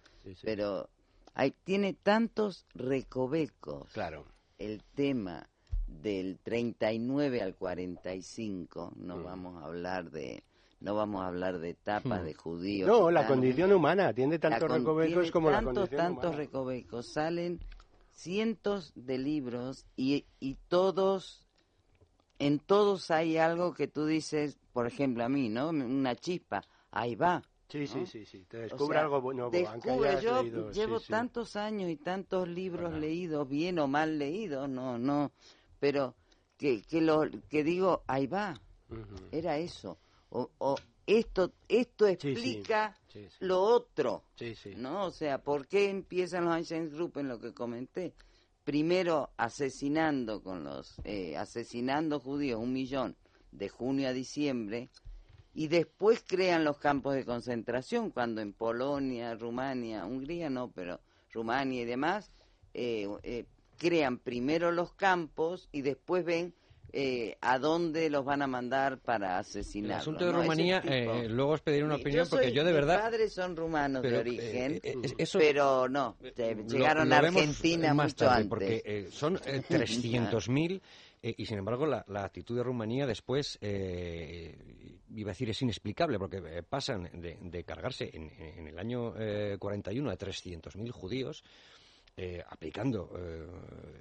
[0.43, 0.89] pero
[1.33, 4.25] hay, tiene tantos recovecos claro.
[4.57, 5.49] el tema
[5.87, 10.43] del 39 al 45, no vamos a hablar de
[10.79, 12.25] no vamos a hablar de tapas hmm.
[12.25, 12.87] de judíos.
[12.87, 17.07] No, la condición humana tiene tantos recovecos como la condición tantos recovecos.
[17.07, 17.59] Salen
[18.11, 21.47] cientos de libros y, y todos,
[22.39, 25.69] en todos hay algo que tú dices, por ejemplo a mí, ¿no?
[25.69, 27.41] Una chispa, ahí va.
[27.69, 29.49] Sí, sí, sí, sí, te descubre algo bueno.
[29.49, 35.33] Descubre, yo llevo tantos años y tantos libros leídos, bien o mal leídos, no, no,
[35.77, 36.15] pero
[36.55, 38.53] que, que, lo, que digo, ahí va,
[39.33, 39.97] era eso
[40.29, 40.75] o,
[41.05, 43.45] esto, esto explica Sí, sí.
[43.45, 44.23] lo otro.
[44.75, 45.05] ¿no?
[45.05, 48.13] O sea, ¿por qué empiezan los Einstein Group en lo que comenté?
[48.63, 53.15] Primero asesinando con los, eh, asesinando judíos un millón
[53.51, 54.89] de junio a diciembre
[55.53, 60.99] y después crean los campos de concentración cuando en Polonia, Rumania, Hungría no, pero
[61.31, 62.31] Rumania y demás
[62.73, 63.45] eh, eh,
[63.77, 66.53] crean primero los campos y después ven
[66.93, 69.99] eh, a dónde los van a mandar para El asesinar.
[69.99, 72.95] asunto de Rumanía, eh, luego os pediré una opinión porque yo de verdad...
[72.95, 77.17] Mis padres son rumanos pero, de origen, eh, eh, eso- pero no, Lo- llegaron a
[77.19, 78.49] Argentina más mucho tarde, antes.
[78.49, 80.81] Porque eh, son eh, 300.000
[81.23, 84.55] eh, y sin embargo la, la actitud de Rumanía después, eh,
[85.15, 89.13] iba a decir, es inexplicable porque eh, pasan de, de cargarse en, en el año
[89.17, 91.43] eh, 41 a 300.000 judíos.
[92.17, 93.47] Eh, aplicando eh,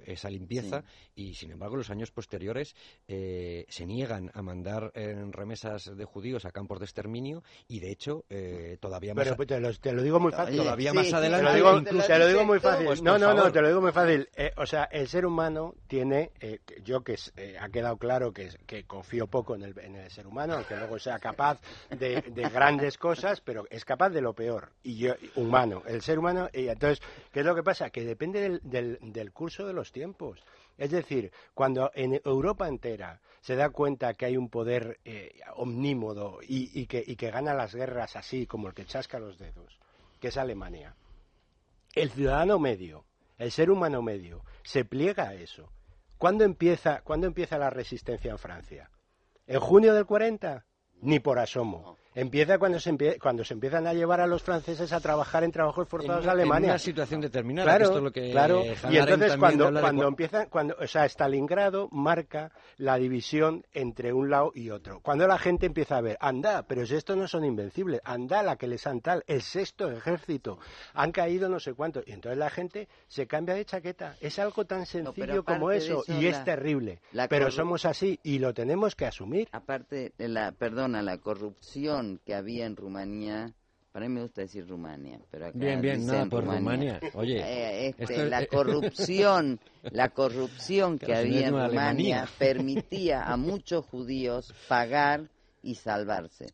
[0.07, 0.83] esa limpieza
[1.15, 2.75] y sin embargo los años posteriores
[3.07, 7.91] eh, se niegan a mandar en remesas de judíos a campos de exterminio y de
[7.91, 10.57] hecho eh, todavía más Pero pues, te, lo, te lo digo muy fácil.
[10.57, 12.85] Todavía más adelante, Te lo digo, incluso- te lo digo muy fácil.
[12.87, 14.27] Pues, no, no, no, te lo digo muy fácil.
[14.35, 18.49] Eh, o sea, el ser humano tiene, eh, yo que eh, ha quedado claro que,
[18.65, 21.59] que confío poco en el, en el ser humano, aunque luego sea capaz
[21.91, 24.71] de, de grandes cosas, pero es capaz de lo peor.
[24.83, 26.49] Y yo, humano, el ser humano.
[26.53, 26.99] Y entonces,
[27.31, 27.89] ¿qué es lo que pasa?
[27.91, 30.43] Que depende del, del, curso de los tiempos.
[30.77, 36.39] Es decir, cuando en Europa entera se da cuenta que hay un poder eh, omnímodo
[36.41, 39.79] y, y que, y que gana las guerras así como el que chasca los dedos,
[40.19, 40.95] que es Alemania,
[41.93, 43.05] el ciudadano medio,
[43.37, 45.71] el ser humano medio, se pliega a eso.
[46.17, 48.89] ¿Cuándo empieza, ¿cuándo empieza la resistencia en Francia?
[49.45, 50.65] ¿En junio del 40?
[51.01, 51.97] Ni por asomo.
[52.19, 55.51] Empieza cuando se, empie- cuando se empiezan a llevar a los franceses a trabajar en
[55.51, 56.65] trabajos forzados en, a Alemania.
[56.65, 58.63] en una situación determinada, Claro, esto es lo que claro.
[58.89, 64.13] Y entonces cuando, de cuando cua- empiezan, cuando, o sea, Stalingrado marca la división entre
[64.13, 64.99] un lado y otro.
[65.01, 68.55] Cuando la gente empieza a ver, anda, pero si estos no son invencibles, anda la
[68.55, 70.57] que les han tal, el sexto ejército,
[70.95, 72.03] han caído no sé cuántos.
[72.07, 74.15] Y entonces la gente se cambia de chaqueta.
[74.21, 76.99] Es algo tan sencillo como eso, eso, y es terrible.
[77.11, 79.47] la Pero somos así y lo tenemos que asumir.
[79.51, 83.53] Aparte, de la, perdona, la corrupción que había en Rumanía,
[83.91, 86.99] para mí me gusta decir Rumania, pero acá Bien, bien, nada por Rumania.
[87.15, 92.29] Oye, Eh, este, esto la corrupción, la corrupción que había en Rumania Alemania.
[92.37, 95.29] permitía a muchos judíos pagar
[95.63, 96.53] y salvarse.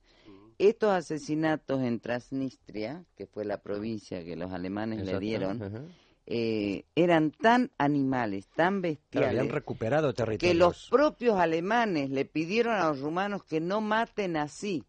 [0.57, 5.91] Estos asesinatos en Transnistria, que fue la provincia que los alemanes le dieron,
[6.25, 12.75] eh, eran tan animales, tan Claro, bestiales, habían recuperado que los propios alemanes le pidieron
[12.75, 14.85] a los rumanos que no maten así.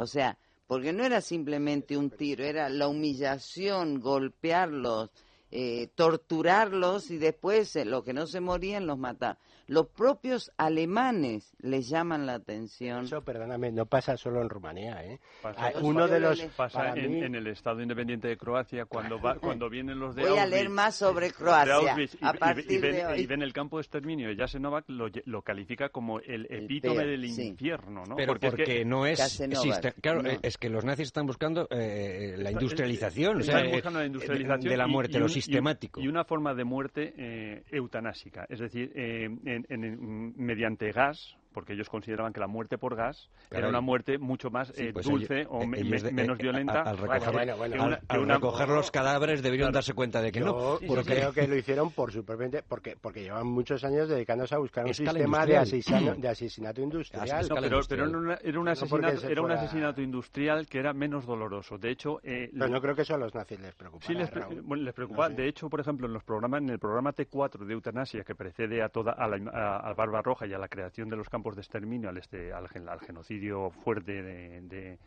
[0.00, 5.10] O sea, porque no era simplemente un tiro, era la humillación, golpearlos,
[5.50, 9.36] eh, torturarlos y después eh, los que no se morían los mataban.
[9.70, 13.04] Los propios alemanes les llaman la atención.
[13.04, 15.20] Eso, perdóname, no pasa solo en Rumanía, ¿eh?
[15.40, 19.20] Pasa, Ah, uno de los pasa en, mí- en el Estado independiente de Croacia cuando
[19.20, 22.30] va, cuando vienen los de Voy a Auschwitz, leer más sobre de Croacia y, a
[22.32, 23.20] y- y partir ven, de hoy.
[23.20, 27.06] y ven el campo de exterminio de Jasenovac lo, lo califica como el epítome peor,
[27.06, 27.46] del sí.
[27.46, 28.16] infierno, ¿no?
[28.16, 30.30] Pero porque, es que- no es siste- claro no.
[30.30, 34.00] eh, es que los nazis están buscando eh, la industrialización o están sea, eh, buscando
[34.00, 36.64] la industrialización de la y- muerte y lo un- y- sistemático y una forma de
[36.64, 39.28] muerte eh, eutanásica es decir eh,
[39.68, 43.60] en- en- mediante gas porque ellos consideraban que la muerte por gas Caray.
[43.62, 46.42] era una muerte mucho más Sí, eh, pues dulce ellos- o me- de- menos eh,
[46.42, 49.66] violenta al recoger, Bueno, bueno, que al- una- al que una- recoger los cadáveres debieron
[49.68, 49.74] Claro.
[49.74, 52.62] darse cuenta de que Yo, no yo porque creo que lo hicieron por su propia
[52.68, 55.62] porque porque llevan muchos años dedicándose a buscar un Escala sistema de, industrial.
[55.62, 57.26] asesino- de asesinato industrial.
[57.26, 57.80] No, pero, industrial.
[57.88, 61.78] pero era, una- era un asesinato, se era un asesinato industrial que era menos doloroso.
[61.78, 64.06] De hecho, eh, Pero lo- no creo que eso a los nazis les preocupara.
[64.06, 64.62] Sí, les, pre- Raúl.
[64.62, 65.28] bueno, les preocupa.
[65.28, 65.42] No sé.
[65.42, 68.82] De hecho, por ejemplo, en los programas, en el programa T4 de eutanasia que precede
[68.82, 71.39] a toda a la, a, a Barba Roja y a la creación de los campos
[71.42, 74.98] de exterminio, al, este, al, gen- al genocidio fuerte de, de-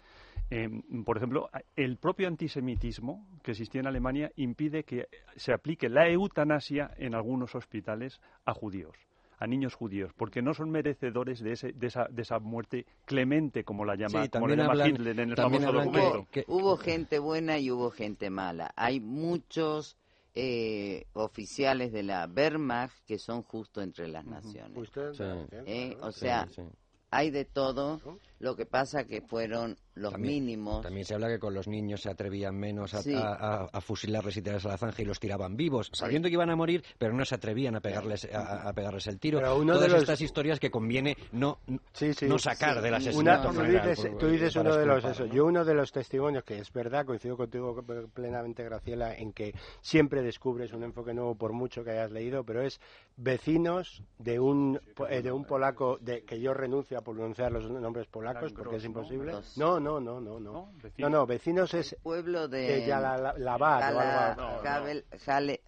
[0.49, 6.07] em, por ejemplo, el propio antisemitismo que existía en Alemania impide que se aplique la
[6.09, 8.95] eutanasia en algunos hospitales a judíos
[9.39, 13.65] a niños judíos, porque no son merecedores de, ese, de, esa, de esa muerte clemente,
[13.65, 16.27] como la llama, Sí, como la llama hablan- Hitler en el también famoso que- documento.
[16.31, 18.71] que- Hubo gente buena y hubo gente mala.
[18.77, 19.97] Hay muchos
[20.35, 24.89] eh, oficiales de la Wehrmacht que son justo entre las naciones.
[25.13, 25.23] Sí.
[25.65, 26.63] Eh, o sea, sí.
[27.11, 28.01] hay de todo.
[28.43, 30.81] Lo que pasa que fueron los También- mínimos.
[30.81, 33.13] También se habla que con los niños se atrevían menos a, Sí.
[33.13, 36.33] a- a- a fusilarles y tirarles a la zanja y los tiraban vivos, sabiendo que
[36.33, 39.39] iban a morir, pero no se atrevían a pegarles, a, a pegarles el tiro.
[39.39, 41.59] Pero uno Todas de los- estas historias que conviene no,
[41.93, 42.25] Sí, sí.
[42.27, 42.81] no sacar Sí.
[42.81, 43.49] del Una, asesinato.
[43.53, 45.25] tú, dices, por- tú dices para uno de los exculpar, eso.
[45.27, 45.33] ¿no?
[45.33, 47.81] Yo uno de los testimonios que es verdad, coincido contigo
[48.13, 52.61] plenamente, Graciela, en que siempre descubres un enfoque nuevo por mucho que hayas leído, pero
[52.61, 52.81] es
[53.15, 57.69] vecinos de un po- eh, de un polaco de que yo renuncio a pronunciar los
[57.71, 59.33] nombres polacos polacos, porque es imposible.
[59.57, 60.73] No, no, no, no, no.
[60.97, 61.95] No, no, vecinos es...
[62.01, 62.85] pueblo de...
[62.85, 65.03] ya la, la, o algo...
[65.25, 65.61] Jale,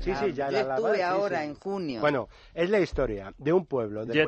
[0.00, 2.00] Sí, sí, ya Yo estuve ahora en junio.
[2.00, 4.04] Bueno, es la historia de un pueblo.
[4.04, 4.26] De,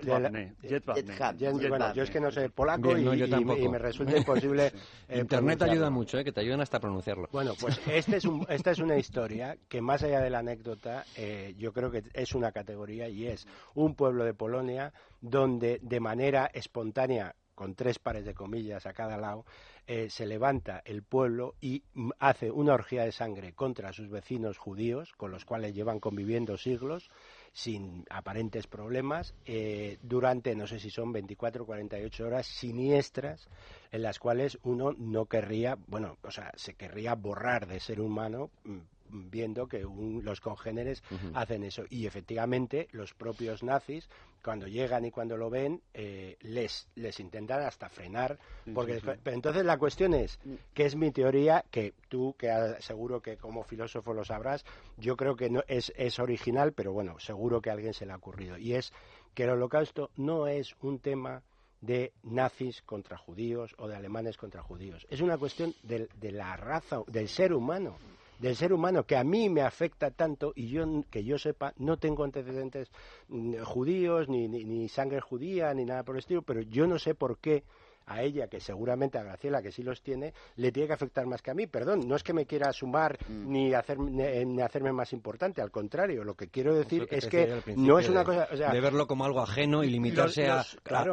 [1.69, 4.73] Bueno, yo es que no sé polaco y, y, me resulta imposible.
[5.09, 7.29] Eh, Internet ayuda mucho, eh, que te ayudan hasta a pronunciarlo.
[7.33, 11.05] Bueno, pues este es un, esta es una historia que más allá de la anécdota,
[11.17, 16.01] eh, yo creo que es una categoría y es un pueblo de Polonia donde de
[16.01, 19.45] manera espontánea con tres pares de comillas a cada lado,
[19.89, 21.83] eh, se levanta el pueblo y
[22.21, 27.11] hace una orgía de sangre contra sus vecinos judíos, con los cuales llevan conviviendo siglos,
[27.53, 33.49] sin aparentes problemas, eh, durante, no sé si son 24 o 48 horas siniestras,
[33.91, 38.51] en las cuales uno no querría, bueno, o sea, se querría borrar de ser humano
[38.63, 38.79] mm,
[39.11, 39.85] viendo que
[40.23, 41.03] los congéneres
[41.35, 41.85] hacen eso.
[41.91, 44.09] Y efectivamente, los propios nazis,
[44.43, 48.39] cuando llegan y cuando lo ven, eh, les, les intentan hasta frenar.
[48.75, 50.55] porque Pero entonces la cuestión es, mm.
[50.75, 52.49] que es mi teoría, que tú, que
[52.81, 54.65] seguro que como filósofo lo sabrás,
[54.97, 58.13] yo creo que no es, es original, pero bueno, seguro que a alguien se le
[58.13, 58.57] ha ocurrido.
[58.59, 58.93] Y es
[59.35, 61.43] que el holocausto no es un tema
[61.81, 65.07] de nazis contra judíos o de alemanes contra judíos.
[65.11, 67.97] Es una cuestión de la raza, del ser humano
[68.39, 71.99] del ser humano que a mí me afecta tanto y yo que yo sepa no
[71.99, 72.91] tengo antecedentes
[73.29, 76.99] mm, judíos ni, ni, ni sangre judía ni nada por el estilo, pero yo no
[76.99, 77.65] sé por qué
[78.09, 81.43] a ella, que seguramente a Graciela, que sí los tiene, le tiene que afectar más
[81.43, 81.67] que a mí.
[81.67, 83.53] Perdón, no es que me quiera sumar mm.
[83.53, 87.99] ni, hacer, ni, hacerme más importante, al contrario, lo que quiero decir es que, no
[87.99, 88.47] es una cosa...
[88.47, 90.65] de verlo como algo ajeno y limitarse a,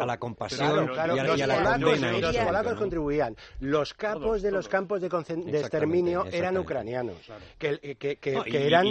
[0.05, 2.11] la compasión y, a, los la condena.
[2.19, 3.35] Los polacos contribuían.
[3.59, 7.17] Los capos de los campos de, exterminio eran ucranianos,
[7.57, 7.79] que,
[8.53, 8.85] eran...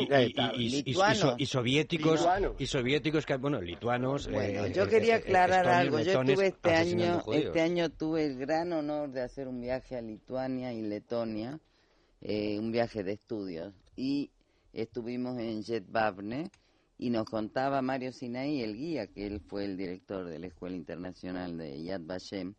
[0.55, 2.26] Y, soviéticos,
[2.59, 4.28] y soviéticos que, bueno, lituanos...
[4.28, 6.01] Bueno, eh, yo quería aclarar algo.
[6.01, 10.02] Yo estuve este año, este año tuve el gran honor de hacer un viaje a
[10.02, 11.60] Lituania y Letonia,
[12.20, 14.30] eh, un viaje de estudios, y
[14.72, 16.50] estuvimos en Jetbavne
[16.98, 20.76] y nos contaba Mario Sinaí, el guía, que él fue el director de la Escuela
[20.76, 22.54] Internacional de Yad Vashem,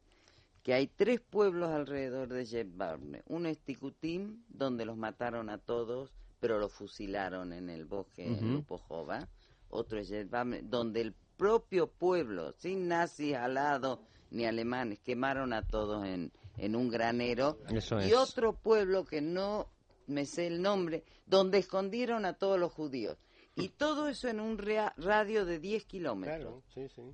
[0.64, 3.24] que hay tres pueblos alrededor de Jetbavne.
[3.28, 8.54] Uno es Tikutim, donde los mataron a todos, pero los fusilaron en el bosque en
[8.54, 9.28] Lupojova.
[9.70, 14.02] Otro es Jetbavne, donde el propio pueblo, sin nazis al lado,
[14.32, 17.58] ni alemanes, quemaron a todos en, en un granero.
[18.06, 19.68] y otro pueblo que no
[20.08, 23.18] me sé el nombre, donde escondieron a todos los judíos.
[23.66, 26.64] Y todo eso en un radio de 10 kilómetros.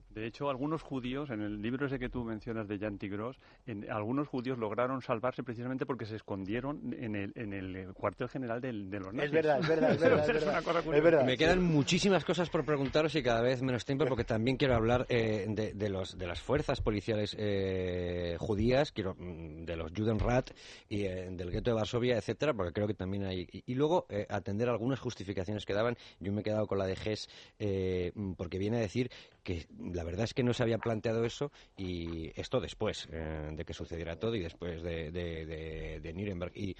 [0.09, 3.37] De hecho, algunos judíos, en el libro ese que tú mencionas de Jan Tigros,
[3.67, 8.59] en, algunos judíos lograron salvarse precisamente porque se escondieron en el, en el cuartel general
[8.59, 9.25] de los nazis.
[9.25, 9.99] Es verdad, es verdad, es
[11.03, 11.25] verdad.
[11.25, 15.05] Me quedan muchísimas cosas por preguntaros y cada vez menos tiempo porque también quiero hablar
[15.09, 20.51] eh, de, los, de las fuerzas policiales eh, judías, quiero mm, de los Judenrat
[20.89, 23.47] y eh, del gueto de Varsovia, etcétera, porque creo que también hay...
[23.51, 25.97] Y, luego atender algunas justificaciones que daban
[26.31, 27.29] me he quedado con la de Gess
[27.59, 29.11] eh, porque viene a decir
[29.43, 33.65] que la verdad es que no se había planteado eso y esto después eh, de
[33.65, 36.51] que sucediera todo y después de, de, de Nuremberg.
[36.55, 36.75] Y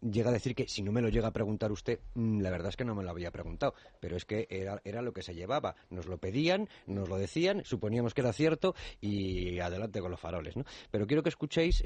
[0.00, 2.68] llega a decir que si no me lo llega a preguntar usted, mm, la verdad
[2.68, 5.34] es que no me lo había preguntado, pero es que era, era lo que se
[5.34, 5.74] llevaba.
[5.90, 10.56] Nos lo pedían, nos lo decían, suponíamos que era cierto y adelante con los faroles.
[10.56, 10.64] ¿no?
[10.90, 11.84] Pero quiero que escuchéis eh,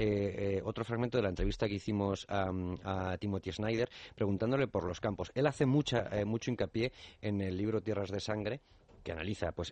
[0.56, 5.30] eh, otro fragmento de la entrevista que hicimos a, Timothy Snyder preguntándole por los campos.
[5.34, 8.60] Él hace mucha, eh, mucho hincapié en el libro Tierras de Sangre
[9.02, 9.70] que analiza pues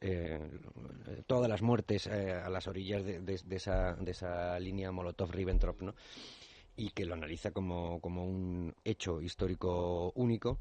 [1.27, 5.95] todas las muertes a las orillas de, de, esa, de esa línea Molotov-Ribbentrop, ¿no?
[6.77, 10.59] Y que lo analiza como, como un hecho histórico único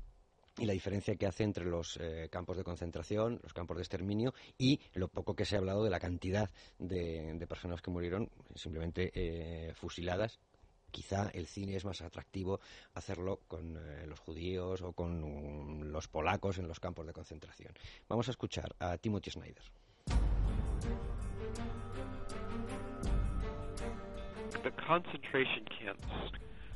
[0.57, 4.33] y la diferencia que hace entre los eh, campos de concentración, los campos de exterminio
[4.57, 9.11] y lo poco que se ha hablado de la cantidad de, personas que murieron simplemente
[9.13, 10.39] eh, fusiladas.
[10.91, 12.59] Quizá el cine es más atractivo
[12.93, 17.73] hacerlo con eh, los judíos o con los polacos en los campos de concentración.
[18.09, 19.63] Vamos a escuchar a Timothy Snyder.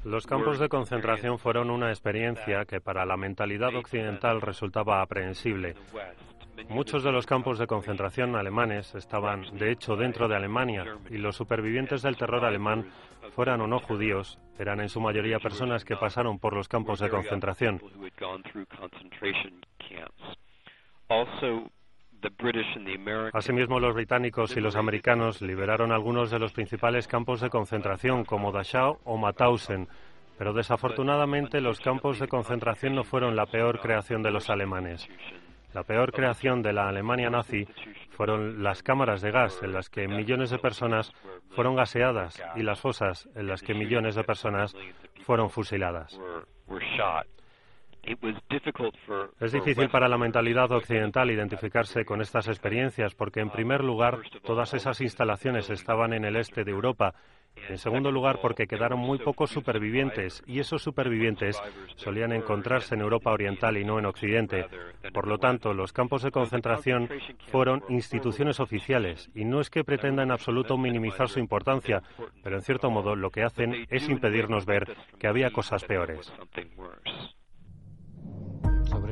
[0.04, 5.76] Los campos de concentración fueron una experiencia que para la mentalidad occidental resultaba aprehensible.
[6.70, 11.36] Muchos de los campos de concentración alemanes estaban, de hecho, dentro de Alemania y los
[11.36, 12.86] supervivientes del terror alemán,
[13.32, 17.10] fueran o no judíos, eran en su mayoría personas que pasaron por los campos de
[17.10, 17.82] concentración.
[23.34, 28.52] Asimismo, los británicos y los americanos liberaron algunos de los principales campos de concentración, como
[28.52, 29.88] Dachau o Mauthausen,
[30.38, 35.08] pero desafortunadamente los campos de concentración no fueron la peor creación de los alemanes.
[35.74, 37.68] La peor creación de la Alemania nazi
[38.12, 41.12] fueron las cámaras de gas en las que millones de personas
[41.50, 44.74] fueron gaseadas y las fosas en las que millones de personas
[45.26, 46.18] fueron fusiladas.
[49.40, 54.74] Es difícil para la mentalidad occidental identificarse con estas experiencias porque, en primer lugar, todas
[54.74, 57.16] esas instalaciones estaban en el este de Europa.
[57.70, 61.58] En segundo lugar, porque quedaron muy pocos supervivientes y esos supervivientes
[61.96, 64.66] solían encontrarse en Europa Oriental y no en Occidente.
[65.14, 67.10] Por lo tanto, los campos de concentración
[67.48, 72.04] fueron instituciones oficiales y no es que pretendan en absoluto minimizar su importancia,
[72.44, 76.32] pero en cierto modo lo que hacen es impedirnos ver que había cosas peores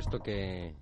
[0.04, 0.74] esto qué,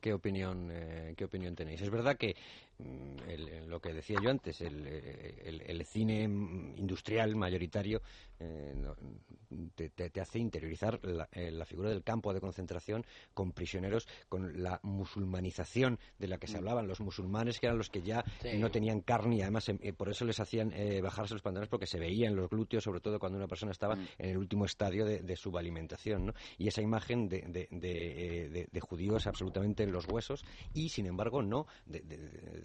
[0.00, 1.82] qué opinión eh, qué opinión tenéis.
[1.82, 2.36] Es verdad que
[2.82, 8.02] mm, lo que decía yo antes, el, el, cine industrial mayoritario
[8.38, 8.74] eh,
[9.74, 11.00] te, hace interiorizar
[11.32, 13.04] eh, la, figura del campo de concentración
[13.34, 16.58] con prisioneros, con la musulmanización de la que se mm.
[16.58, 18.24] hablaban, los musulmanes que eran los que ya
[18.58, 20.72] no tenían carne y además eh, por eso les hacían
[21.02, 24.08] bajarse los pantalones porque se veían los glúteos, sobre todo cuando una persona estaba mm.
[24.18, 26.26] en el último estadio de, de subalimentación.
[26.26, 26.34] ¿no?
[26.58, 30.44] Y esa imagen de, de, judíos absolutamente en los huesos
[30.74, 32.02] y, sin embargo, no de,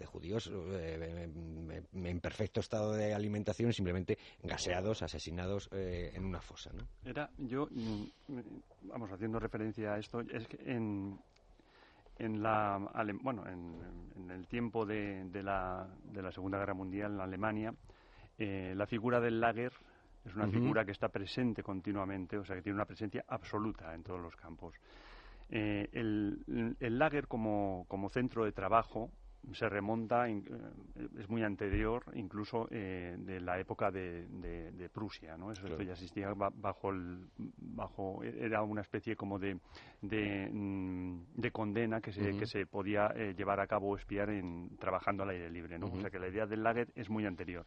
[0.08, 6.82] judíos en perfecto estado de alimentación, simplemente gaseados, asesinados eh, en una fosa, ¿no?
[7.04, 8.02] Era, yo, mm,
[8.82, 11.18] vamos, haciendo referencia a esto, es que en,
[12.18, 12.78] en la,
[13.22, 17.74] bueno, en, el tiempo de, de, la, de la Segunda Guerra Mundial en Alemania,
[18.38, 19.72] eh, la figura del lager
[20.24, 24.02] es una figura que está presente continuamente, o sea, que tiene una presencia absoluta en
[24.02, 24.74] todos los campos.
[25.48, 29.10] Eh, el, el lager como, como centro de trabajo
[29.52, 30.42] se remonta, eh,
[31.18, 34.26] es muy anterior incluso eh, de la época de,
[34.92, 35.52] Prusia, ¿no?
[35.52, 39.58] Eso ya existía bajo el, bajo, era una especie como de,
[40.00, 44.76] de, mm, condena que se, que se podía eh, llevar a cabo o espiar en,
[44.78, 45.86] trabajando al aire libre, ¿no?
[45.86, 47.66] O sea que la idea del Lager es muy anterior.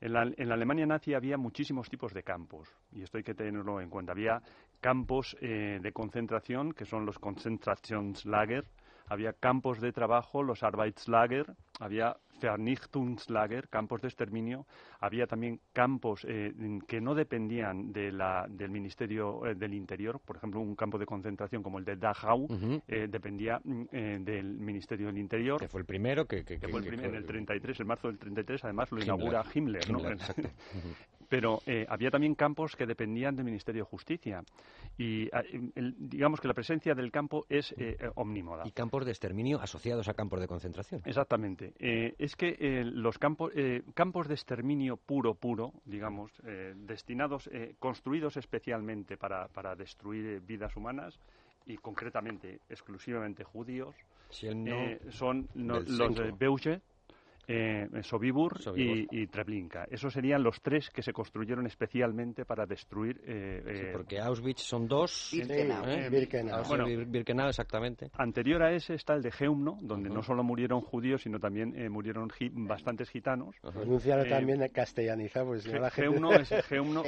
[0.00, 3.34] En la, en la, Alemania nazi había muchísimos tipos de campos, y esto hay que
[3.34, 4.12] tenerlo en cuenta.
[4.12, 4.40] Había
[4.80, 8.64] campos de concentración, que son los Konzentrationslager,
[9.08, 14.66] había campos de trabajo, los Arbeitslager, había Vernichtungslager, campos de exterminio,
[15.00, 16.52] había también campos eh,
[16.86, 21.06] que no dependían de la, del Ministerio eh, del Interior, por ejemplo, un campo de
[21.06, 22.46] concentración como el de Dachau
[22.88, 25.58] eh, dependía mm, del Ministerio del Interior.
[25.58, 26.42] Que fue el primero que...
[26.44, 30.00] fue el primero, en el 33, en marzo del 33, además lo inaugura Himmler, ¿no?
[31.34, 34.44] pero eh, había también campos que dependían del Ministerio de Justicia.
[34.96, 35.42] Y ah,
[35.74, 38.62] digamos que la presencia del campo es eh, eh, omnímoda.
[38.64, 41.02] Y campos de exterminio asociados a campos de concentración.
[41.04, 41.74] Exactamente.
[41.80, 43.52] es que los campos,
[43.94, 46.30] campos de exterminio puro, puro, digamos,
[46.76, 47.50] destinados,
[47.80, 51.18] construidos especialmente para, para destruir vidas humanas,
[51.66, 53.96] y concretamente exclusivamente judíos,
[55.10, 56.80] son los de Beuge,
[57.46, 59.86] eh, Sobibur, Y, Treblinka.
[59.90, 63.20] Esos serían los tres que se construyeron especialmente para destruir.
[63.26, 65.30] Eh, eh porque Auschwitz son dos.
[65.32, 65.84] Birkenau.
[65.88, 66.08] ¿eh?
[67.06, 67.48] Birkenau.
[67.48, 68.10] exactamente.
[68.16, 72.30] Anterior a ese está el de Geumno, donde no solo murieron judíos, sino también murieron
[72.52, 73.56] bastantes gitanos.
[73.60, 77.02] Pronunciarlo también castellanizado, pues la Geumno es Geumno.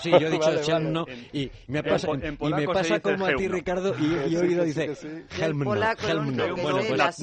[0.00, 1.06] Sí, yo he dicho Chelmno.
[1.32, 4.90] Y me pasa, y me pasa como a ti, Ricardo, y, he oído dice
[5.38, 5.70] Helmno.
[5.70, 7.18] Bueno, pues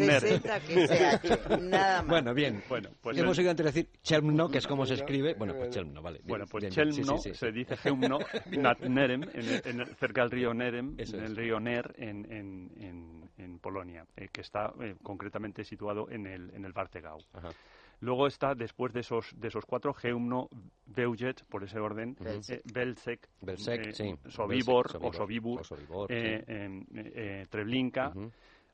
[2.07, 2.63] bueno, bien.
[2.67, 5.35] Bueno, pues Hemos oído antes decir Chelmno, que es como se escribe.
[5.35, 6.21] Bueno, pues Chelmno, vale.
[6.23, 8.19] Bueno, pues Chelmno se dice Geumno,
[8.57, 14.05] Nat Nerem, en, cerca del río Nerem, en el río Ner, en, en, en Polonia,
[14.15, 17.19] eh, que está eh, concretamente situado en el, en el Bartegau.
[18.01, 20.47] Luego está, después de esos, de esos cuatro, Geumno,
[20.85, 23.27] Beujet, por ese orden, eh, Belzec,
[24.29, 25.61] Sobibor, o Sobibur,
[27.49, 28.13] Treblinka,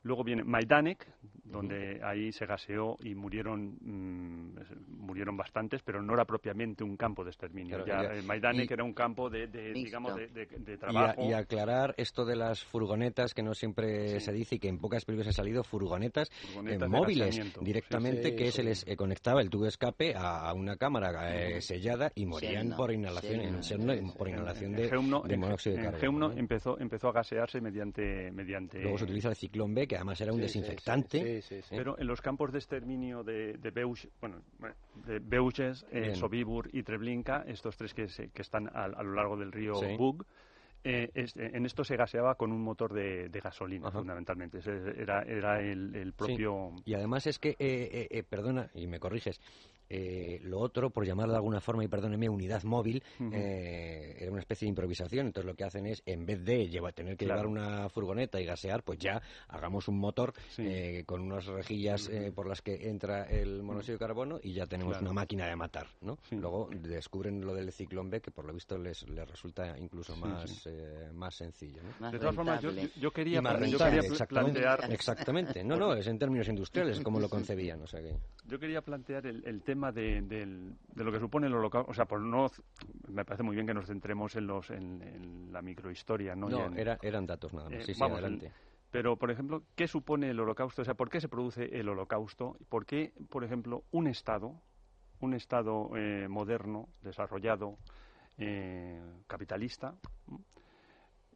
[0.06, 1.04] Luego viene Majdanek,
[1.44, 7.24] donde ahí se gaseó y murieron mm, murieron bastantes, pero no era propiamente un campo
[7.24, 7.84] de exterminio.
[7.84, 11.24] ya, eh, Majdanek era un campo de, digamos de, trabajo.
[11.24, 15.04] Y, aclarar esto de las furgonetas que no siempre se dice y que en pocas
[15.04, 16.30] películas ha salido furgonetas,
[16.66, 21.60] eh, móviles directamente que se les eh, conectaba el tubo de escape a, una cámara
[21.60, 24.90] sellada y morían por inhalación en por inhalación de,
[25.36, 26.32] monóxido de carbono.
[26.32, 28.80] empezó empezó a gasearse mediante mediante.
[28.80, 31.42] Luego se utiliza el ciclón B que además era un desinfectante.
[31.70, 33.84] Pero en los campos de exterminio de, de
[34.20, 34.42] bueno,
[35.06, 39.52] de Beuges, eh, Sobibur y Treblinka, estos tres que, que están a, lo largo del
[39.52, 40.24] río Bug,
[40.84, 44.60] eh, en esto se gaseaba con un motor de, gasolina, fundamentalmente.
[44.96, 46.70] Era, era el, propio...
[46.84, 49.40] Y además es que, eh, perdona, y me corriges,
[49.88, 53.02] eh, lo otro, por llamarlo de alguna forma, y perdóneme, unidad móvil,
[53.32, 55.26] eh, era una especie de improvisación.
[55.26, 58.44] Entonces lo que hacen es, en vez de llevar, tener que llevar una furgoneta y
[58.44, 63.62] gasear, pues ya hagamos un motor eh, con unas rejillas por las que entra el
[63.62, 65.86] monóxido de carbono y ya tenemos una máquina de matar.
[66.00, 66.18] ¿no?
[66.30, 70.68] Luego descubren lo del ciclón B, que por lo visto les, les resulta incluso más,
[71.14, 71.80] más sencillo.
[72.10, 74.92] de todas formas, yo, quería, plantear...
[74.92, 75.62] Exactamente.
[75.62, 77.82] No, no, es en términos industriales como lo concebían.
[77.82, 78.16] O sea que...
[78.46, 82.50] Yo quería plantear el tema de, lo que supone el holocausto, o sea, por no,
[83.08, 86.48] me parece muy bien que nos centremos en los en, la microhistoria, ¿no?
[86.48, 87.88] No, eran datos nada más.
[87.88, 88.52] Eh, sí, adelante.
[88.90, 90.82] pero, por ejemplo, ¿qué supone el holocausto?
[90.82, 92.56] O sea, ¿por qué se produce el holocausto?
[92.68, 94.60] ¿Por qué, por ejemplo, un Estado,
[95.20, 97.78] un Estado eh, moderno, desarrollado,
[98.38, 99.94] eh, capitalista,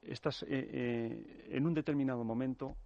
[0.02, 2.76] estas, en un determinado momento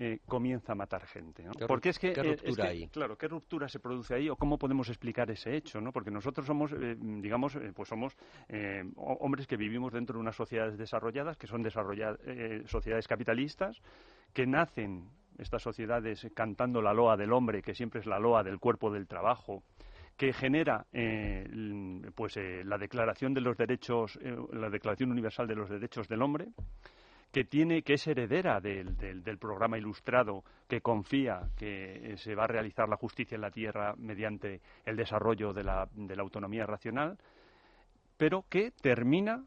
[0.00, 1.42] eh, comienza a matar gente.
[1.42, 1.50] ¿no?
[1.66, 2.86] Porque es que, ¿Qué ruptura ahí?
[2.86, 5.80] Claro, ¿qué ruptura se produce ahí o cómo podemos explicar ese hecho?
[5.80, 5.90] ¿no?
[5.90, 8.16] Porque nosotros somos, eh, digamos, eh, pues somos
[8.96, 11.68] hombres que vivimos dentro de unas sociedades desarrolladas, que son
[12.66, 13.82] sociedades capitalistas,
[14.32, 18.60] que nacen estas sociedades cantando la loa del hombre, que siempre es la loa del
[18.60, 19.64] cuerpo del trabajo,
[20.16, 20.86] que genera
[22.14, 24.18] pues la declaración de los derechos
[24.52, 26.48] la declaración universal de los derechos del hombre
[27.30, 32.44] que tiene que es heredera del, del, programa ilustrado que confía que eh, se va
[32.44, 36.64] a realizar la justicia en la tierra mediante el desarrollo de la, de la autonomía
[36.66, 37.18] racional,
[38.16, 39.44] pero que termina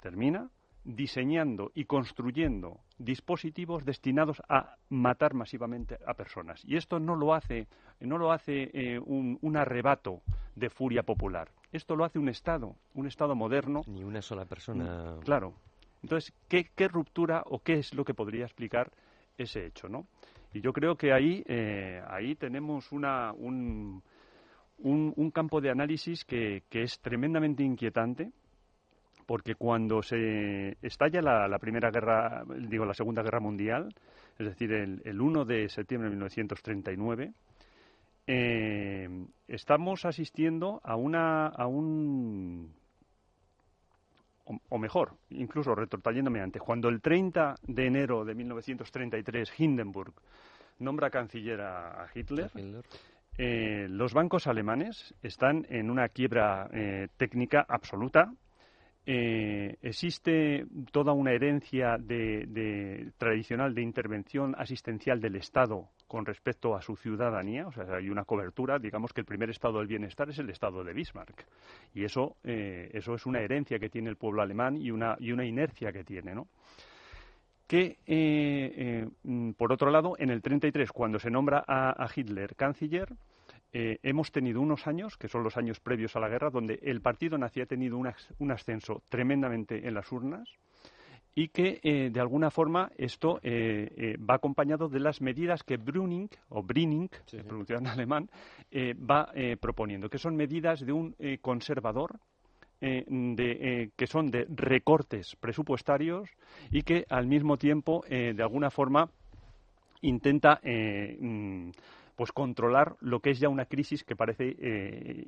[0.00, 0.50] termina
[0.84, 6.64] diseñando y construyendo dispositivos destinados a matar masivamente a personas.
[6.64, 7.68] Y esto no lo hace,
[8.00, 10.22] no lo hace eh, un, un, arrebato
[10.56, 11.50] de furia popular.
[11.70, 13.82] Esto lo hace un Estado, un Estado moderno.
[13.86, 15.18] Ni una sola persona.
[15.24, 15.54] Claro,
[16.02, 18.90] entonces, ¿qué, ruptura o qué es lo que podría explicar
[19.38, 19.88] ese hecho?
[19.88, 20.06] ¿no?
[20.52, 24.02] Y yo creo que ahí, eh, ahí tenemos una, un,
[24.78, 28.32] un, campo de análisis que, que, es tremendamente inquietante,
[29.26, 33.94] porque cuando se estalla la, primera guerra, digo la segunda guerra mundial,
[34.38, 37.32] es decir, el, el 1 de septiembre de 1939,
[38.26, 39.08] eh,
[39.48, 42.72] estamos asistiendo a una a un
[44.44, 50.14] o, mejor, incluso retrotrayéndome antes, cuando el 30 de enero de 1933 Hindenburg
[50.78, 52.50] nombra canciller a, Hitler,
[53.38, 58.32] eh, los bancos alemanes están en una quiebra eh, técnica absoluta.
[59.04, 66.82] Eh, existe toda una herencia de, tradicional de intervención asistencial del Estado con respecto a
[66.82, 70.38] su ciudadanía, o sea, hay una cobertura, digamos que el primer estado del bienestar es
[70.38, 71.46] el estado de Bismarck,
[71.94, 75.32] y eso, eh, eso es una herencia que tiene el pueblo alemán y una, y
[75.32, 76.48] una inercia que tiene, ¿no?
[77.66, 83.08] que, eh, eh, por otro lado, en el 33, cuando se nombra a, Hitler canciller,
[83.72, 87.38] hemos tenido unos años, que son los años previos a la guerra, donde el partido
[87.38, 90.46] nazi ha tenido un ascenso tremendamente en las urnas,
[91.34, 95.76] y que eh, de alguna forma esto eh, eh, va acompañado de las medidas que
[95.76, 97.08] Brüning o Brining,
[97.46, 98.30] pronunciado en alemán,
[98.74, 99.30] va
[99.60, 102.18] proponiendo, que son medidas de un conservador
[102.80, 106.28] de, que son de recortes presupuestarios
[106.70, 109.10] y que al mismo tiempo de alguna forma
[110.00, 111.70] intenta mm,
[112.16, 114.56] pues controlar lo que es ya una crisis que parece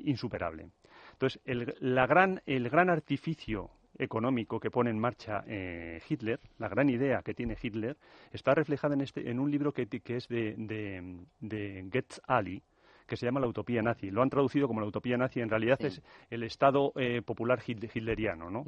[0.04, 0.68] insuperable.
[1.12, 6.68] Entonces, el, la gran, el gran artificio económico que pone en marcha eh, Hitler, la
[6.68, 7.96] gran idea que tiene Hitler,
[8.32, 12.62] está reflejada en, este, en un libro que, que es de, de, de Getz Ali,
[13.06, 14.10] que se llama La Utopía Nazi.
[14.10, 18.50] Lo han traducido como La Utopía Nazi, en realidad es el Estado eh, popular hitleriano,
[18.50, 18.64] ¿no?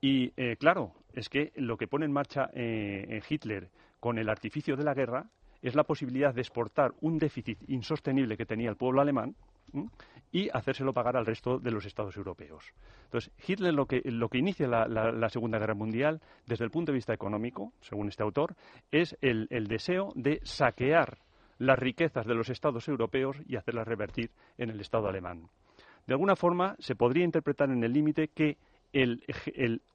[0.00, 4.84] Y eh, claro, es que lo que pone en marcha Hitler con el artificio de
[4.84, 5.26] la guerra
[5.62, 9.34] es la posibilidad de exportar un déficit insostenible que tenía el pueblo alemán,
[10.32, 12.74] y hacérselo pagar al resto de los estados europeos.
[13.04, 16.96] Entonces, Hitler lo que, lo que inicia la, Segunda Guerra Mundial, desde el punto de
[16.96, 18.54] vista económico, según este autor,
[18.90, 21.18] es el, deseo de saquear
[21.58, 25.48] las riquezas de los estados europeos y hacerlas revertir en el estado alemán.
[26.06, 28.58] De alguna forma, se podría interpretar en el límite que
[28.92, 29.22] el,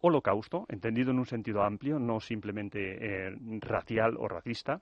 [0.02, 4.82] holocausto, entendido en un sentido amplio, no simplemente eh, racial o racista,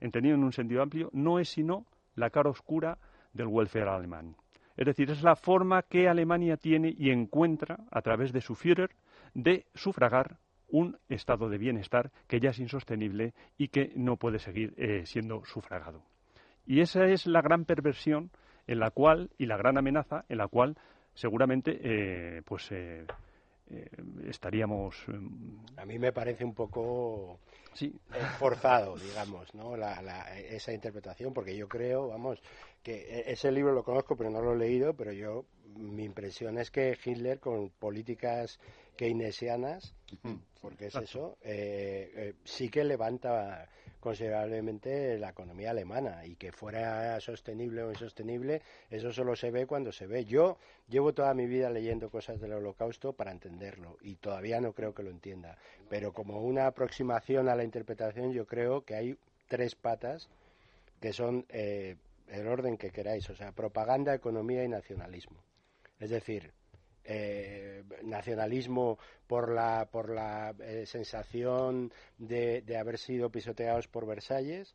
[0.00, 2.98] entendido en un sentido amplio, no es sino la cara oscura
[3.34, 4.36] del welfare alemán.
[4.76, 8.90] Es decir, es la forma que Alemania tiene y encuentra a través de su Führer
[9.34, 10.38] de sufragar
[10.68, 15.44] un estado de bienestar que ya es insostenible y que no puede seguir eh, siendo
[15.44, 16.02] sufragado.
[16.66, 18.30] Y esa es la gran perversión
[18.66, 20.76] en la cual y la gran amenaza en la cual
[21.12, 23.06] seguramente eh, pues eh,
[24.28, 24.96] estaríamos...
[25.76, 27.38] A mí me parece un poco
[27.72, 27.94] sí.
[28.38, 29.74] forzado, digamos, ¿no?
[29.76, 32.40] esa interpretación, porque yo creo, vamos,
[32.82, 35.46] que e, ese libro lo conozco, pero no lo he leído, pero yo,
[35.76, 38.60] mi impresión es que Hitler, con políticas
[38.96, 39.94] keynesianas,
[40.60, 43.68] porque es eso, eh, eh, sí que levanta
[44.04, 48.60] considerablemente la economía alemana y que fuera sostenible o insostenible,
[48.90, 50.26] eso solo se ve cuando se ve.
[50.26, 50.58] Yo
[50.88, 55.02] llevo toda mi vida leyendo cosas del holocausto para entenderlo y todavía no creo que
[55.02, 55.56] lo entienda,
[55.88, 59.16] pero como una aproximación a la interpretación yo creo que hay
[59.48, 60.28] tres patas
[61.00, 61.96] que son eh,
[62.28, 65.38] el orden que queráis, o sea, propaganda, economía y nacionalismo.
[65.98, 66.52] Es decir,
[67.04, 74.74] eh, nacionalismo por la, por la eh, sensación de, de, haber sido pisoteados por Versalles,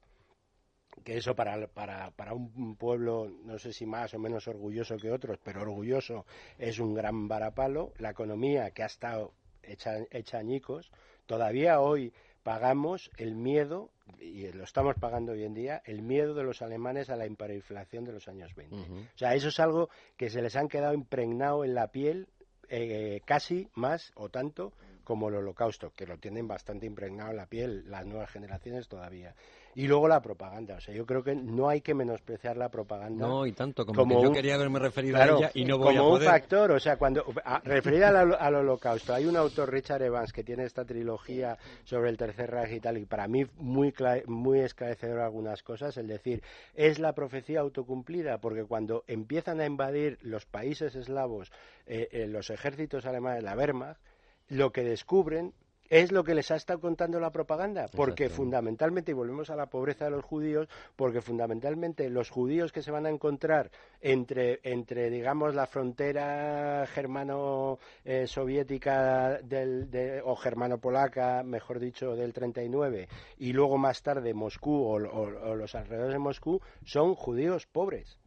[1.04, 5.12] que eso para, para, para, un pueblo, no sé si más o menos orgulloso que
[5.12, 6.26] otros, pero orgulloso
[6.58, 7.94] es un gran varapalo.
[7.98, 9.34] La economía que ha estado
[9.64, 10.92] hecha, hecha añicos,
[11.26, 12.14] todavía hoy
[12.44, 13.90] pagamos el miedo,
[14.20, 18.06] y lo estamos pagando hoy en día, el miedo de los alemanes a la hiperinflación
[18.06, 18.76] de los años 20.
[18.76, 22.28] O sea, eso es algo que se les han quedado impregnado en la piel
[22.70, 27.48] eh, casi más o tanto como el holocausto, que lo tienen bastante impregnado en la
[27.48, 29.34] piel las nuevas generaciones todavía.
[29.80, 30.76] Y luego la propaganda.
[30.76, 33.26] O sea, yo creo que no hay que menospreciar la propaganda.
[33.26, 36.10] No, y tanto, como, yo quería haberme referido a ella y no voy como a
[36.10, 36.28] poder.
[36.28, 37.24] un factor, o sea, cuando.
[37.64, 42.52] referida al, holocausto, hay un autor, Richard Evans, que tiene esta trilogía sobre el tercer
[42.52, 43.94] Reich y tal, y para mí muy,
[44.28, 46.44] muy esclarecedor algunas cosas, el decir,
[46.74, 51.54] es la profecía autocumplida, porque cuando empiezan a invadir los países eslavos,
[51.86, 54.02] eh, eh, los ejércitos alemanes, la Wehrmacht,
[54.50, 55.54] lo que descubren
[55.90, 59.66] es lo que les ha estado contando la propaganda, porque fundamentalmente, y volvemos a la
[59.68, 65.10] pobreza de los judíos, porque fundamentalmente los judíos que se van a encontrar entre, entre
[65.10, 73.08] digamos, la frontera germano-soviética eh, o germano-polaca, mejor dicho, del 39,
[73.38, 78.20] y luego más tarde Moscú o, los alrededores de Moscú, son judíos pobres.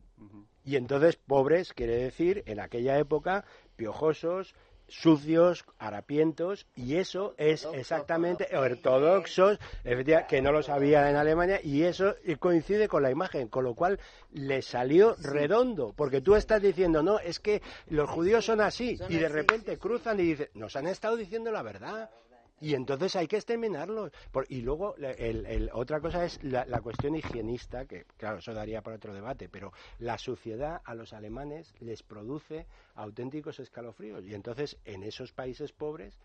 [0.65, 3.45] Y entonces pobres quiere decir, en aquella época,
[3.75, 4.55] piojosos,
[4.93, 9.59] sucios, harapientos, y eso es exactamente ortodoxos,
[10.29, 13.99] que no lo sabía en Alemania, y eso coincide con la imagen, con lo cual
[14.33, 19.17] le salió redondo, porque tú estás diciendo, no, es que los judíos son así, y
[19.17, 22.11] de repente cruzan y dicen, nos han estado diciendo la verdad.
[22.63, 24.13] Y entonces hay que exterminarlos.
[24.49, 29.13] y luego, el, otra cosa es la, cuestión higienista, que claro, eso daría para otro
[29.13, 34.25] debate, pero la suciedad a los alemanes les produce auténticos escalofríos.
[34.25, 36.17] Y entonces, en esos países pobres,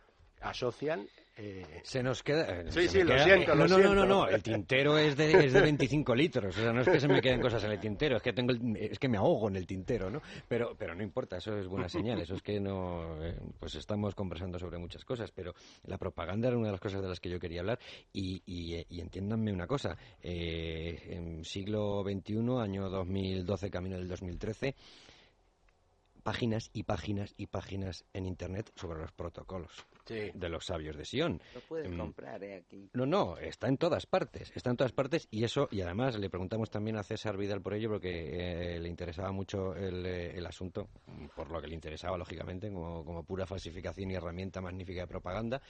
[0.42, 1.08] asocian.
[1.40, 2.62] Eh, se nos queda.
[2.62, 3.54] Eh, sí, sí, lo siento.
[3.54, 6.58] no, no, no, no, el tintero es de, es de 25 litros.
[6.58, 8.54] O sea, no es que se me queden cosas en el tintero, es que tengo
[8.76, 10.20] es que me ahogo en el tintero, ¿no?
[10.48, 12.20] Pero, pero no importa, eso es buena señal.
[12.20, 13.24] Eso es que no.
[13.24, 15.54] Eh, pues estamos conversando sobre muchas cosas, pero
[15.86, 17.78] la propaganda era una de las cosas de las que yo quería hablar.
[18.12, 24.74] Y, y, y entiéndanme una cosa: en siglo XXI, año 2012, camino del 2013
[26.28, 29.72] páginas y páginas y páginas en Internet sobre los protocolos
[30.10, 31.42] de los sabios de Sion.
[31.56, 31.98] Lo puedes mm.
[31.98, 32.90] comprar eh, aquí.
[32.92, 36.30] No, no, está en todas partes, está en todas partes y eso, y además le
[36.30, 40.46] preguntamos también a César Vidal por ello porque eh, le interesaba mucho el, eh, el,
[40.46, 40.90] asunto,
[41.34, 45.62] por lo que le interesaba, lógicamente, como, como pura falsificación y herramienta magnífica de propaganda.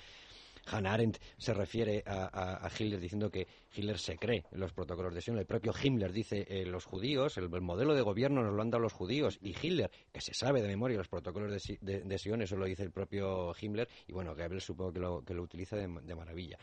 [0.69, 5.21] Hannah Arendt se refiere a, Hitler diciendo que Hitler se cree en los protocolos de
[5.21, 5.37] Sion.
[5.37, 8.81] El propio Himmler dice eh, los judíos, el, modelo de gobierno nos lo han dado
[8.81, 9.37] los judíos.
[9.41, 12.91] Y Hitler, que se sabe de memoria los protocolos de, Sion, eso lo dice el
[12.91, 13.87] propio Himmler.
[14.07, 16.57] Y bueno, Gabriel supongo que lo, que lo utiliza de, maravilla.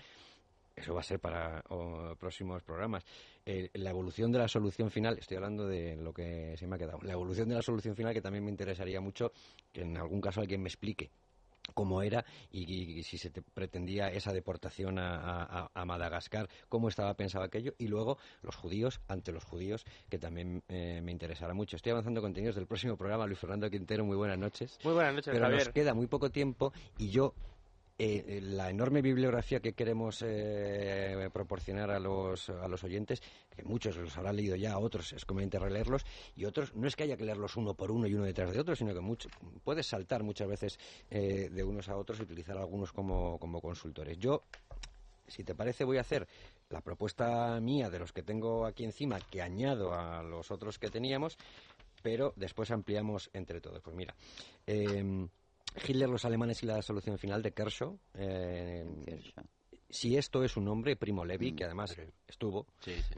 [0.76, 1.62] Eso va a ser para
[2.18, 3.04] próximos programas.
[3.74, 6.98] La evolución de la solución final, estoy hablando de lo que se me ha quedado,
[7.02, 9.30] la evolución de la solución final que también me interesaría mucho
[9.72, 11.10] que en algún caso alguien me explique
[11.72, 17.88] cómo era y, si se pretendía esa deportación a, Madagascar, cómo estaba pensado aquello, y
[17.88, 21.76] luego los judíos ante los judíos, que también eh, me interesará mucho.
[21.76, 24.78] Estoy avanzando contenidos del próximo programa, Luis Fernando Quintero, muy buenas noches.
[24.82, 27.34] Muy buenas noches, Pero nos queda muy poco tiempo y yo
[27.96, 33.22] eh, la enorme bibliografía que queremos eh, proporcionar a los, a los oyentes,
[33.54, 36.04] que muchos los habrán leído ya, otros es conveniente releerlos,
[36.34, 38.58] y otros no es que haya que leerlos uno por uno y uno detrás de
[38.58, 39.28] otro, sino que mucho,
[39.62, 44.18] puedes saltar muchas veces eh, de unos a otros y utilizar algunos como, como consultores.
[44.18, 44.42] Yo,
[45.28, 46.26] si te parece, voy a hacer
[46.70, 50.90] la propuesta mía de los que tengo aquí encima, que añado a los otros que
[50.90, 51.38] teníamos,
[52.02, 53.80] pero después ampliamos entre todos.
[53.82, 54.14] Pues mira,
[55.86, 57.98] Hitler, los alemanes y la solución final de Kershaw.
[58.14, 58.84] Eh,
[59.88, 61.96] si esto es un hombre, Primo Levi, Mm, que además
[62.26, 62.66] estuvo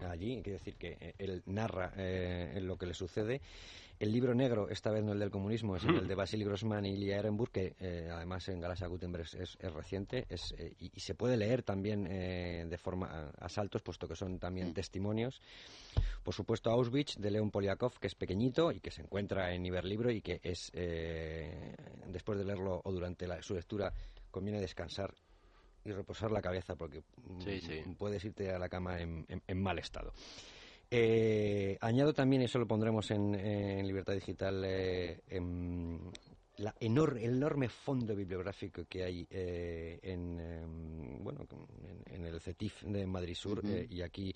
[0.08, 3.40] allí, quiere decir que él narra eh, lo que le sucede.
[3.98, 5.97] El libro negro, esta vez no el del comunismo, Mm.
[5.97, 9.56] el de Vasily Grossman y Lia Ehrenburg, que eh, además en Galasa Gutenberg es, es-
[9.60, 13.06] es reciente es, eh, y, y se puede leer también eh, de forma
[13.39, 15.40] a, a saltos, puesto que son también testimonios.
[16.23, 20.10] Por supuesto, Auschwitz de León Poliakov, que es pequeñito y que se encuentra en Iberlibro
[20.10, 21.74] y que es, eh,
[22.09, 23.93] después de leerlo o durante la- su lectura,
[24.31, 25.14] conviene descansar
[25.85, 27.82] y reposar la cabeza porque mm, Sí, sí.
[27.97, 30.12] puedes irte a la cama en, en- en mal estado.
[30.90, 35.20] Eh, añado también, eso lo pondremos en, en Libertad Digital, eh,
[36.58, 41.46] la enor- el enorme fondo bibliográfico que hay eh, en, em, bueno,
[42.06, 43.60] en, en el CETIF de Madrid Sur.
[43.64, 44.34] Eh, y aquí,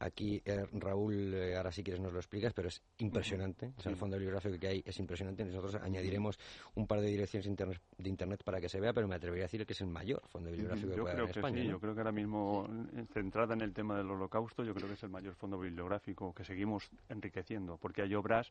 [0.00, 3.72] aquí eh, Raúl, eh, ahora si quieres nos lo explicas, pero es impresionante.
[3.76, 5.44] O sea, el fondo bibliográfico que hay es impresionante.
[5.44, 6.38] Nosotros añadiremos
[6.74, 9.46] un par de direcciones internet- de internet para que se vea, pero me atrevería a
[9.46, 11.62] decir que es el mayor fondo bibliográfico que Yo puede creo haber que en España.
[11.62, 11.72] sí, ¿no?
[11.74, 12.68] yo creo que ahora mismo,
[13.12, 16.44] centrada en el tema del holocausto, yo creo que es el mayor fondo bibliográfico que
[16.44, 18.50] seguimos enriqueciendo, porque hay obras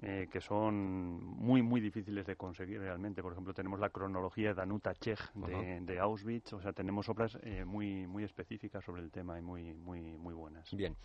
[0.00, 3.22] eh, que son muy, muy difíciles de conseguir realmente.
[3.22, 5.80] Por ejemplo, tenemos la cronología de Danuta Chech de, Ajá.
[5.80, 9.74] de Auschwitz, o sea, tenemos obras eh, muy, muy específicas sobre el tema y muy,
[9.74, 10.70] muy, muy buenas.
[10.74, 10.96] Bien.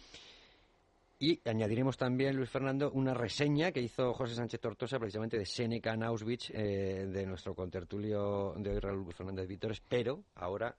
[1.20, 5.94] Y añadiremos también, Luis Fernando, una reseña que hizo José Sánchez Tortosa precisamente de Seneca
[5.94, 10.76] en Auschwitz, eh, de nuestro contertulio de hoy, Raúl Fernández Vítores, pero ahora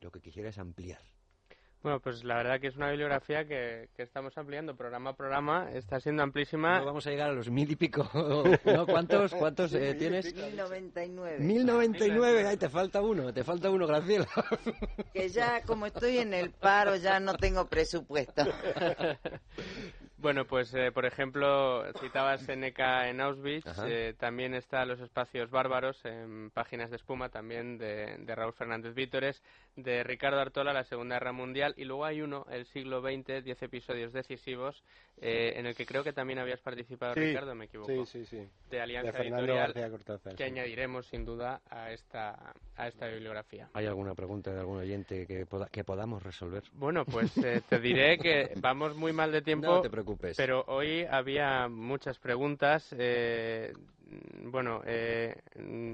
[0.00, 1.00] lo que quisiera es ampliar.
[1.82, 5.70] Bueno, pues la verdad que es una bibliografía que, que estamos ampliando programa a programa.
[5.72, 6.80] Está siendo amplísima.
[6.80, 8.08] No vamos a llegar a los mil y pico.
[8.64, 8.86] ¿no?
[8.86, 10.34] ¿Cuántos, cuántos eh, tienes?
[10.34, 11.38] 1099.
[11.38, 14.26] 1099, ahí te falta uno, te falta uno, Graciela.
[15.12, 18.42] Que ya, como estoy en el paro, ya no tengo presupuesto.
[20.20, 26.04] Bueno, pues eh, por ejemplo, citabas Seneca en Auschwitz, eh, también está Los Espacios Bárbaros
[26.04, 29.40] en Páginas de Espuma, también de, de Raúl Fernández Vítores,
[29.76, 33.62] de Ricardo Artola, La Segunda Guerra Mundial, y luego hay uno, El siglo XX, 10
[33.62, 34.82] episodios decisivos,
[35.20, 38.04] eh, en el que creo que también habías participado, Sí, Ricardo, me equivoco.
[38.06, 38.48] sí, sí, sí.
[38.70, 40.50] De Alianza De Fernando Editorial, Cortázar, que sí.
[40.50, 43.68] añadiremos sin duda a esta, a esta bibliografía.
[43.72, 46.64] ¿Hay alguna pregunta de algún oyente que, poda- que podamos resolver?
[46.72, 49.68] Bueno, pues eh, te diré que vamos muy mal de tiempo.
[49.68, 49.90] No te
[50.36, 52.94] Pero hoy había muchas preguntas.
[52.98, 53.72] eh,
[54.44, 55.34] bueno, eh,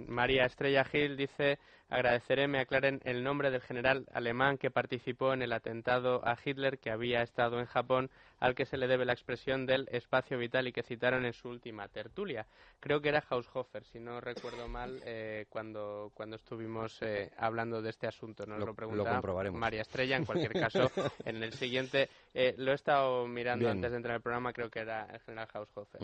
[0.07, 1.59] María Estrella Gil dice:
[1.89, 6.79] agradeceré me aclaren el nombre del general alemán que participó en el atentado a Hitler
[6.79, 8.11] que había estado en Japón,
[8.41, 11.49] al que se le debe la expresión del espacio vital y que citaron en su
[11.49, 12.47] última tertulia.
[12.81, 17.91] Creo que era Haushofer, si no recuerdo mal, eh, cuando, cuando estuvimos eh, hablando de
[17.91, 18.45] este asunto.
[18.47, 18.67] Nos Lo-
[18.97, 19.05] lo.
[19.59, 20.17] María Estrella.
[20.17, 20.91] En cualquier caso,
[21.25, 23.77] en el siguiente, eh, lo he estado mirando Bien.
[23.77, 26.01] antes de entrar al programa, creo que era el general Haushofer.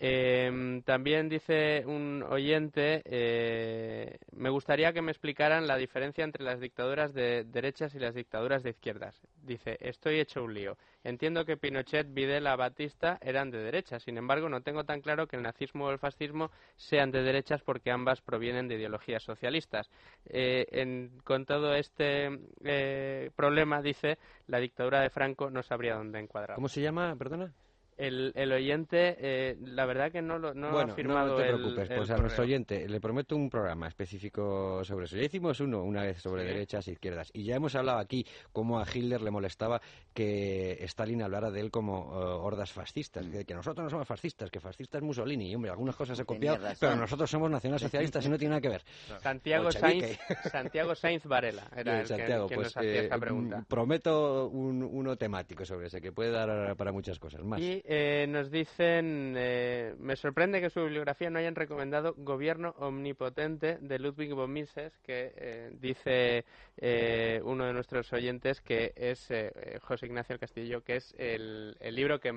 [0.00, 6.60] Eh, también dice un oyente, eh, me gustaría que me explicaran la diferencia entre las
[6.60, 9.20] dictaduras de derechas y las dictaduras de izquierdas.
[9.42, 10.76] Dice, estoy hecho un lío.
[11.02, 14.04] Entiendo que Pinochet, Videla, Batista eran de derechas.
[14.04, 17.62] Sin embargo, no tengo tan claro que el nazismo o el fascismo sean de derechas
[17.62, 19.90] porque ambas provienen de ideologías socialistas.
[20.26, 26.20] Eh, en- con todo este eh, problema, dice, la dictadura de Franco no sabría dónde
[26.20, 26.54] encuadrar.
[26.54, 27.16] ¿Cómo se llama?
[27.18, 27.52] Perdona.
[27.98, 31.48] El, el oyente, eh, la verdad que no lo no bueno, ha firmado no te
[31.48, 32.22] preocupes, el pues a correo.
[32.22, 35.16] nuestro oyente le prometo un programa específico sobre eso.
[35.16, 36.48] Ya hicimos uno una vez sobre Sí.
[36.48, 39.80] derechas e izquierdas y ya hemos hablado aquí cómo a Hitler le molestaba
[40.14, 44.50] que Stalin hablara de él como eh, hordas fascistas, que, que nosotros no somos fascistas,
[44.50, 48.28] que fascista es Mussolini, y hombre, algunas cosas he copiado, pero nosotros somos nacionalsocialistas y
[48.28, 48.82] no tiene nada que ver.
[49.22, 49.72] Santiago.
[49.72, 50.18] Sainz,
[50.50, 53.58] Santiago Sainz Varela era Bien, el que- Santiago, quien pues nos hacía eh, esta pregunta.
[53.60, 57.60] mm, prometo un, uno temático sobre ese que puede dar para muchas cosas más.
[57.60, 63.78] Y eh, nos dicen, eh, me sorprende que su bibliografía no hayan recomendado Gobierno Omnipotente
[63.80, 66.44] de Ludwig von Mises, que eh, dice
[66.76, 71.14] eh, uno de nuestros oyentes que es eh, eh, José Ignacio del Castillo, que es
[71.16, 72.30] el, el libro que,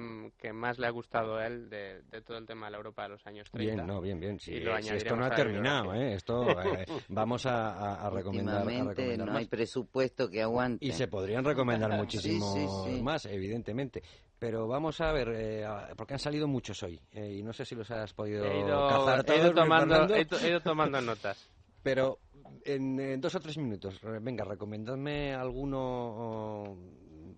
[0.54, 3.10] más le ha gustado a él de, de todo el tema de la Europa de
[3.10, 3.74] los años 30.
[3.76, 4.40] Bien, no, bien, bien.
[4.40, 5.94] Sí, sí, esto no ha terminado.
[5.94, 6.14] ¿eh?
[6.14, 9.36] Esto eh, vamos a, a- a recomendar, a recomendar no más.
[9.42, 10.86] hay presupuesto que aguante.
[10.86, 12.54] Y se podrían recomendar Sí, muchísimos
[12.86, 13.02] sí, sí.
[13.02, 14.02] más, evidentemente.
[14.42, 15.64] Pero vamos a ver, eh,
[15.96, 17.00] porque han salido muchos hoy.
[17.12, 19.56] eh, y no sé si los has podido He ido, cazar he todos, ido Luis
[19.56, 21.48] tomando, he to- he ido tomando notas.
[21.84, 22.18] Pero
[22.66, 26.76] en, dos o tres minutos, venga, recomendadme alguno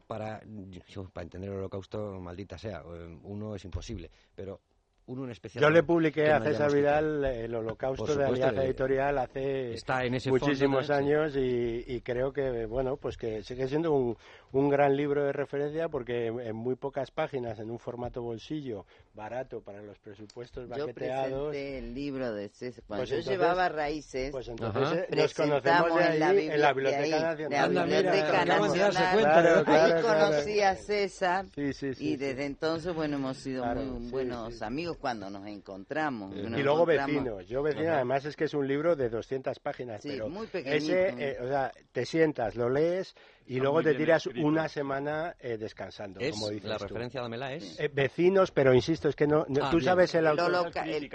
[0.07, 0.41] para,
[1.11, 2.81] para entender el holocausto, maldita sea.
[3.23, 4.61] Uno es imposible, pero
[5.07, 5.61] un, especial.
[5.63, 9.75] Yo le publiqué a César Vidal el Holocausto de Alianza Editorial hace
[10.29, 14.17] muchísimos años y, creo que, bueno, pues que sigue siendo un,
[14.53, 18.85] un gran libro de referencia porque en, muy pocas páginas, en un formato bolsillo,
[19.15, 21.29] barato para los presupuestos baqueteados.
[21.29, 22.83] Yo presenté el libro de César.
[22.87, 27.19] Cuando pues yo llevaba raíces, pues entonces eh, nos conocemos de ahí, en la, Biblioteca
[27.19, 27.73] Nacional.
[27.73, 29.65] La Biblioteca Nacional.
[29.67, 35.47] ahí conocí a César y desde entonces, bueno, hemos sido muy buenos amigos cuando nos
[35.47, 36.35] encontramos.
[36.35, 37.47] y luego vecinos.
[37.47, 41.37] Yo vecino, además es que es un libro de 200 páginas, pero muy ese, eh,
[41.41, 46.49] o sea, te sientas, lo lees y luego te tiras una semana eh, descansando, como
[46.49, 47.79] dices La referencia de Mela es...
[47.79, 49.45] Eh, vecinos, pero insisto, es que no...
[49.61, 50.71] Ah, tú sabes el autor...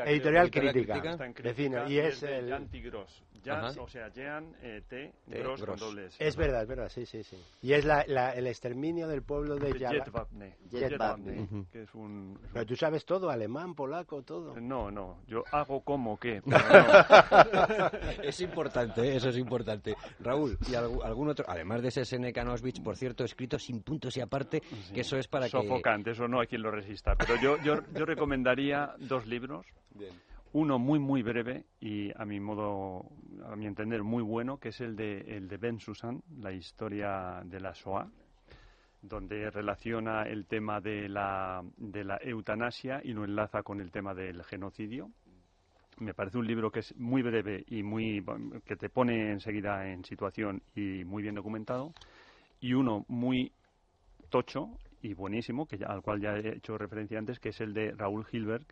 [0.07, 1.17] editorial Crítica.
[1.43, 2.51] Vecino, y es el...
[2.51, 3.23] Jan Tigros.
[3.45, 5.13] Jan, o sea, Jean eh, T.
[5.27, 6.17] Gross, con doble S.
[6.27, 7.37] Es verdad, es verdad, sí, sí, sí.
[7.63, 10.11] Y es la, la, el exterminio del pueblo de Jet
[11.71, 12.39] que es un...
[12.53, 14.59] Pero tú sabes todo, alemán, polaco, todo.
[14.61, 16.43] No, no, yo hago como que...
[18.23, 19.97] es importante, eso es importante.
[20.21, 24.21] Raúl, ¿y algún otro, además de ese Seneca Nosbich, por cierto, escrito sin puntos y
[24.21, 24.63] aparte,
[24.93, 27.15] que eso es para Sofocante, eso no hay quien lo resista.
[27.17, 29.67] Pero yo, yo, yo recomendaría dos libros.
[30.53, 33.05] Uno muy, muy breve y a mi modo,
[33.45, 37.43] a mi entender, muy bueno, que es el de, el de Ben Susan, la historia
[37.45, 38.09] de la Shoah
[39.03, 44.15] donde relaciona el tema de la, de la eutanasia y lo enlaza con el tema
[44.15, 45.11] del genocidio.
[45.99, 48.25] Me parece un libro que es muy breve y muy
[48.65, 51.93] que te pone enseguida en situación y muy bien documentado
[52.61, 53.53] y uno muy
[54.29, 54.69] tocho
[55.01, 58.27] y buenísimo, que al cual ya he hecho referencia antes, que es el de Raúl
[58.31, 58.67] Hilberg,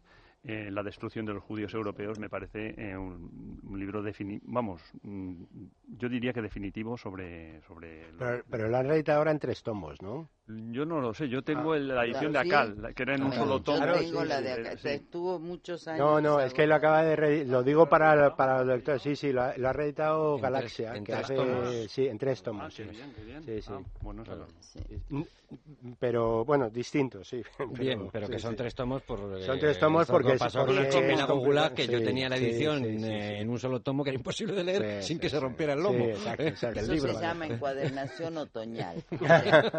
[0.46, 5.44] eh, La destrucción de los judíos europeos, me parece eh, un, libro definitivo, vamos, mm,
[5.98, 7.60] yo diría que definitivo sobre...
[7.62, 10.28] sobre pero, pero lo han reeditado ahora en tres tomos, ¿no?
[10.48, 11.78] Yo no lo sé, yo tengo ah.
[11.78, 13.84] la edición de Acal, que era en un solo tomo.
[13.84, 15.98] Yo tengo la de Acal, estuvo muchos años.
[15.98, 19.32] No, no, es que lo acaba de lo digo para, para los lectores, sí, sí,
[19.32, 21.90] lo ha, lo ha reeditado Galaxia, en que hace, tomos.
[21.90, 22.64] sí, en tres tomos.
[22.64, 23.42] Ah, sí, bien, qué bien.
[23.42, 23.72] Sí, sí.
[23.72, 24.24] Ah, bueno,
[24.60, 24.80] sí.
[26.00, 27.42] Pero bueno, distintos, sí.
[27.70, 31.74] Bien, pero que son tres tomos por Son tres tomos porque pasó con el Gulag
[31.74, 35.18] que yo tenía la edición en un solo tomo que era imposible de leer sin
[35.18, 36.06] que se rompiera el lomo.
[36.06, 36.80] Exacto, exacto.
[36.92, 39.02] Eso se llama encuadernación otoñal.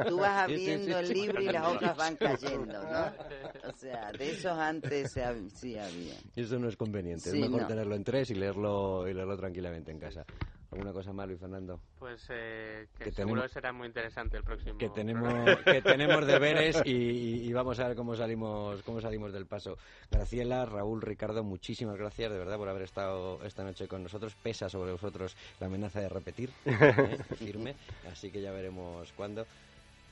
[0.08, 3.70] Tú vas a viendo el libro y las hojas van cayendo, ¿no?
[3.70, 5.12] O sea, de esos antes
[5.54, 6.16] sí había.
[6.36, 10.00] Eso no es conveniente, es mejor tenerlo en tres y leerlo, y leerlo tranquilamente en
[10.00, 10.26] casa.
[10.72, 11.80] ¿Alguna cosa más, Luis Fernando?
[11.98, 14.78] Pues eh, que, seguro será muy interesante el próximo.
[14.78, 15.34] Que tenemos,
[15.66, 19.78] que tenemos deberes y, y, vamos a ver cómo salimos, cómo salimos del paso.
[20.12, 24.36] Graciela, Raúl, Ricardo, muchísimas gracias de verdad por haber estado esta noche con nosotros.
[24.36, 27.18] Pesa sobre vosotros la amenaza de repetir, ¿eh?
[27.38, 27.76] firme,
[28.12, 29.46] así que ya veremos cuándo.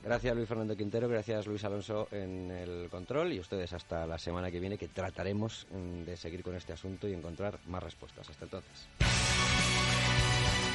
[0.06, 4.52] Gracias Luis Fernando Quintero, gracias Luis Alonso en el control y ustedes hasta la semana
[4.52, 8.30] que viene que trataremos mm, de seguir con este asunto y encontrar más respuestas.
[8.30, 8.86] Hasta entonces.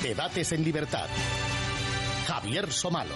[0.03, 1.07] Debates en libertad.
[2.27, 3.15] Javier Somalo.